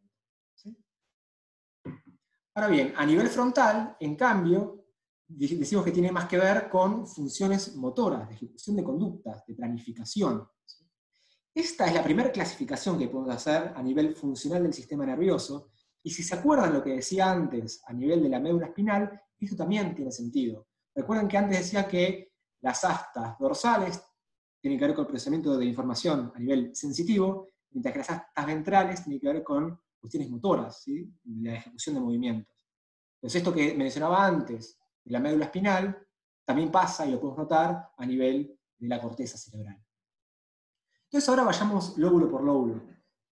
[2.54, 4.84] Ahora bien, a nivel frontal, en cambio,
[5.26, 10.46] decimos que tiene más que ver con funciones motoras, de ejecución de conductas, de planificación.
[11.52, 15.70] Esta es la primera clasificación que podemos hacer a nivel funcional del sistema nervioso,
[16.04, 19.56] y si se acuerdan lo que decía antes a nivel de la médula espinal, esto
[19.56, 20.68] también tiene sentido.
[20.94, 24.02] Recuerden que antes decía que las astas dorsales
[24.60, 28.46] tienen que ver con el procesamiento de información a nivel sensitivo, mientras que las astas
[28.46, 30.84] ventrales tienen que ver con cuestiones motoras,
[31.24, 32.54] la ejecución de movimientos.
[33.16, 36.06] Entonces esto que mencionaba antes de la médula espinal,
[36.44, 39.80] también pasa, y lo podemos notar, a nivel de la corteza cerebral.
[41.04, 42.82] Entonces ahora vayamos lóbulo por lóbulo.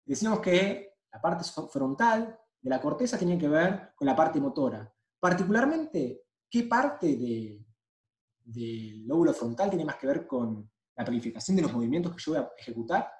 [0.05, 4.93] Decimos que la parte frontal de la corteza tiene que ver con la parte motora.
[5.21, 7.17] Particularmente, ¿qué parte
[8.45, 12.33] del lóbulo frontal tiene más que ver con la planificación de los movimientos que yo
[12.33, 13.11] voy a ejecutar?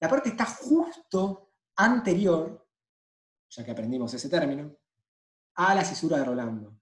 [0.00, 2.66] La parte está justo anterior,
[3.50, 4.76] ya que aprendimos ese término,
[5.54, 6.78] a la cisura de Rolando.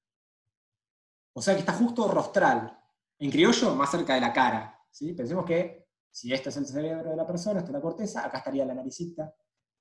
[1.33, 2.79] O sea que está justo rostral.
[3.19, 4.79] En criollo, más cerca de la cara.
[4.91, 5.13] ¿sí?
[5.13, 8.39] Pensemos que si este es el cerebro de la persona, esta es la corteza, acá
[8.39, 9.35] estaría la naricita.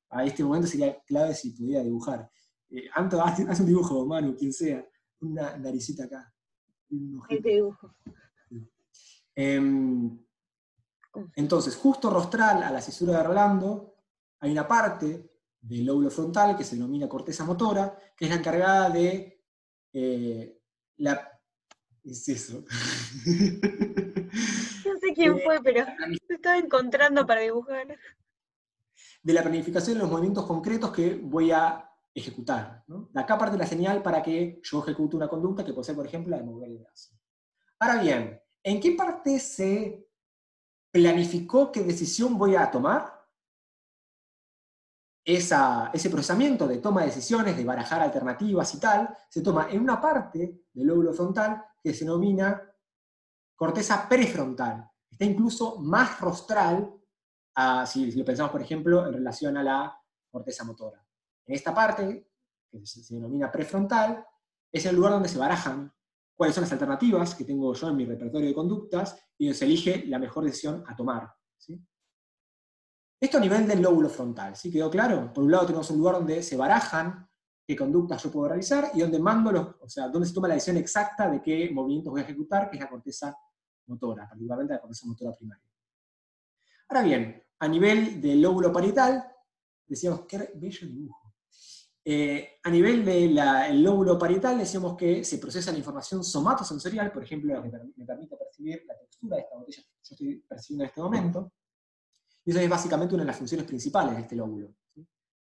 [0.09, 2.29] A este momento sería clave si pudiera dibujar.
[2.69, 4.85] Eh, Anto, haz, un dibujo, Manu, quien sea.
[5.21, 6.33] Una naricita acá.
[7.29, 7.95] Este dibujo.
[9.35, 10.17] Em,
[11.35, 13.95] entonces, justo rostral a la cisura de Rolando,
[14.39, 18.89] hay una parte del lóbulo frontal que se denomina corteza motora, que es la encargada
[18.89, 19.43] de
[19.93, 20.61] eh,
[20.97, 21.31] la...
[22.03, 22.63] Es eso.
[24.85, 25.85] No sé quién fue, pero
[26.27, 27.97] se estaba encontrando para dibujar.
[29.23, 31.84] De la planificación de los movimientos concretos que voy a
[32.15, 32.83] ejecutar.
[32.87, 33.09] ¿no?
[33.13, 36.37] acá parte la señal para que yo ejecute una conducta que ser, por ejemplo, la
[36.37, 37.11] de mover el brazo.
[37.79, 40.07] Ahora bien, ¿en qué parte se
[40.91, 43.15] planificó qué decisión voy a tomar?
[45.25, 49.99] ese procesamiento de toma de decisiones, de barajar alternativas y tal, se toma en una
[49.99, 52.61] parte del lóbulo frontal que se denomina
[53.55, 54.87] corteza prefrontal.
[55.09, 56.93] Está incluso más rostral,
[57.87, 61.04] si, lo pensamos, por ejemplo, en relación a la corteza motora.
[61.45, 62.31] En esta parte,
[62.71, 64.25] que se, denomina prefrontal,
[64.71, 65.93] es el lugar donde se barajan
[66.35, 69.65] cuáles son las alternativas que tengo yo en mi repertorio de conductas y donde se
[69.65, 71.33] elige la mejor decisión a tomar.
[73.19, 74.69] Esto a nivel del lóbulo frontal, ¿sí?
[74.69, 75.31] ¿Quedó claro?
[75.33, 77.27] Por un lado tenemos un lugar donde se barajan
[77.65, 80.55] qué conductas yo puedo realizar y donde mando los, o sea, donde se toma la
[80.55, 83.35] decisión exacta de qué movimientos voy a ejecutar, que es la corteza
[83.87, 85.63] motora, particularmente la corteza motora primaria.
[86.89, 89.25] Ahora bien, a nivel del lóbulo parietal,
[89.87, 91.24] decíamos, qué bello dibujo.
[92.07, 97.59] Eh, a nivel del lóbulo parietal decíamos que se procesa la información somatosensorial, por ejemplo,
[97.63, 101.01] que me permite percibir la textura de esta botella que yo estoy percibiendo en este
[101.01, 101.51] momento.
[102.45, 104.75] Y esa es básicamente una de las funciones principales de este lóbulo,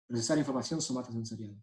[0.07, 1.61] procesar información somatosensorial.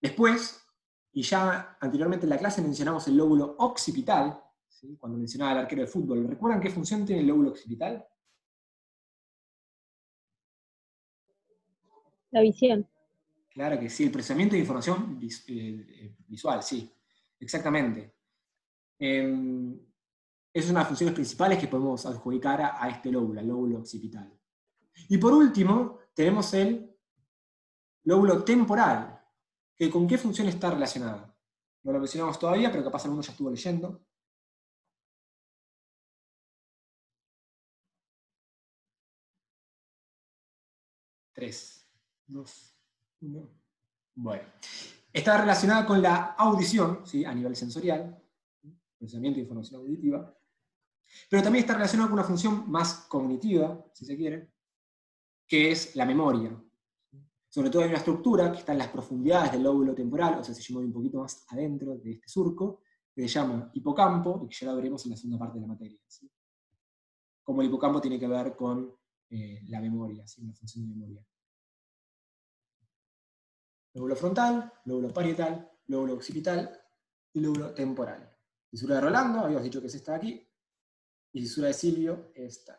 [0.00, 0.64] Después,
[1.12, 4.40] y ya anteriormente en la clase mencionamos el lóbulo occipital,
[5.00, 6.28] cuando mencionaba el arquero de fútbol.
[6.28, 8.06] ¿Recuerdan qué función tiene el lóbulo occipital?
[12.30, 12.88] La visión.
[13.56, 16.92] Claro que sí, el procesamiento de información eh, eh, visual, sí,
[17.40, 18.14] exactamente.
[18.98, 19.80] Em,
[20.52, 24.30] es una las funciones principales que podemos adjudicar a, este lóbulo, el lóbulo occipital.
[25.08, 26.94] Y por último, tenemos el
[28.04, 29.24] lóbulo temporal,
[29.74, 31.34] que con qué función está relacionado.
[31.84, 34.04] no lo mencionamos todavía, pero capaz alguno ya estuvo leyendo.
[41.32, 41.86] Tres,
[42.26, 42.75] dos,
[43.20, 43.48] uno.
[44.14, 44.42] Bueno.
[45.12, 47.24] Está relacionada con la audición, ¿sí?
[47.24, 48.22] a nivel sensorial,
[48.98, 50.36] procesamiento de información auditiva,
[51.30, 54.52] pero también está relacionada con una función más cognitiva, si se quiere,
[55.46, 56.62] que es la memoria.
[57.48, 60.54] Sobre todo hay una estructura que está en las profundidades del lóbulo temporal, o sea,
[60.54, 62.82] se llama un poquito más adentro de este surco,
[63.14, 65.68] que se llama hipocampo, y que ya lo veremos en la segunda parte de la
[65.68, 65.98] materia.
[66.06, 66.30] ¿sí?
[67.42, 68.94] Cómo el hipocampo tiene que ver con
[69.30, 70.42] eh, la memoria, ¿sí?
[70.42, 71.26] una función de memoria.
[73.96, 76.70] Lóbulo frontal, lóbulo parietal, lóbulo occipital
[77.32, 78.30] y lóbulo temporal.
[78.70, 80.48] Cisura de Rolando, habíamos dicho que es esta de aquí,
[81.32, 82.78] y cisura de Silvio, esta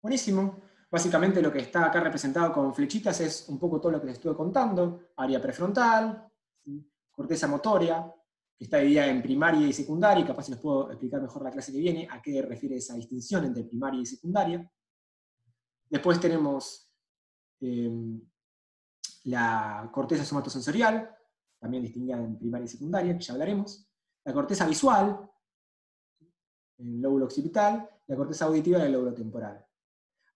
[0.00, 0.62] Buenísimo.
[0.90, 4.16] Básicamente lo que está acá representado con flechitas es un poco todo lo que les
[4.16, 5.10] estuve contando.
[5.16, 6.26] Área prefrontal,
[7.10, 8.10] corteza motoria,
[8.56, 11.72] que está dividida en primaria y secundaria, y capaz les puedo explicar mejor la clase
[11.72, 14.72] que viene, a qué refiere esa distinción entre primaria y secundaria.
[15.90, 16.90] Después tenemos
[17.60, 18.20] em,
[19.24, 21.14] la corteza somatosensorial,
[21.58, 23.88] también distinguida en primaria y secundaria, que ya hablaremos.
[24.24, 25.28] La corteza visual,
[26.78, 29.64] el lóbulo occipital, la corteza auditiva y el lóbulo temporal.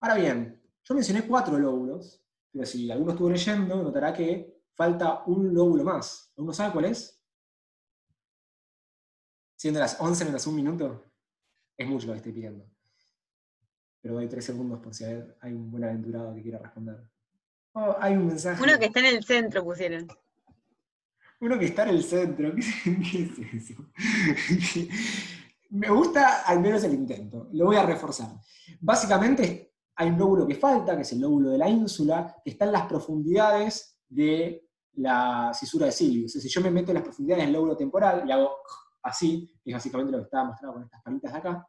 [0.01, 2.21] Ahora bien, yo mencioné cuatro lóbulos,
[2.51, 6.31] pero si alguno estuvo leyendo, notará que falta un lóbulo más.
[6.35, 7.21] ¿Uno sabe cuál es?
[9.55, 11.05] Siendo las 11 menos un minuto,
[11.77, 12.72] es mucho lo que estoy pidiendo.
[14.03, 17.09] Pero doy tres segundos por si hay un buen aventurado que quiera responder.
[17.71, 18.61] Oh, hay un mensaje.
[18.61, 20.07] Uno que está en el centro pusieron.
[21.39, 22.53] Uno que está en el centro.
[23.11, 23.81] ¿Qué es eso?
[25.69, 27.47] Me gusta al menos el intento.
[27.53, 28.27] Lo voy a reforzar.
[28.81, 32.65] Básicamente hay un lóbulo que falta, que es el lóbulo de la ínsula, que está
[32.65, 36.25] en las profundidades de la cisura de Silvio.
[36.25, 38.51] O sea, si yo me meto en las profundidades del lóbulo temporal y hago
[39.01, 41.67] así, que es básicamente lo que estaba mostrando con estas palitas de acá,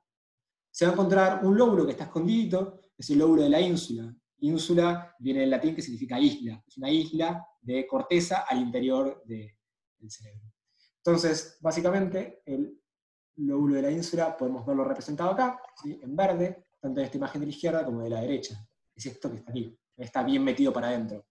[0.74, 4.12] se va a encontrar un lóbulo que está escondido, es el lóbulo de la ínsula.
[4.38, 9.54] Ínsula viene del latín que significa isla, es una isla de corteza al interior del
[10.08, 10.50] cerebro.
[10.96, 12.76] Entonces, básicamente, el
[13.36, 17.46] lóbulo de la ínsula podemos verlo representado acá, en verde, tanto en esta imagen de
[17.46, 18.58] la izquierda como de la derecha.
[18.96, 21.24] Es esto que está aquí, está bien metido para adentro.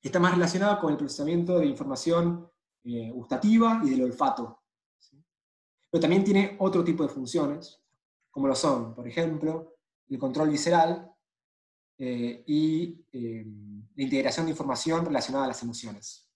[0.00, 2.50] Está más relacionado con el procesamiento de información
[2.84, 4.62] eh, gustativa y del olfato.
[5.90, 7.79] Pero también tiene otro tipo de funciones,
[8.30, 9.76] como lo son, por ejemplo,
[10.08, 11.10] el control visceral
[11.98, 13.44] eh, y eh,
[13.94, 16.28] la integración de información relacionada a las emociones.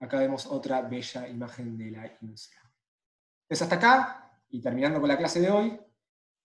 [0.00, 2.60] Acá vemos otra bella imagen de la ínsula.
[3.44, 5.80] Entonces hasta acá y terminando con la clase de hoy,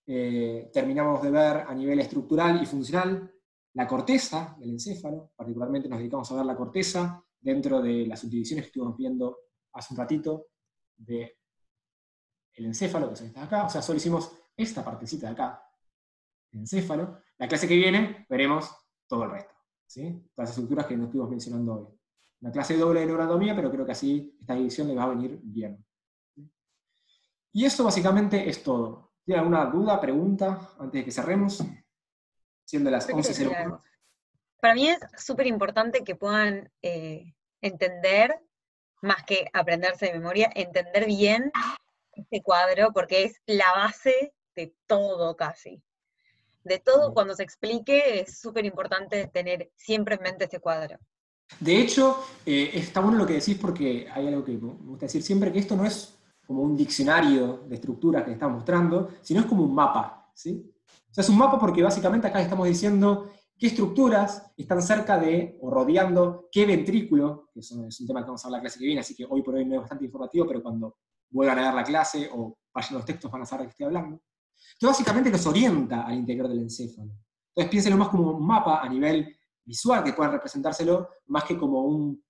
[0.06, 3.30] eh, terminamos de ver a nivel estructural y funcional
[3.74, 8.64] la corteza del encéfalo, particularmente nos dedicamos a ver la corteza dentro de las subdivisiones
[8.64, 9.38] que estuvimos viendo
[9.72, 10.46] hace un ratito
[12.60, 15.62] del encéfalo, que es esta de acá, o sea, solo hicimos esta partecita de acá,
[16.52, 17.22] el encéfalo.
[17.38, 18.70] La clase que viene veremos
[19.06, 19.54] todo el resto,
[19.86, 20.30] ¿sí?
[20.34, 21.86] todas las estructuras que no estuvimos mencionando hoy.
[22.42, 25.38] Una clase doble de neuroanatomía, pero creo que así esta división le va a venir
[25.42, 25.84] bien.
[27.52, 29.12] Y esto básicamente es todo.
[29.24, 31.62] ¿Tiene alguna duda, pregunta antes de que cerremos?
[32.64, 33.82] Siendo las 11.01.
[34.60, 38.38] Para mí es súper importante que puedan eh, entender,
[39.02, 41.50] más que aprenderse de memoria, entender bien
[42.20, 45.82] este cuadro, porque es la base de todo casi.
[46.64, 50.98] De todo, cuando se explique, es súper importante tener siempre en mente este cuadro.
[51.58, 55.22] De hecho, eh, está bueno lo que decís porque hay algo que me gusta decir
[55.22, 56.14] siempre, que esto no es
[56.46, 60.30] como un diccionario de estructuras que estamos mostrando, sino es como un mapa.
[60.34, 60.72] ¿sí?
[61.10, 65.58] O sea, es un mapa porque básicamente acá estamos diciendo qué estructuras están cerca de
[65.60, 68.86] o rodeando qué ventrículo, que es un tema que vamos a hablar la clase que
[68.86, 70.96] viene, así que hoy por hoy no es bastante informativo, pero cuando
[71.30, 73.86] vuelvan a ver la clase o vayan los textos van a saber de qué estoy
[73.86, 74.20] hablando.
[74.72, 77.12] Esto básicamente nos orienta al interior del encéfalo.
[77.48, 81.84] Entonces piénsenlo más como un mapa a nivel visual, que puedan representárselo, más que como
[81.84, 82.22] un,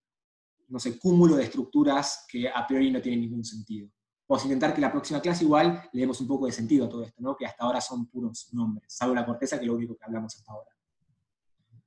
[0.69, 3.89] no sé, cúmulo de estructuras que a priori no tienen ningún sentido.
[4.29, 6.89] Vamos a intentar que la próxima clase igual le demos un poco de sentido a
[6.89, 7.37] todo esto, ¿no?
[7.37, 10.37] que hasta ahora son puros nombres, salvo la corteza, que es lo único que hablamos
[10.37, 10.71] hasta ahora.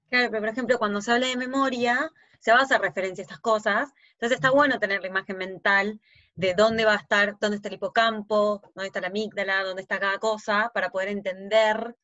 [0.10, 3.26] Claro, pero por ejemplo, cuando se habla de memoria, se va a hacer referencia a
[3.26, 6.02] estas cosas, entonces está bueno tener la imagen mental
[6.35, 9.99] de dónde va a estar, dónde está el hipocampo, dónde está la amígdala, dónde está
[9.99, 11.95] cada cosa, para poder entender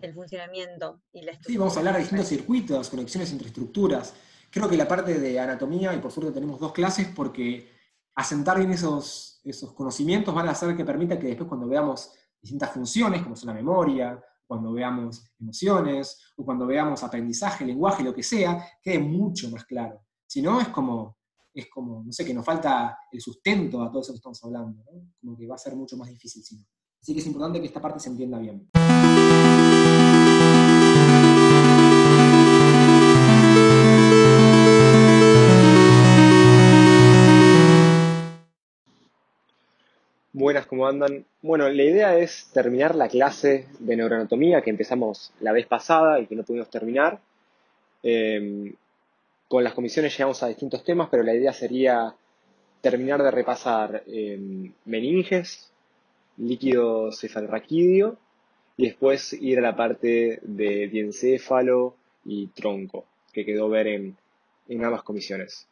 [0.00, 1.52] el funcionamiento y la estructura.
[1.52, 4.14] Sí, vamos a hablar de distintos circuitos, conexiones entre estructuras.
[4.50, 7.72] Creo que la parte de anatomía, y por suerte tenemos dos clases, porque
[8.14, 12.70] asentar bien esos, esos conocimientos van a hacer que permita que después cuando veamos distintas
[12.70, 18.22] funciones, como son la memoria, cuando veamos emociones, o cuando veamos aprendizaje, lenguaje, lo que
[18.22, 20.04] sea, quede mucho más claro.
[20.26, 21.13] Si no, es como,
[21.54, 24.82] es como, no sé, que nos falta el sustento a todo eso que estamos hablando,
[25.20, 26.64] como que va a ser mucho más difícil si no.
[27.00, 28.68] Así que es importante que esta parte se entienda bien.
[40.32, 41.24] Buenas, ¿cómo andan?
[41.42, 46.26] Bueno, la idea es terminar la clase de neuroanatomía que empezamos la vez pasada y
[46.26, 47.20] que no pudimos terminar.
[48.02, 48.74] Em,
[49.48, 52.14] con las comisiones llegamos a distintos temas, pero la idea sería
[52.80, 55.70] terminar de repasar em, meninges,
[56.36, 58.18] líquido cefalorraquídeo
[58.76, 61.94] y después ir a la parte de diencéfalo
[62.24, 64.16] y tronco, que quedó ver en,
[64.68, 65.68] en ambas comisiones.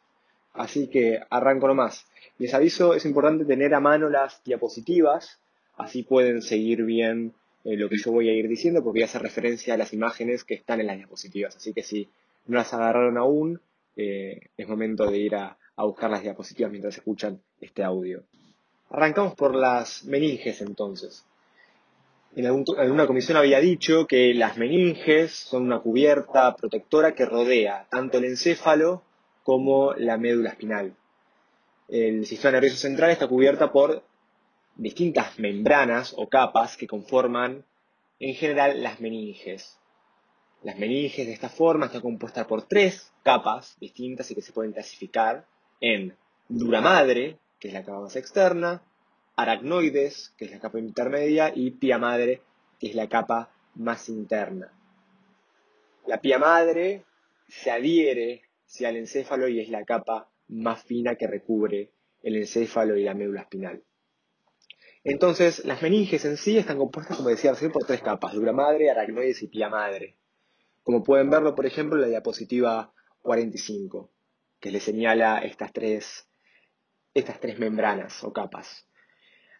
[0.53, 2.05] Así que arranco nomás.
[2.37, 5.39] Les aviso, es importante tener a mano las diapositivas,
[5.77, 7.33] así pueden seguir bien
[7.63, 9.93] eh, lo que yo voy a ir diciendo, porque voy a hacer referencia a las
[9.93, 11.55] imágenes que están en las diapositivas.
[11.55, 12.09] Así que si
[12.45, 13.61] no las agarraron aún,
[13.95, 18.23] es momento de ir a, buscar las diapositivas mientras escuchan este audio.
[18.89, 21.25] Arrancamos por las meninges entonces.
[22.35, 28.17] En alguna comisión había dicho que las meninges son una cubierta protectora que rodea tanto
[28.17, 29.03] el encéfalo
[29.43, 30.95] como la médula espinal.
[31.89, 34.03] El sistema nervioso central está cubierta por
[34.75, 37.65] distintas membranas o capas que conforman
[38.19, 39.77] en general las meninges.
[40.63, 44.71] Las meninges de esta forma están compuestas por tres capas distintas y que se pueden
[44.71, 45.45] clasificar
[45.81, 46.15] en
[46.47, 48.81] dura madre, que es la capa más externa,
[49.35, 52.41] aracnoides, que es la capa intermedia, y pia madre,
[52.79, 54.71] que es la capa más interna.
[56.07, 57.03] La pia madre
[57.49, 61.91] se adhiere hacia el encéfalo y es la capa más fina que recubre
[62.21, 63.83] el encéfalo y la médula espinal.
[65.03, 68.89] Entonces, las meninges en sí están compuestas, como decía recién, por tres capas, dura madre,
[68.89, 70.15] aracnoides y pia madre.
[70.83, 74.11] Como pueden verlo, por ejemplo, en la diapositiva 45,
[74.59, 76.27] que le señala estas tres,
[77.13, 78.87] estas tres membranas o capas.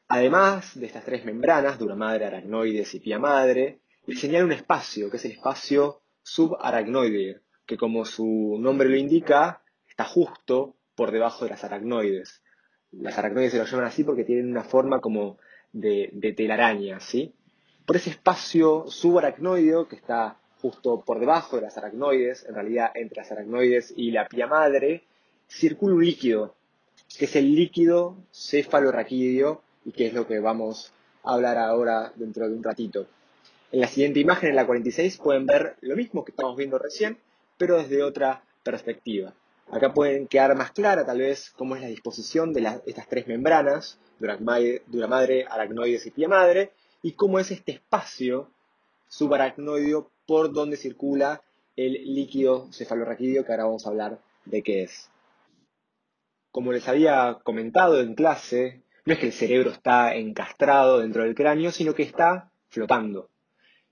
[0.08, 5.10] Además de estas tres membranas, dura madre, aracnoides y pia madre, le señala un espacio,
[5.10, 11.46] que es el espacio subaracnoide, que como su nombre lo indica, está justo por debajo
[11.46, 12.44] de las aracnoides.
[12.92, 15.38] Las aracnoides se lo llaman así porque tienen una forma como
[15.72, 17.34] de, telaraña, ¿sí?
[17.86, 23.18] Por ese espacio subaracnoideo que está justo por debajo de las aracnoides, en realidad entre
[23.18, 25.04] las aracnoides y la pía madre,
[25.50, 26.56] circula un líquido,
[27.18, 30.94] que es el líquido cefalorraquídeo y que es lo que vamos
[31.26, 33.08] a hablar ahora dentro de un ratito.
[33.74, 37.18] En la siguiente imagen, en la 46, pueden ver lo mismo que estamos viendo recién,
[37.58, 39.34] pero desde otra perspectiva.
[39.70, 44.00] Acá pueden quedar más clara tal vez cómo es la disposición de estas tres membranas,
[44.18, 44.38] dura
[45.08, 46.72] madre, aracnoides y pie madre,
[47.02, 48.50] y cómo es este espacio
[49.10, 51.42] subaracnoideo por donde circula
[51.76, 55.10] el líquido cefalorraquídeo que ahora vamos a hablar de qué es.
[56.52, 61.36] Como les había comentado en clase, no es que el cerebro está encastrado dentro del
[61.36, 63.30] cráneo, sino que está flotando.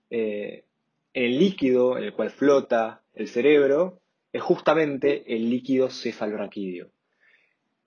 [0.09, 0.65] Eh,
[1.13, 3.99] el líquido en el cual flota el cerebro
[4.31, 6.89] es justamente el líquido cefalorraquídeo.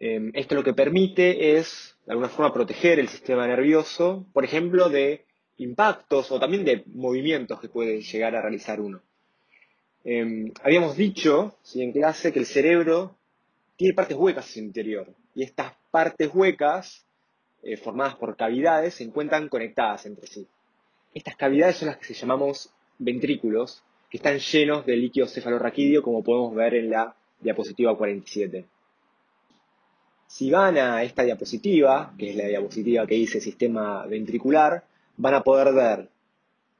[0.00, 4.90] Em, esto lo que permite es, de alguna forma, proteger el sistema nervioso, por ejemplo,
[4.90, 5.24] de
[5.58, 9.00] impactos o también de movimientos que puede llegar a realizar uno.
[10.04, 13.16] Em, habíamos dicho en clase que el cerebro
[13.76, 17.06] tiene partes huecas en su interior y estas partes huecas,
[17.62, 20.46] eh, formadas por cavidades, se encuentran conectadas entre sí.
[21.14, 26.22] Estas cavidades son las que se llamamos ventrículos que están llenos de líquido cefalorraquídeo, como
[26.22, 28.64] podemos ver en la diapositiva 47.
[30.26, 34.84] Si van a esta diapositiva, que es la diapositiva que dice sistema ventricular,
[35.16, 36.10] van a poder ver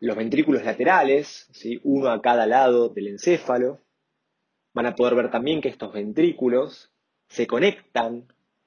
[0.01, 1.81] los ventrículos laterales, ¿sí?
[1.83, 3.81] uno a cada lado del encéfalo.
[4.73, 6.93] Van a poder ver también que estos ventrículos
[7.29, 8.27] se conectan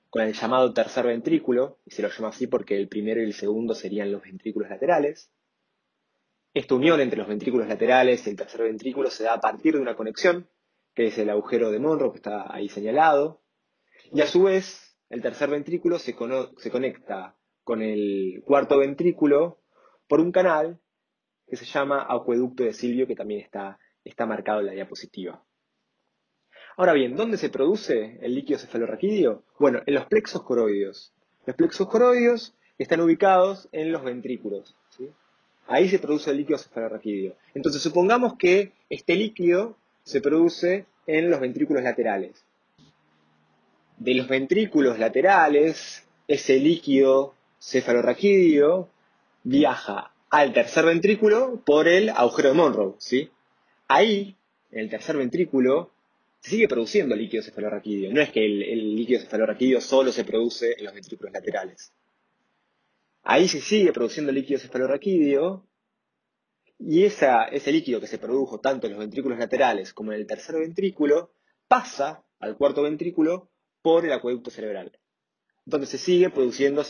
[0.09, 3.33] con el llamado tercer ventrículo, y se lo llama así porque el primero y el
[3.33, 5.31] segundo serían los ventrículos laterales.
[6.53, 9.81] Esta unión entre los ventrículos laterales y el tercer ventrículo se da a partir de
[9.81, 10.49] una conexión,
[10.95, 13.41] que es el agujero de Monroe, que está ahí señalado.
[14.11, 17.36] Y a su vez, el tercer ventrículo se, conecta
[17.67, 19.57] con el cuarto ventrículo
[20.07, 20.79] por un canal
[21.49, 25.43] que se llama acueducto de Silvio, que también está, está marcado en la diapositiva.
[26.77, 29.43] Ahora bien, ¿dónde se produce el líquido cefalorraquídeo?
[29.59, 31.13] Bueno, en los plexos coroideos.
[31.45, 34.77] Los plexos coroideos están ubicados en los ventrículos.
[35.67, 37.35] Ahí se produce el líquido cefalorraquídeo.
[37.53, 42.45] Entonces, supongamos que este líquido se produce en los ventrículos laterales.
[43.97, 48.89] De los ventrículos laterales, ese líquido cefalorraquídeo
[49.43, 53.29] viaja al tercer ventrículo por el agujero de Monroe, ¿sí?
[53.87, 54.35] Ahí,
[54.71, 55.91] en el tercer ventrículo,
[56.41, 58.11] se sigue produciendo líquido cefalorraquídeo.
[58.13, 61.93] No es que el, líquido cefalorraquídeo solo se produce en los ventrículos laterales.
[63.23, 65.65] Ahí se sigue produciendo líquido cefalorraquídeo
[66.79, 70.59] y ese líquido que se produjo tanto en los ventrículos laterales como en el tercer
[70.59, 71.31] ventrículo
[71.67, 73.49] pasa al cuarto ventrículo
[73.81, 74.97] por el acueducto cerebral,
[75.67, 76.81] donde se sigue produciendo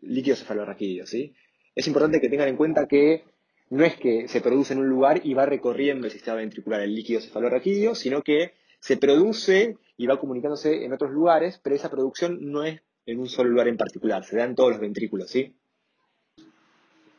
[0.00, 1.06] líquido cefalorraquídeo.
[1.06, 1.34] ¿sí?
[1.74, 3.24] Es importante que tengan en cuenta que
[3.68, 6.94] no es que se produce en un lugar y va recorriendo el sistema ventricular el
[6.94, 12.38] líquido cefalorraquídeo, sino que se produce y va comunicándose en otros lugares, pero esa producción
[12.50, 15.54] no es en un solo lugar en particular, se da en todos los ventrículos, ¿sí?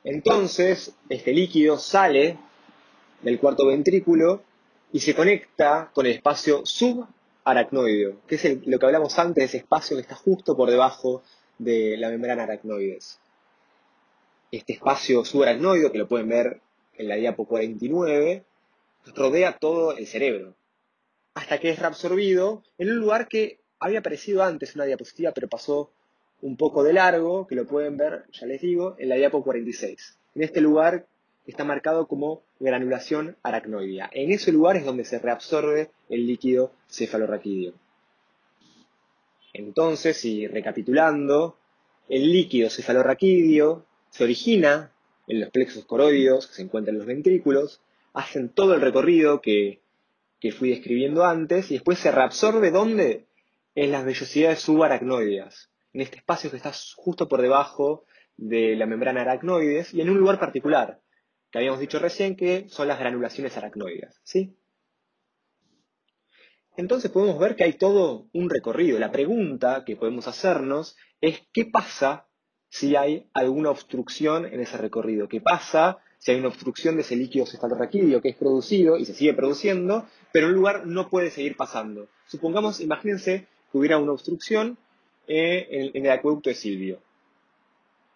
[0.04, 2.38] Entonces, este líquido sale
[3.22, 4.44] del cuarto ventrículo
[4.92, 6.66] y se conecta con el espacio
[7.44, 11.24] subaracnoideo, que es lo que hablamos antes, ese espacio que está justo por debajo
[11.58, 13.20] de la membrana aracnoides.
[14.52, 16.62] Este espacio subaracnoideo, que lo pueden ver
[16.98, 18.44] en la diapo 49,
[19.16, 20.56] rodea todo el cerebro
[21.34, 25.92] hasta que es reabsorbido en un lugar que había aparecido antes una diapositiva, pero pasó
[26.42, 30.20] un poco de largo, que lo pueden ver, ya les digo, en la diapo 46.
[30.36, 31.06] En este lugar
[31.46, 34.10] está marcado como granulación aracnoidea.
[34.14, 37.74] En ese lugar es donde se reabsorbe el líquido cefalorraquídeo.
[39.54, 41.58] Entonces, y recapitulando,
[42.10, 44.92] el líquido cefalorraquídeo se origina
[45.28, 47.82] en los plexos coroideos que se encuentran en los ventrículos,
[48.14, 49.84] hacen todo el recorrido que
[50.44, 53.28] que fui describiendo antes, y después se reabsorbe ¿dónde?
[53.76, 58.04] En las vellosidades subaracnoideas, en este espacio que está justo por debajo
[58.36, 61.00] de la membrana aracnoides y en un lugar particular,
[61.54, 64.58] que habíamos dicho recién que son las granulaciones aracnoideas, ¿sí?
[66.76, 68.98] Entonces podemos ver que hay todo un recorrido.
[68.98, 72.28] La pregunta que podemos hacernos es ¿qué pasa
[72.70, 75.30] si hay alguna obstrucción en ese recorrido?
[75.30, 79.14] ¿Qué pasa si hay una obstrucción de ese líquido cefalorraquídeo que es producido y se
[79.14, 82.08] sigue produciendo, pero un lugar no puede seguir pasando.
[82.26, 84.80] Supongamos, imagínense que hubiera una obstrucción
[85.28, 87.00] eh, en, el acueducto de Silvio.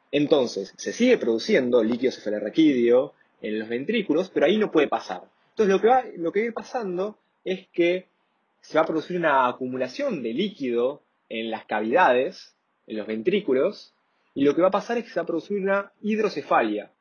[0.10, 5.22] Entonces, se sigue produciendo líquido cefalorraquídeo en los ventrículos, pero ahí no puede pasar.
[5.50, 8.08] Entonces, lo que, va, lo que va pasando es que
[8.62, 12.56] se va a producir una acumulación de líquido en las cavidades,
[12.86, 13.94] en los ventrículos,
[14.34, 16.92] y lo que va a pasar es que se va a producir una hidrocefalia,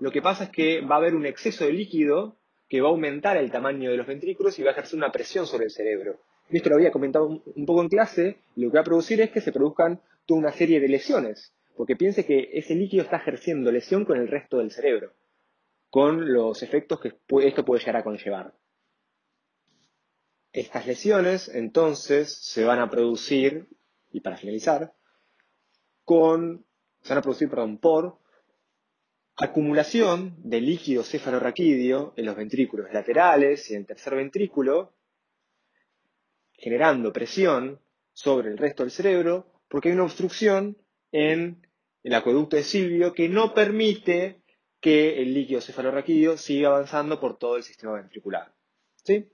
[0.00, 2.36] lo que pasa es que va a haber un exceso de líquido
[2.70, 5.46] que va a aumentar el tamaño de los ventrículos y va a ejercer una presión
[5.46, 6.18] sobre el cerebro.
[6.48, 9.42] Esto lo había comentado un poco en clase, lo que va a producir es que
[9.42, 14.06] se produzcan toda una serie de lesiones, porque piense que ese líquido está ejerciendo lesión
[14.06, 15.12] con el resto del cerebro,
[15.90, 17.08] con los efectos que
[17.42, 18.54] esto puede llegar a conllevar.
[20.52, 23.68] Estas lesiones entonces se van a producir,
[24.10, 24.94] y para finalizar,
[26.06, 28.18] se van a producir por
[29.36, 34.92] acumulación de líquido cefalorraquídeo en los ventrículos laterales y en el tercer ventrículo,
[36.52, 37.80] generando presión
[38.12, 40.76] sobre el resto del cerebro, porque hay una obstrucción
[41.12, 41.66] en
[42.02, 44.39] el acueducto de Silvio que no permite
[44.80, 48.52] que el líquido cefalorraquídeo siga avanzando por todo el sistema ventricular.
[49.04, 49.28] ¿Sí?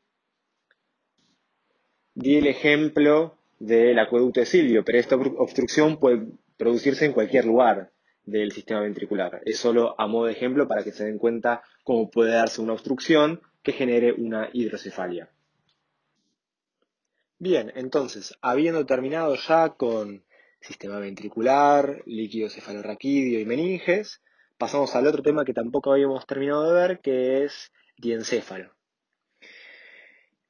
[2.14, 7.92] Di el ejemplo del acueducto de Silvio, pero esta obstrucción puede producirse en cualquier lugar
[8.24, 9.40] del sistema ventricular.
[9.44, 12.72] Es solo a modo de ejemplo para que se den cuenta cómo puede darse una
[12.72, 15.30] obstrucción que genere una hidrocefalia.
[17.38, 20.24] Bien, entonces, habiendo terminado ya con
[20.60, 24.22] sistema ventricular, líquido cefalorraquídeo y meninges,
[24.58, 28.74] pasamos al otro tema que tampoco habíamos terminado de ver, que es diencéfalo.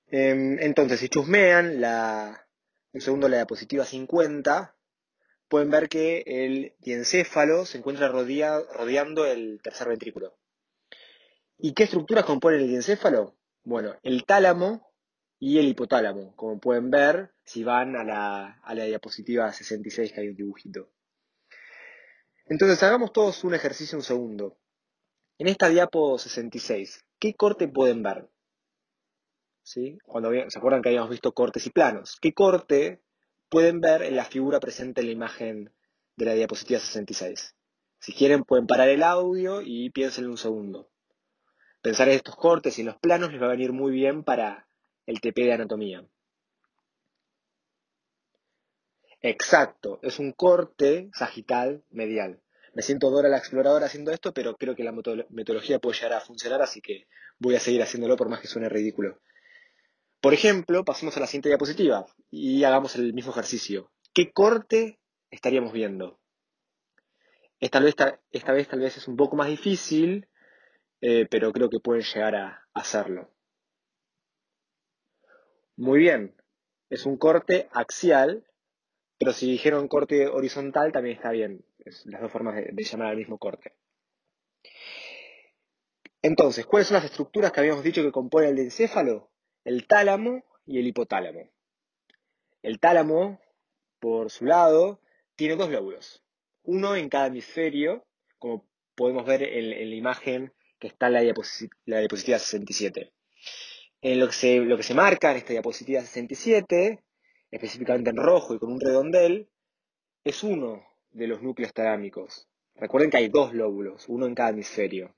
[0.08, 2.46] Em, entonces, si chusmean la,
[2.92, 4.76] un segundo la diapositiva 50,
[5.48, 10.36] pueden ver que el diencéfalo se encuentra rodeando el tercer ventrículo.
[11.58, 13.36] ¿Y qué estructuras componen el diencéfalo?
[13.64, 14.92] Bueno, el tálamo
[15.38, 20.20] y el hipotálamo, como pueden ver si van a la, a la diapositiva 66 que
[20.20, 20.90] hay un dibujito.
[22.47, 24.56] Entonces hagamos todos un ejercicio un segundo.
[25.39, 28.28] En esta diapo 66, ¿qué corte pueden ver?
[29.62, 29.98] ¿Sí?
[30.05, 32.16] Cuando se acuerdan que habíamos visto cortes y planos.
[32.20, 33.02] ¿Qué corte
[33.48, 35.73] pueden ver en la figura presente en la imagen
[36.16, 37.55] de la diapositiva 66.
[37.98, 40.90] Si quieren pueden parar el audio y piensen un segundo.
[41.82, 44.68] Pensar en estos cortes y en los planos les va a venir muy bien para
[45.06, 46.05] el TP de anatomía.
[49.28, 52.40] Exacto, es un corte sagital medial.
[52.74, 56.20] Me siento Dora la exploradora haciendo esto, pero creo que la metodología puede llegar a
[56.20, 57.08] funcionar, así que
[57.40, 59.18] voy a seguir haciéndolo por más que suene ridículo.
[60.20, 63.90] Por ejemplo, pasemos a la siguiente diapositiva y hagamos el mismo ejercicio.
[64.14, 66.20] ¿Qué corte estaríamos viendo?
[67.58, 68.20] Esta vez, tal
[68.78, 70.28] vez es un poco más difícil,
[71.00, 73.28] eh, pero creo que pueden llegar a hacerlo.
[75.74, 76.40] Muy bien,
[76.90, 78.46] es un corte axial,
[79.18, 81.64] pero si dijeron corte horizontal también está bien.
[82.05, 83.74] Las dos formas de, llamar al mismo corte.
[86.22, 89.30] Entonces, ¿cuáles son las estructuras que habíamos dicho que componen el encéfalo?
[89.64, 91.48] El tálamo y el hipotálamo.
[92.62, 93.40] El tálamo,
[94.01, 95.01] por su lado,
[95.36, 96.24] tiene dos lóbulos,
[96.64, 98.05] uno en cada hemisferio,
[98.38, 98.66] como
[98.97, 101.20] podemos ver en, la imagen que está en la,
[101.84, 103.12] la diapositiva 67.
[104.01, 107.05] En lo que, se, lo que se marca en esta diapositiva 67,
[107.56, 109.48] específicamente en rojo y con un redondel,
[110.24, 112.48] es uno de los núcleos talámicos.
[112.74, 115.14] Recuerden que hay dos lóbulos, uno en cada hemisferio.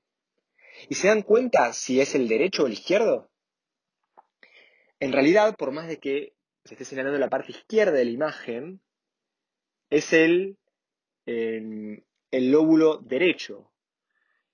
[0.89, 3.31] ¿Y se dan cuenta si es el derecho o el izquierdo?
[5.01, 6.35] En realidad, por más de que
[6.65, 8.81] se esté señalando la parte izquierda de la imagen,
[9.91, 10.57] es el,
[11.27, 13.73] el lóbulo derecho.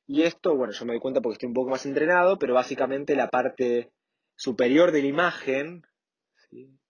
[0.07, 3.17] Y esto, bueno, yo me doy cuenta porque estoy un poco más entrenado, pero básicamente
[3.17, 3.91] la parte
[4.37, 5.87] superior de la imagen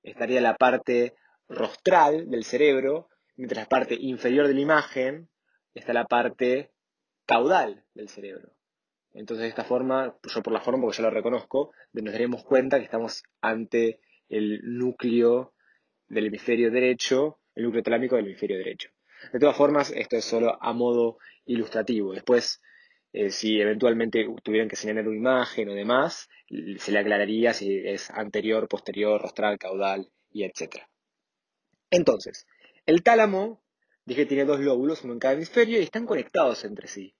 [0.02, 1.14] estaría la parte
[1.48, 5.28] rostral del cerebro, mientras la parte inferior de la imagen
[5.74, 6.70] está la parte
[7.26, 8.52] caudal del cerebro.
[9.12, 12.78] Entonces, de esta forma, yo por la forma, porque ya lo reconozco, nos daremos cuenta
[12.78, 15.54] que estamos ante el núcleo
[16.08, 18.90] del hemisferio derecho, el núcleo talámico del hemisferio derecho.
[19.32, 22.12] De todas formas, esto es solo a modo ilustrativo.
[22.12, 22.60] Después,
[23.16, 26.28] eh, si eventualmente tuvieran que señalar una imagen o demás,
[26.78, 30.78] se le aclararía si es anterior, posterior, rostral, caudal y etc.
[31.90, 32.44] Entonces,
[32.86, 33.62] el tálamo,
[34.04, 37.14] dije tiene dos lóbulos, uno en cada hemisferio, y están conectados entre sí.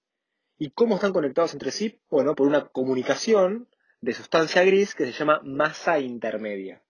[0.59, 2.01] ¿Y cómo están conectados entre sí?
[2.11, 3.69] Bueno, por una comunicación
[4.01, 6.83] de sustancia gris que se llama masa intermedia.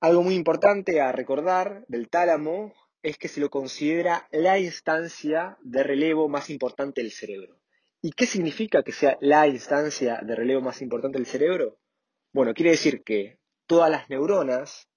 [0.00, 2.72] Algo muy importante a recordar del tálamo
[3.02, 7.60] es que se lo considera la instancia de relevo más importante del cerebro.
[8.02, 11.78] ¿Y qué significa que sea la instancia de relevo más importante del cerebro?
[12.32, 14.88] Bueno, quiere decir que todas las neuronas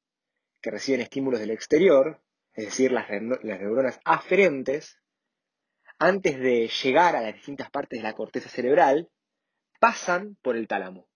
[0.62, 2.22] que reciben estímulos del exterior,
[2.54, 5.00] es decir, las, neuronas aferentes,
[5.98, 9.10] antes de llegar a las distintas partes de la corteza cerebral,
[9.80, 11.08] pasan por el tálamo.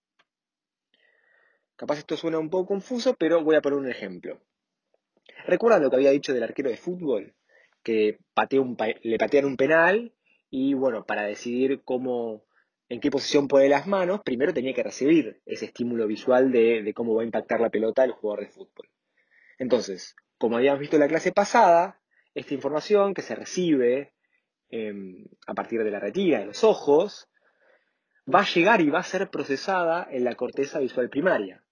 [1.76, 4.42] Capaz esto suena un poco confuso, pero voy a poner un ejemplo.
[5.46, 7.34] ¿Recuerdan lo que había dicho del arquero de fútbol?
[7.84, 8.20] Que
[9.04, 10.14] le patean un penal
[10.50, 12.46] y bueno, para decidir cómo,
[12.90, 17.16] en qué posición pone las manos, primero tenía que recibir ese estímulo visual de, cómo
[17.16, 18.90] va a impactar la pelota el jugador de fútbol.
[19.58, 22.00] Entonces, como habíamos visto en la clase pasada,
[22.36, 24.14] esta información que se recibe
[24.70, 27.30] em, a partir de la retina de los ojos,
[28.34, 31.64] va a llegar y va a ser procesada en la corteza visual primaria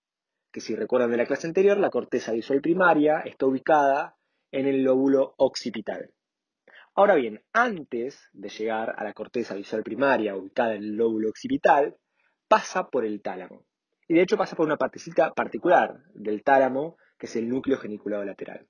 [0.51, 4.17] que si recuerdan de la clase anterior, la corteza visual primaria está ubicada
[4.51, 6.11] en el lóbulo occipital.
[6.93, 11.95] Ahora bien, antes de llegar a la corteza visual primaria ubicada en el lóbulo occipital,
[12.49, 13.65] pasa por el tálamo.
[14.09, 18.25] Y de hecho pasa por una partecita particular del tálamo, que es el núcleo geniculado
[18.25, 18.67] lateral.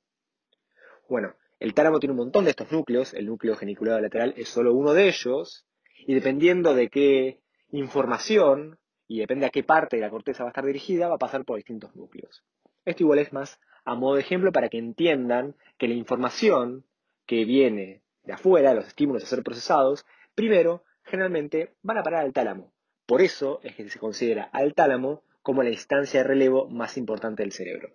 [1.10, 4.74] Bueno, el tálamo tiene un montón de estos núcleos, el núcleo geniculado lateral es solo
[4.76, 5.66] uno de ellos,
[6.06, 7.42] y dependiendo de qué
[7.72, 8.78] información
[9.12, 11.44] y depende a qué parte de la corteza va a estar dirigida, va a pasar
[11.44, 12.46] por distintos núcleos.
[12.86, 16.86] Esto igual es más a modo de ejemplo para que entiendan que la información
[17.26, 22.32] que viene de afuera, los estímulos a ser procesados, primero generalmente van a parar al
[22.32, 22.72] tálamo.
[23.06, 27.44] Por eso es que se considera al tálamo como la instancia de relevo más importante
[27.44, 27.90] del cerebro.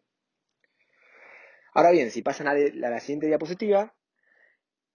[1.73, 3.95] Ahora bien, si pasan a la siguiente diapositiva,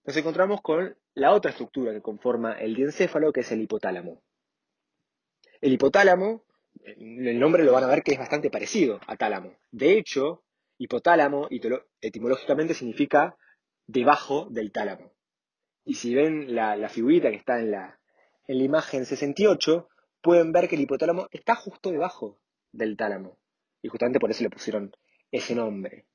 [0.04, 4.22] nos encontramos con la otra estructura que conforma el diencéfalo, que es el hipotálamo.
[5.62, 6.44] El hipotálamo,
[6.86, 9.56] el nombre lo van a ver que es bastante parecido a tálamo.
[9.70, 10.44] De hecho,
[10.80, 11.50] hipotálamo
[12.02, 13.38] etimológicamente significa
[13.86, 15.14] debajo del tálamo.
[15.86, 18.00] Y si ven la, figurita que está en la,
[18.48, 19.88] en la imagen 68,
[20.22, 22.40] pueden ver que el hipotálamo está justo debajo
[22.72, 23.38] del tálamo.
[23.84, 24.92] Y justamente por eso le pusieron
[25.30, 26.08] ese nombre.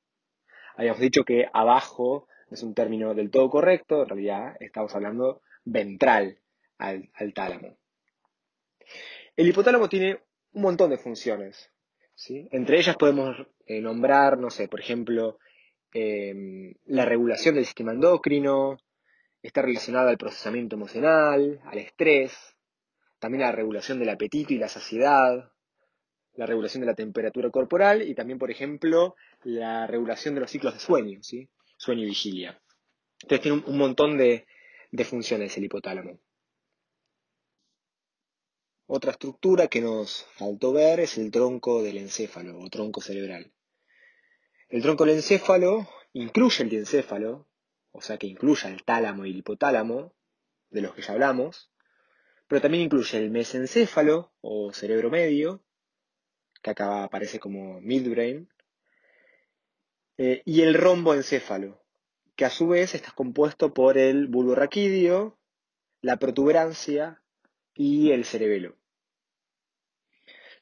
[0.75, 6.41] Habíamos dicho que abajo es un término del todo correcto, en realidad estamos hablando ventral
[6.77, 7.77] al, al tálamo.
[9.37, 10.19] El hipotálamo tiene
[10.53, 11.69] un montón de funciones.
[12.27, 13.37] Entre ellas podemos
[13.67, 15.37] eh, nombrar, no sé, por ejemplo,
[15.93, 18.79] em, la regulación del sistema endocrino,
[19.43, 22.33] está relacionada al procesamiento emocional, al estrés,
[23.19, 25.51] también la regulación del apetito y la saciedad,
[26.33, 30.73] la regulación de la temperatura corporal y también, por ejemplo, la regulación de los ciclos
[30.73, 31.47] de sueño, ¿sí?
[31.77, 32.59] sueño y vigilia.
[33.21, 34.45] Entonces tiene un, montón de
[35.05, 36.19] funciones el hipotálamo.
[38.87, 43.53] Otra estructura que nos faltó ver es el tronco del encéfalo o tronco cerebral.
[44.69, 47.47] El tronco del encéfalo incluye el diencéfalo
[47.97, 50.13] o sea que incluya el tálamo y el hipotálamo,
[50.69, 51.71] de los que ya hablamos,
[52.47, 55.63] pero también incluye el mesencéfalo o cerebro medio,
[56.61, 58.49] que acá aparece como midbrain,
[60.19, 61.83] eh, y el romboencéfalo,
[62.35, 65.39] que a su vez está compuesto por el bulbo raquídeo,
[66.01, 67.23] la protuberancia
[67.73, 68.76] y el cerebelo.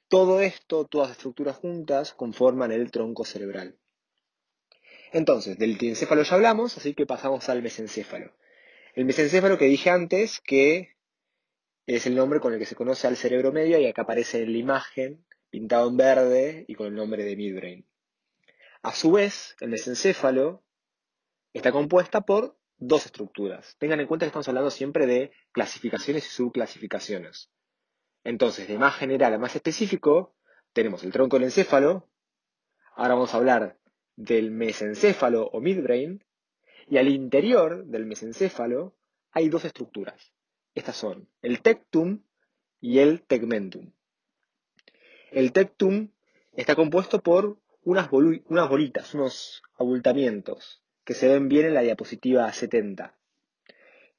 [0.08, 3.78] Todo esto, todas las estructuras juntas, conforman el tronco cerebral.
[5.12, 8.34] Entonces, del diencéfalo ya hablamos, así que pasamos al mesencéfalo.
[8.94, 10.96] El mesencéfalo que dije antes, que
[11.88, 14.52] es el nombre con el que se conoce al cerebro medio y acá aparece en
[14.52, 17.88] la imagen, pintado en verde y con el nombre de midbrain.
[18.82, 20.64] A su vez, el mesencéfalo
[21.54, 23.76] está compuesta por dos estructuras.
[23.80, 27.50] Tengan en cuenta que estamos hablando siempre de clasificaciones y subclasificaciones.
[28.26, 30.34] Entonces, de más general a más específico,
[30.74, 32.10] tenemos el tronco del encéfalo.
[32.96, 33.78] Ahora vamos a hablar
[34.16, 36.24] del mesencéfalo o midbrain.
[36.88, 38.96] Y al interior del mesencéfalo
[39.32, 40.34] hay dos estructuras.
[40.74, 42.24] Estas son el tectum
[42.82, 43.94] y el tegmentum.
[45.32, 46.10] El tectum
[46.54, 52.52] está compuesto por unas, unas bolitas, unos abultamientos, que se ven bien en la diapositiva
[52.52, 53.16] 70.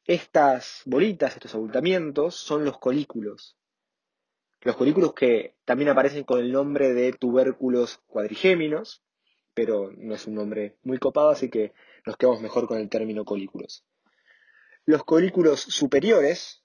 [0.04, 3.56] Estas bolitas, estos abultamientos, son los colículos.
[4.66, 9.00] Los colículos que también aparecen con el nombre de tubérculos cuadrigéminos,
[9.54, 11.72] pero no es un nombre muy copado, así que
[12.04, 13.86] nos quedamos mejor con el término colículos.
[14.84, 16.64] Los colículos superiores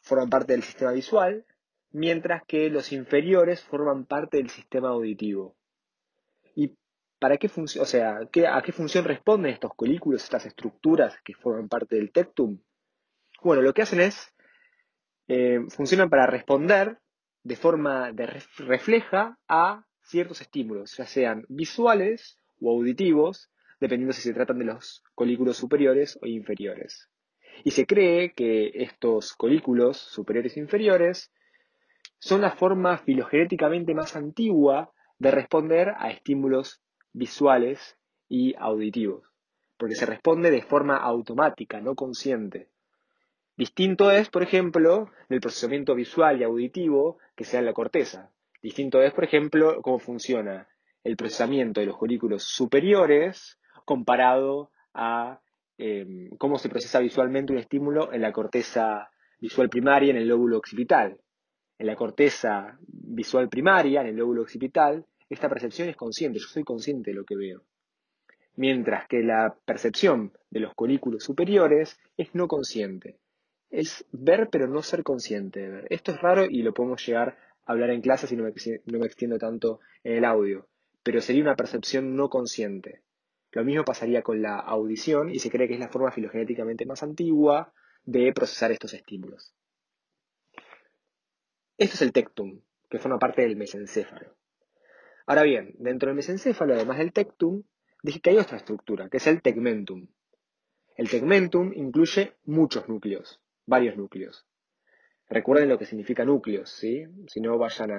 [0.00, 1.44] forman parte del sistema visual,
[1.90, 5.56] mientras que los inferiores forman parte del sistema auditivo.
[6.54, 6.76] ¿Y
[7.18, 11.68] para qué función, o sea, a qué función responden estos colículos, estas estructuras que forman
[11.68, 12.60] parte del tectum?
[13.42, 14.32] Bueno, lo que hacen es,
[15.26, 17.00] eh, funcionan para responder
[17.44, 18.26] de forma de
[18.58, 23.50] refleja a ciertos estímulos, ya sean visuales o auditivos,
[23.80, 27.10] dependiendo si se tratan de los colículos superiores o inferiores.
[27.62, 31.30] Y se cree que estos colículos superiores e inferiores
[32.18, 37.98] son la forma filogenéticamente más antigua de responder a estímulos visuales
[38.28, 39.30] y auditivos,
[39.76, 42.70] porque se responde de forma automática, no consciente.
[43.56, 48.32] Distinto es, por ejemplo, el procesamiento visual y auditivo que sea en la corteza.
[48.60, 50.66] Distinto es, por ejemplo, cómo funciona
[51.04, 55.40] el procesamiento de los colículos superiores comparado a
[55.78, 60.58] em, cómo se procesa visualmente un estímulo en la corteza visual primaria, en el lóbulo
[60.58, 61.20] occipital.
[61.78, 66.64] En la corteza visual primaria, en el lóbulo occipital, esta percepción es consciente, yo soy
[66.64, 67.62] consciente de lo que veo.
[68.56, 73.18] Mientras que la percepción de los colículos superiores es no consciente
[73.74, 75.86] es ver pero no ser consciente de ver.
[75.90, 77.36] Esto es raro y lo podemos llegar
[77.66, 80.68] a hablar en clase si no me, extiendo tanto en el audio,
[81.02, 83.02] pero sería una percepción no consciente.
[83.50, 87.02] Lo mismo pasaría con la audición y se cree que es la forma filogenéticamente más
[87.02, 87.72] antigua
[88.04, 89.52] de procesar estos estímulos.
[91.76, 94.36] Esto es el tectum, que forma parte del mesencéfalo.
[95.26, 97.64] Ahora bien, dentro del mesencéfalo, además del tectum,
[98.02, 100.06] dije que hay otra estructura, que es el tegmentum.
[100.96, 104.46] El tegmentum incluye muchos núcleos varios núcleos.
[105.28, 107.04] Recuerden lo que significa núcleos, ¿sí?
[107.28, 107.90] Si no, vayan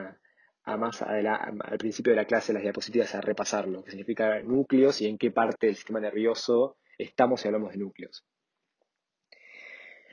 [0.63, 5.01] a, más al principio de la clase, las diapositivas, a repasar lo que significa núcleos
[5.01, 8.25] y en qué parte del sistema nervioso estamos si hablamos de núcleos.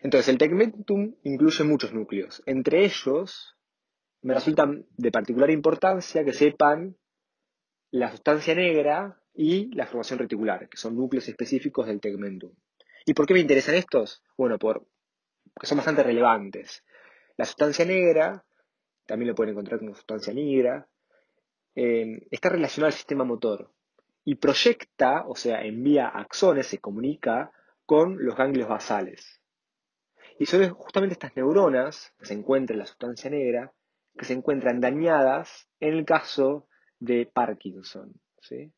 [0.02, 2.42] Entonces, el tegmentum incluye muchos núcleos.
[2.46, 3.56] Entre ellos,
[4.22, 6.96] me resulta de particular importancia que sepan
[7.90, 12.52] la sustancia negra y la formación reticular, que son núcleos específicos del tegmentum.
[13.04, 14.22] ¿Y por qué me interesan estos?
[14.36, 14.86] Bueno, por
[15.58, 16.84] que son bastante relevantes.
[17.36, 18.44] La sustancia negra,
[19.06, 20.86] también lo pueden encontrar como sustancia negra,
[21.74, 23.70] eh, está relacionada al sistema motor
[24.24, 27.52] y proyecta, o sea, envía axones, se comunica
[27.86, 29.40] con los ganglios basales.
[30.38, 33.72] Y son justamente estas neuronas que se encuentran en la sustancia negra
[34.18, 36.66] que se encuentran dañadas en el caso
[36.98, 38.12] de Parkinson.
[38.40, 38.72] ¿sí?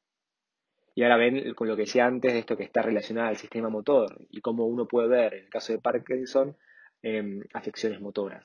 [0.94, 3.68] Y ahora ven con lo que decía antes de esto que está relacionado al sistema
[3.68, 6.56] motor y cómo uno puede ver en el caso de Parkinson
[7.04, 8.44] em, afecciones motoras.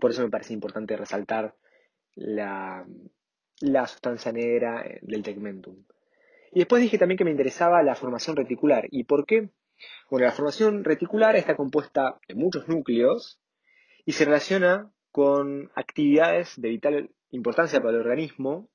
[0.00, 1.54] Por eso me parece importante resaltar
[2.16, 2.84] la,
[3.86, 5.84] sustancia negra eh, del tegmentum.
[6.50, 8.86] Y después dije también que me interesaba la formación reticular.
[8.90, 9.50] ¿Y por qué?
[10.10, 13.40] Bueno, la formación reticular está compuesta de muchos núcleos
[14.04, 18.68] y se relaciona con actividades de vital importancia para el organismo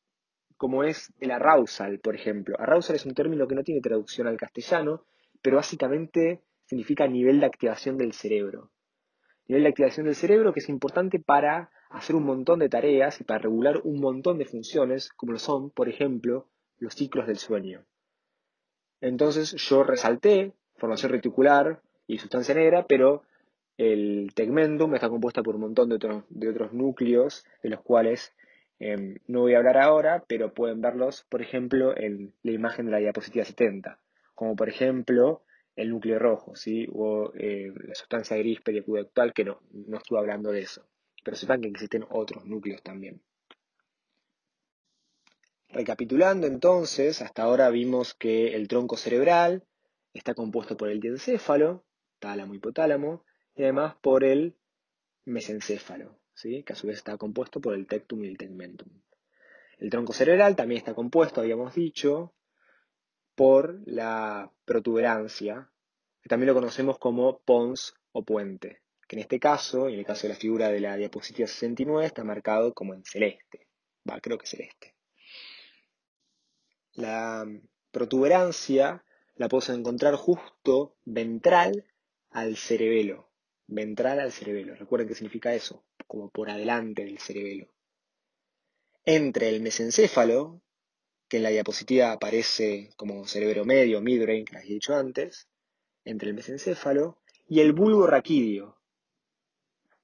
[0.55, 2.55] como es el arousal, por ejemplo.
[2.57, 5.05] Arousal es un término que no tiene traducción al castellano,
[5.41, 8.71] pero básicamente significa nivel de activación del cerebro.
[9.47, 13.23] Nivel de activación del cerebro que es importante para hacer un montón de tareas y
[13.23, 16.47] para regular un montón de funciones, como lo son, por ejemplo,
[16.79, 17.85] los ciclos del sueño.
[19.01, 23.23] Entonces yo resalté formación reticular y sustancia negra, pero
[23.77, 28.33] el tegmentum está compuesto por un montón de, de otros núcleos, de los cuales
[28.79, 32.91] em, no voy a hablar ahora, pero pueden verlos, por ejemplo, en la imagen de
[32.91, 33.99] la diapositiva 70,
[34.33, 35.43] como por ejemplo
[35.77, 36.87] el núcleo rojo, ¿sí?
[36.91, 40.85] o eh, la sustancia gris periacuductal, que no, no estuve hablando de eso,
[41.23, 43.21] pero sepan que existen otros núcleos también.
[45.69, 49.67] Recapitulando entonces, hasta ahora vimos que el tronco cerebral
[50.13, 51.85] está compuesto por el diencéfalo,
[52.19, 53.23] tálamo, hipotálamo,
[53.55, 54.55] y además por el
[55.25, 56.63] mesencéfalo, ¿sí?
[56.63, 58.89] que a su vez está compuesto por el tectum y el tegmentum.
[59.77, 62.33] El tronco cerebral también está compuesto, habíamos dicho,
[63.37, 65.69] por la protuberancia,
[66.23, 70.23] que también lo conocemos como pons o puente, que en este caso, en el caso
[70.23, 73.67] de la figura de la diapositiva 69, está marcado como en celeste.
[74.09, 74.95] Va, creo que celeste.
[76.93, 77.45] La
[77.91, 79.05] protuberancia
[79.35, 81.85] la podemos encontrar justo ventral
[82.31, 83.29] al cerebelo.
[83.67, 84.73] Ventral al cerebelo.
[84.73, 87.67] Recuerden qué significa eso, como por adelante del cerebelo.
[89.05, 90.59] Entre el mesencéfalo,
[91.27, 95.47] que en la diapositiva aparece como cerebro medio, midbrain, que he dicho antes,
[96.05, 98.77] entre el mesencéfalo, y el bulbo raquídeo,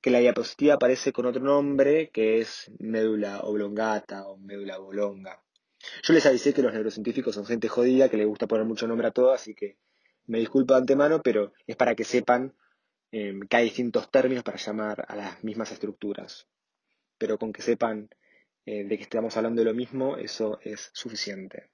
[0.02, 5.41] que en la diapositiva aparece con otro nombre, que es médula oblongata o médula bolonga.
[6.04, 9.08] Yo les avisé que los neurocientíficos son gente jodida, que les gusta poner mucho nombre
[9.08, 9.78] a todo, así que
[10.26, 12.54] me disculpo de antemano, pero es para que sepan
[13.12, 16.48] em, que hay distintos términos para llamar a las mismas estructuras.
[17.18, 18.10] Pero con que sepan
[18.65, 21.69] eh, de que estamos hablando de lo mismo, eso es suficiente.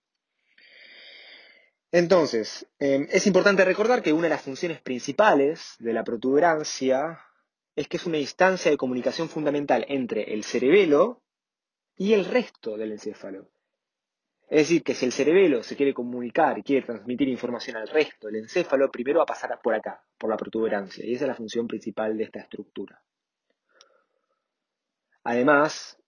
[1.92, 7.20] Entonces, em, es importante recordar que una de las funciones principales de la protuberancia
[7.76, 11.24] es que es una instancia de comunicación fundamental entre el cerebelo
[11.96, 13.50] y el resto del encéfalo.
[14.50, 18.28] Es decir, que si el cerebelo se quiere comunicar y quiere transmitir información al resto
[18.28, 21.36] del encéfalo, primero va a pasar por acá, por la protuberancia, y esa es la
[21.36, 23.04] función principal de esta estructura.
[25.24, 25.99] Además,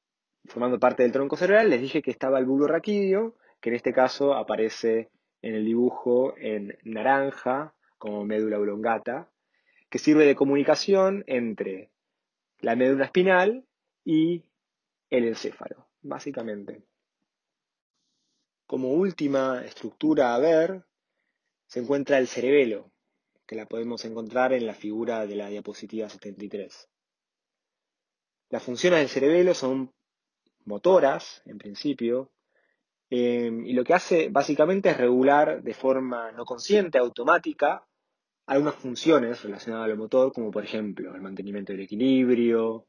[0.46, 3.94] formando parte del tronco cerebral, les dije que estaba el bulbo raquídeo, que en este
[3.94, 5.10] caso aparece
[5.42, 9.30] en el dibujo en naranja, como médula oblongata,
[9.90, 11.92] que sirve de comunicación entre
[12.60, 13.66] la médula espinal
[14.04, 14.44] y
[15.10, 16.84] el encéfalo, básicamente.
[18.66, 20.86] Como última estructura a ver,
[21.68, 22.92] se encuentra el cerebelo,
[23.46, 26.90] que la podemos encontrar en la figura de la diapositiva 73.
[28.50, 29.92] Las funciones del cerebelo son
[30.72, 32.32] motoras, en principio,
[33.10, 37.86] em, y lo que hace básicamente es regular de forma no consciente, automática,
[38.48, 42.88] algunas funciones relacionadas al motor, como por ejemplo el mantenimiento del equilibrio,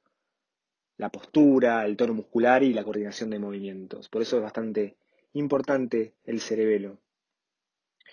[0.97, 4.09] la postura, el tono muscular y la coordinación de movimientos.
[4.09, 4.97] Por eso es bastante
[5.33, 6.99] importante el cerebelo.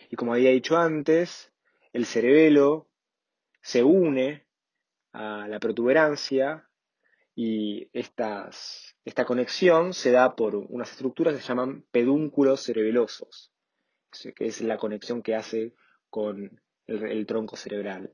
[0.10, 1.52] Y como había dicho antes,
[1.94, 2.88] el cerebelo
[3.62, 4.46] se une
[5.12, 6.69] a la protuberancia
[7.42, 8.52] y esta
[9.26, 13.54] conexión se da por unas estructuras que se llaman pedúnculos cerebelosos,
[14.36, 15.74] que es la conexión que hace
[16.10, 18.14] con el, tronco cerebral.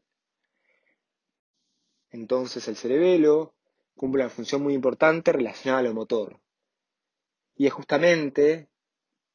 [2.12, 3.56] Entonces el cerebelo
[3.96, 6.40] cumple una función muy importante relacionada a lo motor.
[7.56, 8.70] Y es justamente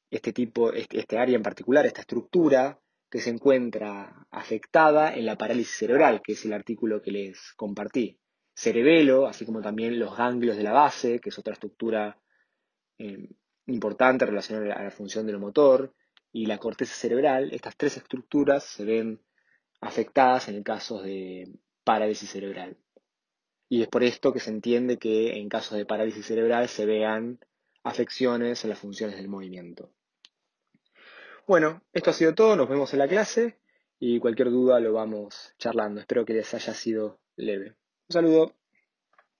[0.08, 2.80] este tipo, este, este área en particular, esta estructura,
[3.10, 8.19] que se encuentra afectada en la parálisis cerebral, que es el artículo que les compartí
[8.60, 12.18] cerebelo, así como también los ganglios de la base, que es otra estructura
[12.98, 13.26] eh,
[13.66, 15.94] importante relacionada a la función del motor,
[16.30, 19.20] y la corteza cerebral, estas tres estructuras se ven
[19.80, 21.48] afectadas en el caso de
[21.84, 22.76] parálisis cerebral.
[23.70, 27.40] Y es por esto que se entiende que en casos de parálisis cerebral se vean
[27.82, 29.90] afecciones en las funciones del movimiento.
[31.46, 33.58] Bueno, esto ha sido todo, nos vemos en la clase
[33.98, 36.00] y cualquier duda lo vamos charlando.
[36.00, 37.79] Espero que les haya sido leve.
[38.10, 38.59] Un saludo.